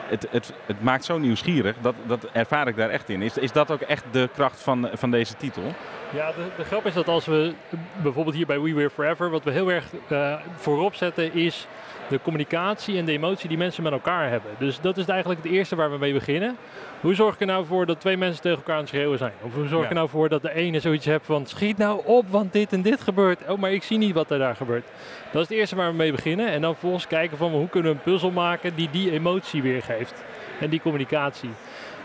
het, 0.09 0.27
het, 0.31 0.53
het 0.66 0.83
maakt 0.83 1.05
zo 1.05 1.19
nieuwsgierig. 1.19 1.77
Dat, 1.81 1.95
dat 2.07 2.27
ervaar 2.33 2.69
ik 2.69 2.77
daar 2.77 2.91
echt 2.91 3.09
in. 3.09 3.23
Is, 3.23 3.39
is 3.39 3.53
dat 3.53 3.71
ook 3.71 3.81
echt 3.81 4.05
de 4.11 4.29
kracht 4.35 4.61
van, 4.61 4.89
van 4.93 5.11
deze 5.11 5.37
titel? 5.37 5.62
Ja, 6.11 6.33
de, 6.33 6.47
de 6.57 6.64
grap 6.64 6.87
is 6.87 6.95
dat 6.95 7.09
als 7.09 7.27
we 7.27 7.55
bijvoorbeeld 8.03 8.37
hier 8.37 8.47
bij 8.47 8.61
We 8.61 8.75
Were 8.75 8.91
Forever, 8.91 9.31
wat 9.31 9.45
we 9.45 9.51
heel 9.51 9.73
erg 9.73 9.85
eh, 10.09 10.35
voorop 10.57 10.95
zetten, 10.95 11.35
is 11.35 11.66
de 12.09 12.21
communicatie 12.23 12.99
en 12.99 13.05
de 13.05 13.13
emotie 13.13 13.49
die 13.49 13.59
mensen 13.59 13.83
met 13.83 13.93
elkaar 13.93 14.29
hebben. 14.31 14.51
Dus 14.59 14.81
dat 14.81 14.97
is 14.97 15.07
eigenlijk 15.07 15.43
het 15.43 15.53
eerste 15.53 15.77
waar 15.77 15.91
we 15.91 15.99
mee 15.99 16.13
beginnen. 16.13 16.57
Hoe 17.01 17.15
zorg 17.15 17.35
ik 17.35 17.41
er 17.41 17.47
nou 17.47 17.67
voor 17.67 17.87
dat 17.87 18.01
twee 18.01 18.17
mensen 18.17 18.43
tegen 18.43 18.57
elkaar 18.59 18.75
aan 18.75 18.81
het 18.81 18.89
schreeuwen 18.89 19.19
zijn? 19.19 19.33
Of 19.43 19.55
hoe 19.55 19.67
zorg 19.67 19.75
ik 19.75 19.83
Ja. 19.83 19.89
er 19.89 19.95
nou 19.95 20.09
voor 20.09 20.29
dat 20.29 20.43
de 20.43 20.55
ene 20.55 20.81
zoiets 20.81 21.05
hebt 21.07 21.27
van 21.27 21.47
schiet 21.47 21.79
nou 21.79 22.01
op, 22.05 22.25
want 22.31 22.53
dit 22.53 22.73
en 22.73 22.83
dit 22.83 23.01
gebeurt. 23.01 23.41
Oh, 23.49 23.59
maar 23.59 23.73
ik 23.73 23.83
zie 23.83 23.99
niet 23.99 24.15
wat 24.15 24.31
er 24.31 24.39
daar 24.39 24.57
gebeurt. 24.57 24.85
Dat 25.33 25.43
is 25.43 25.49
het 25.49 25.59
eerste 25.59 25.77
waar 25.77 25.91
we 25.91 25.97
mee 25.97 26.13
beginnen. 26.13 26.49
En 26.49 26.61
dan 26.61 26.73
vervolgens 26.73 27.07
kijken 27.07 27.37
van 27.39 27.51
hoe 27.51 27.69
kunnen 27.69 27.91
we 27.93 27.97
een 27.97 28.13
puzzel 28.13 28.31
maken 28.31 28.75
die 28.75 28.89
die 28.91 29.11
emotie 29.13 29.63
weergeeft. 29.63 30.23
En 30.61 30.71
die 30.71 30.81
communicatie. 30.81 31.51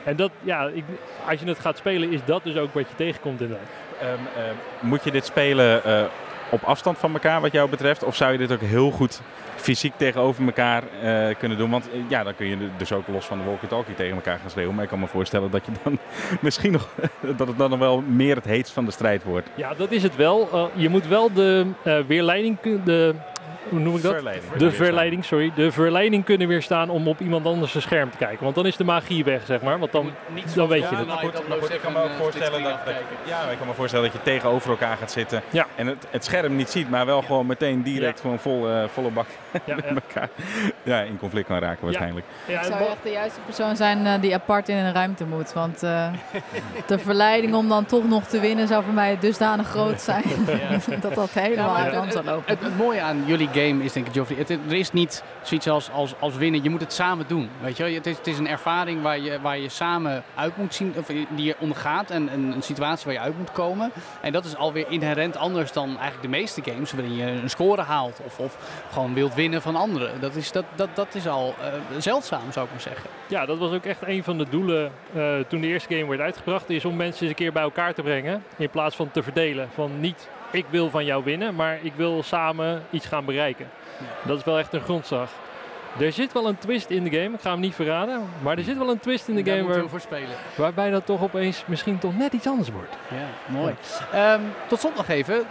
En 0.03 0.15
dat, 0.15 0.31
ja, 0.41 0.67
ik, 0.73 0.83
als 1.29 1.39
je 1.39 1.45
het 1.47 1.59
gaat 1.59 1.77
spelen, 1.77 2.11
is 2.11 2.19
dat 2.25 2.43
dus 2.43 2.57
ook 2.57 2.73
wat 2.73 2.89
je 2.89 2.95
tegenkomt 2.95 3.41
inderdaad. 3.41 3.67
Ehm, 4.01 4.09
ehm, 4.09 4.53
moet 4.79 5.03
je 5.03 5.11
dit 5.11 5.25
spelen 5.25 5.83
eh, 5.83 6.03
op 6.49 6.63
afstand 6.63 6.97
van 6.97 7.13
elkaar 7.13 7.41
wat 7.41 7.51
jou 7.51 7.69
betreft? 7.69 8.03
Of 8.03 8.15
zou 8.15 8.31
je 8.31 8.37
dit 8.37 8.51
ook 8.51 8.61
heel 8.61 8.91
goed 8.91 9.21
fysiek 9.63 9.93
tegenover 9.97 10.45
elkaar 10.45 10.83
eh, 11.01 11.35
kunnen 11.37 11.57
doen? 11.57 11.69
Want 11.69 11.89
eh, 11.91 11.99
ja, 12.07 12.23
dan 12.23 12.35
kun 12.35 12.47
je 12.47 12.57
dus 12.77 12.91
ook 12.91 13.07
los 13.07 13.25
van 13.25 13.37
de 13.37 13.43
walkie-talkie 13.43 13.95
tegen 13.95 14.15
elkaar 14.15 14.39
gaan 14.39 14.49
schreeuwen. 14.49 14.75
Maar 14.75 14.83
ik 14.83 14.89
kan 14.89 14.99
me 14.99 15.07
voorstellen 15.07 15.51
dat 15.51 15.65
je 15.65 15.71
dan 15.83 15.97
misschien 16.41 16.71
nog, 16.71 16.89
dat 17.37 17.47
het 17.47 17.57
dan 17.57 17.69
nog 17.69 17.79
wel 17.79 18.01
meer 18.01 18.35
het 18.35 18.45
heetst 18.45 18.73
van 18.73 18.85
de 18.85 18.91
strijd 18.91 19.23
wordt. 19.23 19.49
Ja, 19.55 19.73
dat 19.73 19.91
is 19.91 20.03
het 20.03 20.15
wel. 20.15 20.49
Eh, 20.53 20.65
je 20.73 20.89
moet 20.89 21.07
wel 21.07 21.33
de 21.33 21.65
weerleiding, 22.07 22.57
de, 22.83 23.15
hoe 23.69 23.79
noem 23.79 23.95
ik 23.95 24.01
dat? 24.01 24.13
Verleiding. 24.13 24.53
De 24.53 24.71
verleiding, 24.71 25.25
sorry. 25.25 25.51
De 25.55 25.71
verleiding 25.71 26.25
kunnen 26.25 26.47
weerstaan 26.47 26.89
om 26.89 27.07
op 27.07 27.19
iemand 27.19 27.45
anders 27.45 27.71
zijn 27.71 27.83
scherm 27.83 28.11
te 28.11 28.17
kijken. 28.17 28.43
Want 28.43 28.55
dan 28.55 28.65
is 28.65 28.77
de 28.77 28.83
magie 28.83 29.23
weg, 29.23 29.45
zeg 29.45 29.61
maar. 29.61 29.79
Want 29.79 29.91
dan, 29.91 30.11
dan 30.55 30.67
weet 30.67 30.89
je 30.89 30.95
het. 30.95 31.07
Maar 31.07 31.17
goed, 31.17 31.47
maar 31.47 31.57
goed, 31.57 31.73
ik 31.73 31.79
kan 31.81 31.93
me 31.93 32.03
ook 32.03 32.09
voorstellen 32.19 32.63
dat, 32.63 32.85
dat, 32.85 32.93
ja, 33.25 33.41
ik 33.49 33.57
kan 33.57 33.67
me 33.67 33.73
voorstellen 33.73 34.05
dat 34.05 34.13
je 34.13 34.31
tegenover 34.31 34.69
elkaar 34.69 34.97
gaat 34.97 35.11
zitten 35.11 35.41
Ja. 35.49 35.65
en 35.75 35.87
het, 35.87 36.07
het 36.09 36.25
scherm 36.25 36.55
niet 36.55 36.69
ziet, 36.69 36.89
maar 36.89 37.05
wel 37.05 37.21
gewoon 37.21 37.45
meteen 37.45 37.81
direct 37.83 38.15
Ja. 38.15 38.21
gewoon 38.21 38.39
vol, 38.39 38.69
eh, 38.69 38.83
volle 38.93 39.09
bak 39.09 39.25
Ja, 39.65 39.75
met 39.75 39.83
ja. 39.85 39.93
elkaar 39.93 40.29
ja, 40.83 40.99
in 41.01 41.17
conflict 41.19 41.47
kan 41.47 41.59
raken 41.59 41.83
waarschijnlijk. 41.85 42.25
Ja, 42.45 42.53
Ik 42.53 42.59
het 42.59 42.67
zou 42.67 42.79
mo- 42.79 42.87
echt 42.87 43.03
de 43.03 43.09
juiste 43.11 43.39
persoon 43.45 43.75
zijn 43.75 44.05
eh, 44.05 44.13
die 44.21 44.33
apart 44.33 44.69
in 44.69 44.75
een 44.77 44.93
ruimte 44.93 45.25
moet. 45.25 45.53
Want 45.53 45.83
eh, 45.83 46.07
de 46.87 46.99
verleiding 46.99 47.53
om 47.53 47.69
dan 47.69 47.85
toch 47.85 48.07
nog 48.07 48.23
te 48.23 48.39
winnen 48.39 48.67
zou 48.67 48.83
voor 48.83 48.93
mij 48.93 49.17
dusdanig 49.19 49.67
groot 49.67 50.01
zijn. 50.01 50.23
dat 51.01 51.13
dat 51.15 51.29
helemaal 51.29 51.75
uit 51.75 51.89
de 51.91 51.95
hand 51.97 52.13
het, 52.13 52.23
zou 52.23 52.25
lopen. 52.35 52.43
het, 52.53 52.63
het 52.63 52.77
mooie 52.77 53.01
aan 53.01 53.23
jullie 53.25 53.49
game 53.53 53.83
is 53.83 53.93
denk 53.93 54.07
ik, 54.07 54.13
Geoffrey, 54.13 54.37
het, 54.37 54.49
er 54.49 54.73
is 54.73 54.91
niet 54.91 55.23
zoiets 55.41 55.67
als, 55.67 55.91
als, 55.91 56.13
als 56.19 56.35
winnen. 56.35 56.63
Je 56.63 56.69
moet 56.69 56.81
het 56.81 56.93
samen 56.93 57.27
doen. 57.27 57.49
Weet 57.61 57.77
je? 57.77 57.83
Het, 57.83 58.05
is, 58.05 58.17
het 58.17 58.27
is 58.27 58.37
een 58.37 58.47
ervaring 58.47 59.01
waar 59.01 59.19
je, 59.19 59.41
waar 59.41 59.57
je 59.57 59.69
samen 59.69 60.23
uit 60.35 60.57
moet 60.57 60.73
zien, 60.73 60.93
of 60.97 61.05
die 61.05 61.45
je 61.45 61.55
ondergaat. 61.59 62.09
En 62.09 62.33
een, 62.33 62.51
een 62.51 62.61
situatie 62.61 63.05
waar 63.05 63.13
je 63.13 63.19
uit 63.19 63.37
moet 63.37 63.51
komen. 63.51 63.91
En 64.21 64.31
dat 64.31 64.45
is 64.45 64.55
alweer 64.55 64.85
inherent 64.89 65.37
anders 65.37 65.71
dan 65.71 65.87
eigenlijk 65.87 66.21
de 66.21 66.27
meeste 66.27 66.61
games, 66.63 66.91
waarin 66.91 67.15
je 67.15 67.25
een 67.25 67.49
score 67.49 67.81
haalt 67.81 68.21
of, 68.25 68.39
of 68.39 68.57
gewoon 68.91 69.13
wilt 69.13 69.33
winnen 69.33 69.61
van 69.61 69.75
anderen. 69.75 70.21
Dat 70.21 70.35
is, 70.35 70.51
dat, 70.51 70.65
dat, 70.75 70.89
dat 70.93 71.15
is 71.15 71.27
al 71.27 71.55
eh, 71.61 71.73
zeldzaam, 71.97 72.51
zou 72.51 72.65
ik 72.65 72.71
maar 72.71 72.81
zeggen. 72.81 73.09
ja, 73.27 73.45
dat 73.45 73.57
was 73.57 73.71
ook 73.71 73.85
echt 73.85 74.01
een 74.05 74.23
van 74.23 74.37
de 74.37 74.45
doelen 74.49 74.91
eh, 75.13 75.39
toen 75.47 75.61
de 75.61 75.67
eerste 75.67 75.95
game 75.95 76.09
werd 76.09 76.21
uitgebracht. 76.21 76.69
Is 76.69 76.85
om 76.85 76.95
mensen 76.95 77.21
eens 77.21 77.29
een 77.29 77.35
keer 77.35 77.51
bij 77.51 77.63
elkaar 77.63 77.93
te 77.93 78.01
brengen. 78.01 78.43
In 78.57 78.69
plaats 78.69 78.95
van 78.95 79.11
te 79.11 79.23
verdelen. 79.23 79.69
Van 79.73 79.99
niet 79.99 80.29
ik 80.53 80.65
wil 80.69 80.89
van 80.89 81.05
jou 81.05 81.23
winnen, 81.23 81.55
maar 81.55 81.77
ik 81.81 81.93
wil 81.95 82.23
samen 82.23 82.83
iets 82.89 83.05
gaan 83.05 83.25
bereiken. 83.25 83.69
Dat 84.23 84.37
is 84.37 84.43
wel 84.43 84.57
echt 84.59 84.73
een 84.73 84.81
grondslag. 84.81 85.29
Er 85.99 86.11
zit 86.11 86.33
wel 86.33 86.47
een 86.47 86.57
twist 86.57 86.89
in 86.89 87.03
de 87.03 87.09
game. 87.09 87.35
Ik 87.35 87.41
ga 87.41 87.51
hem 87.51 87.59
niet 87.59 87.75
verraden. 87.75 88.21
Maar 88.41 88.57
er 88.57 88.63
zit 88.63 88.77
wel 88.77 88.89
een 88.89 88.99
twist 88.99 89.27
in 89.27 89.35
de 89.35 89.41
Daar 89.43 89.57
game 89.57 89.67
waar, 89.69 89.81
we 89.83 89.89
voor 89.89 89.99
spelen. 89.99 90.35
waarbij 90.55 90.89
dat 90.89 91.05
toch 91.05 91.21
opeens 91.21 91.63
misschien 91.65 91.99
toch 91.99 92.17
net 92.17 92.33
iets 92.33 92.47
anders 92.47 92.69
wordt. 92.71 92.95
Ja, 93.09 93.27
mooi. 93.59 93.73
Ehm, 94.11 94.39
tot 94.67 94.79
slot 94.79 94.95
nog 94.95 95.07
even. 95.07 95.43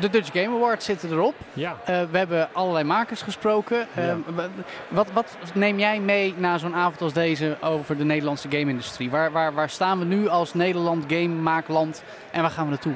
De 0.00 0.10
Dutch 0.10 0.30
Game 0.32 0.56
Awards 0.56 0.84
zitten 0.84 1.10
erop. 1.10 1.34
Ja. 1.52 1.76
Eh, 1.84 2.00
we 2.10 2.18
hebben 2.18 2.48
allerlei 2.52 2.84
makers 2.84 3.22
gesproken. 3.22 3.86
Ehm, 3.94 4.16
wa- 4.34 4.48
wat, 4.88 5.12
wat 5.12 5.36
neem 5.54 5.78
jij 5.78 6.00
mee 6.00 6.34
na 6.36 6.58
zo'n 6.58 6.74
avond 6.74 7.00
als 7.02 7.12
deze 7.12 7.56
over 7.60 7.96
de 7.96 8.04
Nederlandse 8.04 8.48
game-industrie? 8.50 9.10
Waar, 9.10 9.32
waar, 9.32 9.54
waar 9.54 9.70
staan 9.70 9.98
we 9.98 10.04
nu 10.04 10.28
als 10.28 10.54
Nederland 10.54 11.04
game-maakland 11.08 12.02
en 12.30 12.40
waar 12.42 12.50
gaan 12.50 12.64
we 12.64 12.70
naartoe? 12.70 12.92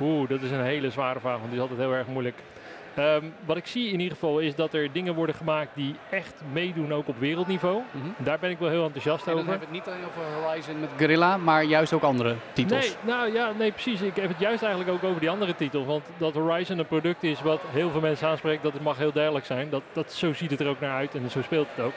Oeh, 0.00 0.28
dat 0.28 0.42
is 0.42 0.50
een 0.50 0.64
hele 0.64 0.90
zware 0.90 1.20
vraag, 1.20 1.38
want 1.38 1.44
die 1.50 1.54
is 1.54 1.60
altijd 1.60 1.80
heel 1.80 1.92
erg 1.94 2.06
moeilijk. 2.06 2.36
Ehm, 2.94 3.24
wat 3.44 3.56
ik 3.56 3.66
zie 3.66 3.92
in 3.92 4.00
ieder 4.00 4.12
geval 4.18 4.38
is 4.38 4.54
dat 4.54 4.74
er 4.74 4.92
dingen 4.92 5.14
worden 5.14 5.34
gemaakt 5.34 5.70
die 5.74 5.94
echt 6.10 6.42
meedoen 6.52 6.92
ook 6.92 7.08
op 7.08 7.18
wereldniveau. 7.18 7.82
Mhm. 7.90 8.24
Daar 8.24 8.38
ben 8.38 8.50
ik 8.50 8.58
wel 8.58 8.68
heel 8.68 8.84
enthousiast 8.84 9.26
En 9.26 9.32
dan 9.32 9.40
over. 9.40 9.50
hebben 9.50 9.68
we 9.68 9.76
het 9.76 9.84
niet 9.86 9.94
alleen 9.94 10.06
over 10.06 10.42
Horizon 10.42 10.80
met 10.80 10.90
Guerrilla, 10.96 11.36
maar 11.36 11.64
juist 11.64 11.92
ook 11.92 12.02
andere 12.02 12.34
titels. 12.52 12.96
Nee, 13.02 13.14
nou 13.14 13.32
ja, 13.32 13.52
nee, 13.58 13.72
precies. 13.72 14.00
Ik 14.00 14.16
heb 14.16 14.28
het 14.28 14.38
juist 14.38 14.62
eigenlijk 14.62 14.92
ook 14.92 15.04
over 15.04 15.20
die 15.20 15.30
andere 15.30 15.56
titels. 15.56 15.86
Want 15.86 16.02
dat 16.16 16.34
Horizon 16.34 16.78
een 16.78 16.86
product 16.86 17.22
is 17.22 17.42
wat 17.42 17.60
heel 17.70 17.90
veel 17.90 18.00
mensen 18.00 18.28
aanspreekt, 18.28 18.62
dat 18.62 18.72
het 18.72 18.82
mag 18.82 18.96
heel 18.96 19.12
duidelijk 19.12 19.46
zijn. 19.46 19.70
Dat, 19.70 19.82
dat, 19.92 20.12
zo 20.12 20.32
ziet 20.32 20.50
het 20.50 20.60
er 20.60 20.68
ook 20.68 20.80
naar 20.80 20.96
uit 20.96 21.14
en 21.14 21.30
zo 21.30 21.42
speelt 21.42 21.68
het 21.74 21.84
ook. 21.84 21.92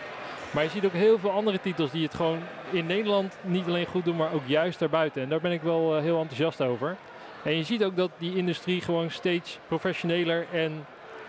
Maar 0.51 0.63
je 0.63 0.69
ziet 0.69 0.85
ook 0.85 0.93
heel 0.93 1.19
veel 1.19 1.31
andere 1.31 1.59
titels 1.61 1.91
die 1.91 2.03
het 2.03 2.13
gewoon 2.13 2.39
in 2.69 2.85
Nederland 2.85 3.37
niet 3.41 3.67
alleen 3.67 3.85
goed 3.85 4.05
doen, 4.05 4.15
maar 4.15 4.33
ook 4.33 4.45
juist 4.45 4.79
daarbuiten. 4.79 5.21
En 5.21 5.29
daar 5.29 5.41
ben 5.41 5.51
ik 5.51 5.61
wel 5.61 5.95
eh, 5.95 6.01
heel 6.01 6.19
enthousiast 6.19 6.61
over. 6.61 6.95
En 7.43 7.57
je 7.57 7.63
ziet 7.63 7.83
ook 7.83 7.95
dat 7.95 8.11
die 8.17 8.35
industrie 8.35 8.81
gewoon 8.81 9.11
steeds 9.11 9.59
professioneler 9.67 10.45
en 10.51 10.85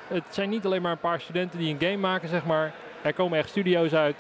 het 0.09 0.25
zijn 0.31 0.49
niet 0.49 0.65
alleen 0.65 0.83
maar 0.83 0.93
een 0.93 0.99
paar 0.99 1.21
studenten 1.21 1.59
die 1.59 1.75
een 1.75 1.81
game 1.81 1.97
maken, 1.97 2.29
zeg 2.29 2.45
maar. 2.45 2.73
Er 3.03 3.15
komen 3.15 3.39
echt 3.39 3.49
studio's 3.49 3.93
uit, 3.93 4.17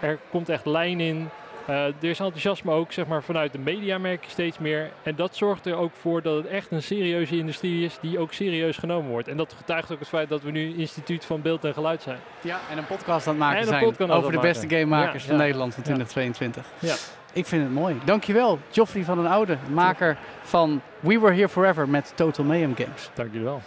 er 0.00 0.18
komt 0.30 0.48
echt 0.48 0.66
lijn 0.66 1.00
in. 1.00 1.28
Eh, 1.66 1.84
er 1.84 1.94
is 2.00 2.18
enthousiasme 2.20 2.72
ook 2.72 2.92
zeg 2.92 3.06
maar, 3.06 3.22
vanuit 3.22 3.52
de 3.52 3.58
media 3.58 3.98
merk 3.98 4.24
je 4.24 4.30
steeds 4.30 4.58
meer. 4.58 4.90
En 5.02 5.14
dat 5.16 5.36
zorgt 5.36 5.66
er 5.66 5.74
ook 5.76 5.92
voor 6.00 6.22
dat 6.22 6.36
het 6.36 6.46
echt 6.46 6.70
een 6.70 6.82
serieuze 6.82 7.36
industrie 7.38 7.84
is 7.84 7.98
die 8.00 8.18
ook 8.18 8.32
serieus 8.32 8.76
genomen 8.76 9.10
wordt. 9.10 9.28
En 9.28 9.36
dat 9.36 9.52
getuigt 9.56 9.92
ook 9.92 9.98
het 9.98 10.08
feit 10.08 10.28
dat 10.28 10.42
we 10.42 10.50
nu 10.50 10.74
instituut 10.76 11.24
van 11.24 11.42
beeld 11.42 11.64
en 11.64 11.72
geluid 11.72 12.02
zijn. 12.02 12.18
Ja, 12.40 12.60
en 12.70 12.78
een 12.78 12.86
podcast 12.86 13.26
aan 13.26 13.32
het 13.34 13.42
maken 13.42 13.64
zijn 13.66 14.10
over 14.10 14.32
de 14.32 14.38
beste 14.38 14.68
gamemakers 14.68 15.22
Ja, 15.22 15.28
van 15.28 15.38
ja. 15.38 15.42
Nederland 15.42 15.74
van 15.74 15.82
Ja. 15.86 15.92
2022. 15.94 16.64
Ja. 16.78 16.94
Ik 17.32 17.46
vind 17.46 17.62
het 17.62 17.72
mooi. 17.72 17.96
Dankjewel, 18.04 18.58
Joffrey 18.70 19.04
van 19.04 19.16
den 19.22 19.26
Oude, 19.26 19.56
maker 19.70 20.16
van 20.42 20.80
We 21.00 21.20
Were 21.20 21.34
Here 21.34 21.48
Forever 21.48 21.88
met 21.88 22.12
Total 22.14 22.44
Mayhem 22.44 22.76
Games. 22.76 23.10
Dank 23.14 23.28
jullie 23.32 23.46
wel. 23.46 23.62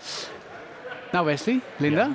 Nou 1.12 1.26
Wesley, 1.26 1.60
Linda, 1.78 2.02
Ja. 2.02 2.10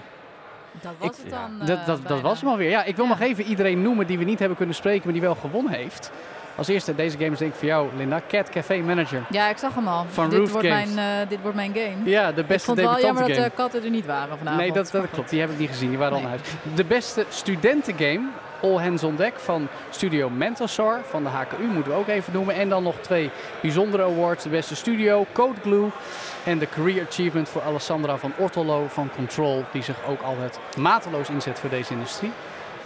Dat 0.80 0.92
was 0.98 1.16
het 1.16 1.30
dan. 1.30 1.60
eh, 1.60 1.66
dat, 1.66 1.76
dat, 1.76 1.86
dat 1.86 2.02
bijna. 2.06 2.22
was 2.22 2.40
hem 2.40 2.50
alweer. 2.50 2.70
Ja, 2.70 2.84
ik 2.84 2.96
wil 2.96 3.06
nog 3.06 3.20
even 3.20 3.44
iedereen 3.44 3.82
noemen 3.82 4.06
die 4.06 4.18
we 4.18 4.24
niet 4.24 4.38
hebben 4.38 4.56
kunnen 4.56 4.74
spreken, 4.74 5.02
maar 5.04 5.12
die 5.12 5.22
wel 5.22 5.34
gewonnen 5.34 5.72
heeft. 5.72 6.10
Als 6.56 6.68
eerste, 6.68 6.94
deze 6.94 7.18
game 7.18 7.30
is 7.30 7.38
denk 7.38 7.52
ik 7.52 7.58
voor 7.58 7.68
jou, 7.68 7.88
Linda. 7.96 8.20
Cat 8.28 8.48
Café 8.48 8.76
Manager. 8.76 9.22
Ja, 9.30 9.48
ik 9.48 9.56
zag 9.56 9.74
hem 9.74 9.88
al. 9.88 10.04
Van 10.08 10.30
dit, 10.30 10.38
Roof 10.38 10.52
wordt 10.52 10.66
Games. 10.68 10.94
mijn, 10.94 11.20
eh, 11.22 11.28
dit 11.28 11.38
wordt 11.40 11.56
mijn 11.56 11.72
game. 11.74 12.10
Ja, 12.10 12.32
de 12.32 12.40
ik 12.40 12.46
beste 12.46 12.64
vond 12.66 12.78
het 12.78 12.86
wel 12.86 13.00
jammer 13.00 13.28
dat 13.28 13.36
de 13.44 13.50
katten 13.54 13.84
er 13.84 13.90
niet 13.90 14.06
waren 14.06 14.38
vanavond. 14.38 14.60
Nee, 14.62 14.72
dat, 14.72 14.90
dat 14.90 15.04
klopt. 15.12 15.30
Die 15.30 15.40
heb 15.40 15.50
ik 15.50 15.58
niet 15.58 15.68
gezien. 15.68 15.88
Die 15.88 15.98
waren 15.98 16.14
al 16.14 16.20
Nee. 16.20 16.28
naar 16.28 16.38
huis. 16.38 16.74
De 16.74 16.84
beste 16.84 17.24
studentengame, 17.28 18.28
All 18.64 18.82
Hands 18.82 19.02
on 19.02 19.16
Deck 19.16 19.38
van 19.38 19.68
Studio 19.90 20.30
Mentasar 20.30 21.00
van 21.04 21.22
de 21.22 21.28
HKU, 21.28 21.64
moeten 21.64 21.92
we 21.92 21.98
ook 21.98 22.08
even 22.08 22.32
noemen. 22.32 22.54
En 22.54 22.68
dan 22.68 22.82
nog 22.82 22.96
twee 23.00 23.30
bijzondere 23.62 24.02
awards. 24.02 24.42
De 24.44 24.48
beste 24.48 24.76
studio, 24.76 25.26
Code 25.32 25.60
Glue. 25.60 25.88
En 26.44 26.58
de 26.58 26.68
Career 26.68 27.06
Achievement 27.08 27.48
voor 27.48 27.62
Alessandra 27.62 28.16
van 28.16 28.32
Ortolo 28.36 28.86
van 28.88 29.10
Control. 29.16 29.64
Die 29.72 29.82
zich 29.82 29.96
ook 30.08 30.22
altijd 30.22 30.58
mateloos 30.78 31.28
inzet 31.28 31.58
voor 31.58 31.70
deze 31.70 31.92
industrie. 31.92 32.32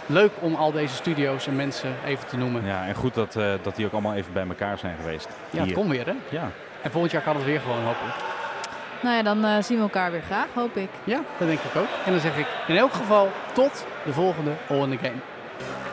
Leuk 0.05 0.31
om 0.39 0.55
al 0.55 0.71
deze 0.71 0.95
studio's 0.95 1.47
en 1.47 1.55
mensen 1.55 1.95
even 2.05 2.27
te 2.27 2.37
noemen. 2.37 2.65
Ja, 2.65 2.85
en 2.85 2.95
goed 2.95 3.13
dat, 3.13 3.35
eh, 3.35 3.53
dat 3.61 3.75
die 3.75 3.85
ook 3.85 3.91
allemaal 3.91 4.15
even 4.15 4.33
bij 4.33 4.47
elkaar 4.47 4.77
zijn 4.77 4.95
geweest. 4.95 5.29
Ja, 5.49 5.63
het 5.63 5.73
komt 5.73 5.89
weer 5.89 6.05
hè. 6.05 6.15
Ja. 6.29 6.51
En 6.81 6.91
volgend 6.91 7.11
jaar 7.11 7.21
kan 7.21 7.35
het 7.35 7.45
weer 7.45 7.59
gewoon 7.59 7.83
hopelijk. 7.83 8.15
Nou 9.01 9.15
ja, 9.15 9.23
dan 9.23 9.45
eh, 9.45 9.63
zien 9.63 9.77
we 9.77 9.83
elkaar 9.83 10.11
weer 10.11 10.21
graag, 10.21 10.47
hoop 10.53 10.75
ik. 10.75 10.89
Ja, 11.03 11.21
dat 11.37 11.47
denk 11.47 11.59
ik 11.59 11.75
ook. 11.75 11.87
En 12.05 12.11
dan 12.11 12.21
zeg 12.21 12.37
ik 12.37 12.47
in 12.67 12.77
elk 12.77 12.93
geval 12.93 13.29
tot 13.53 13.85
de 14.05 14.13
volgende 14.13 14.51
All 14.69 14.81
in 14.81 14.89
the 14.89 14.97
Game. 14.97 15.28
Bye. 15.59 15.88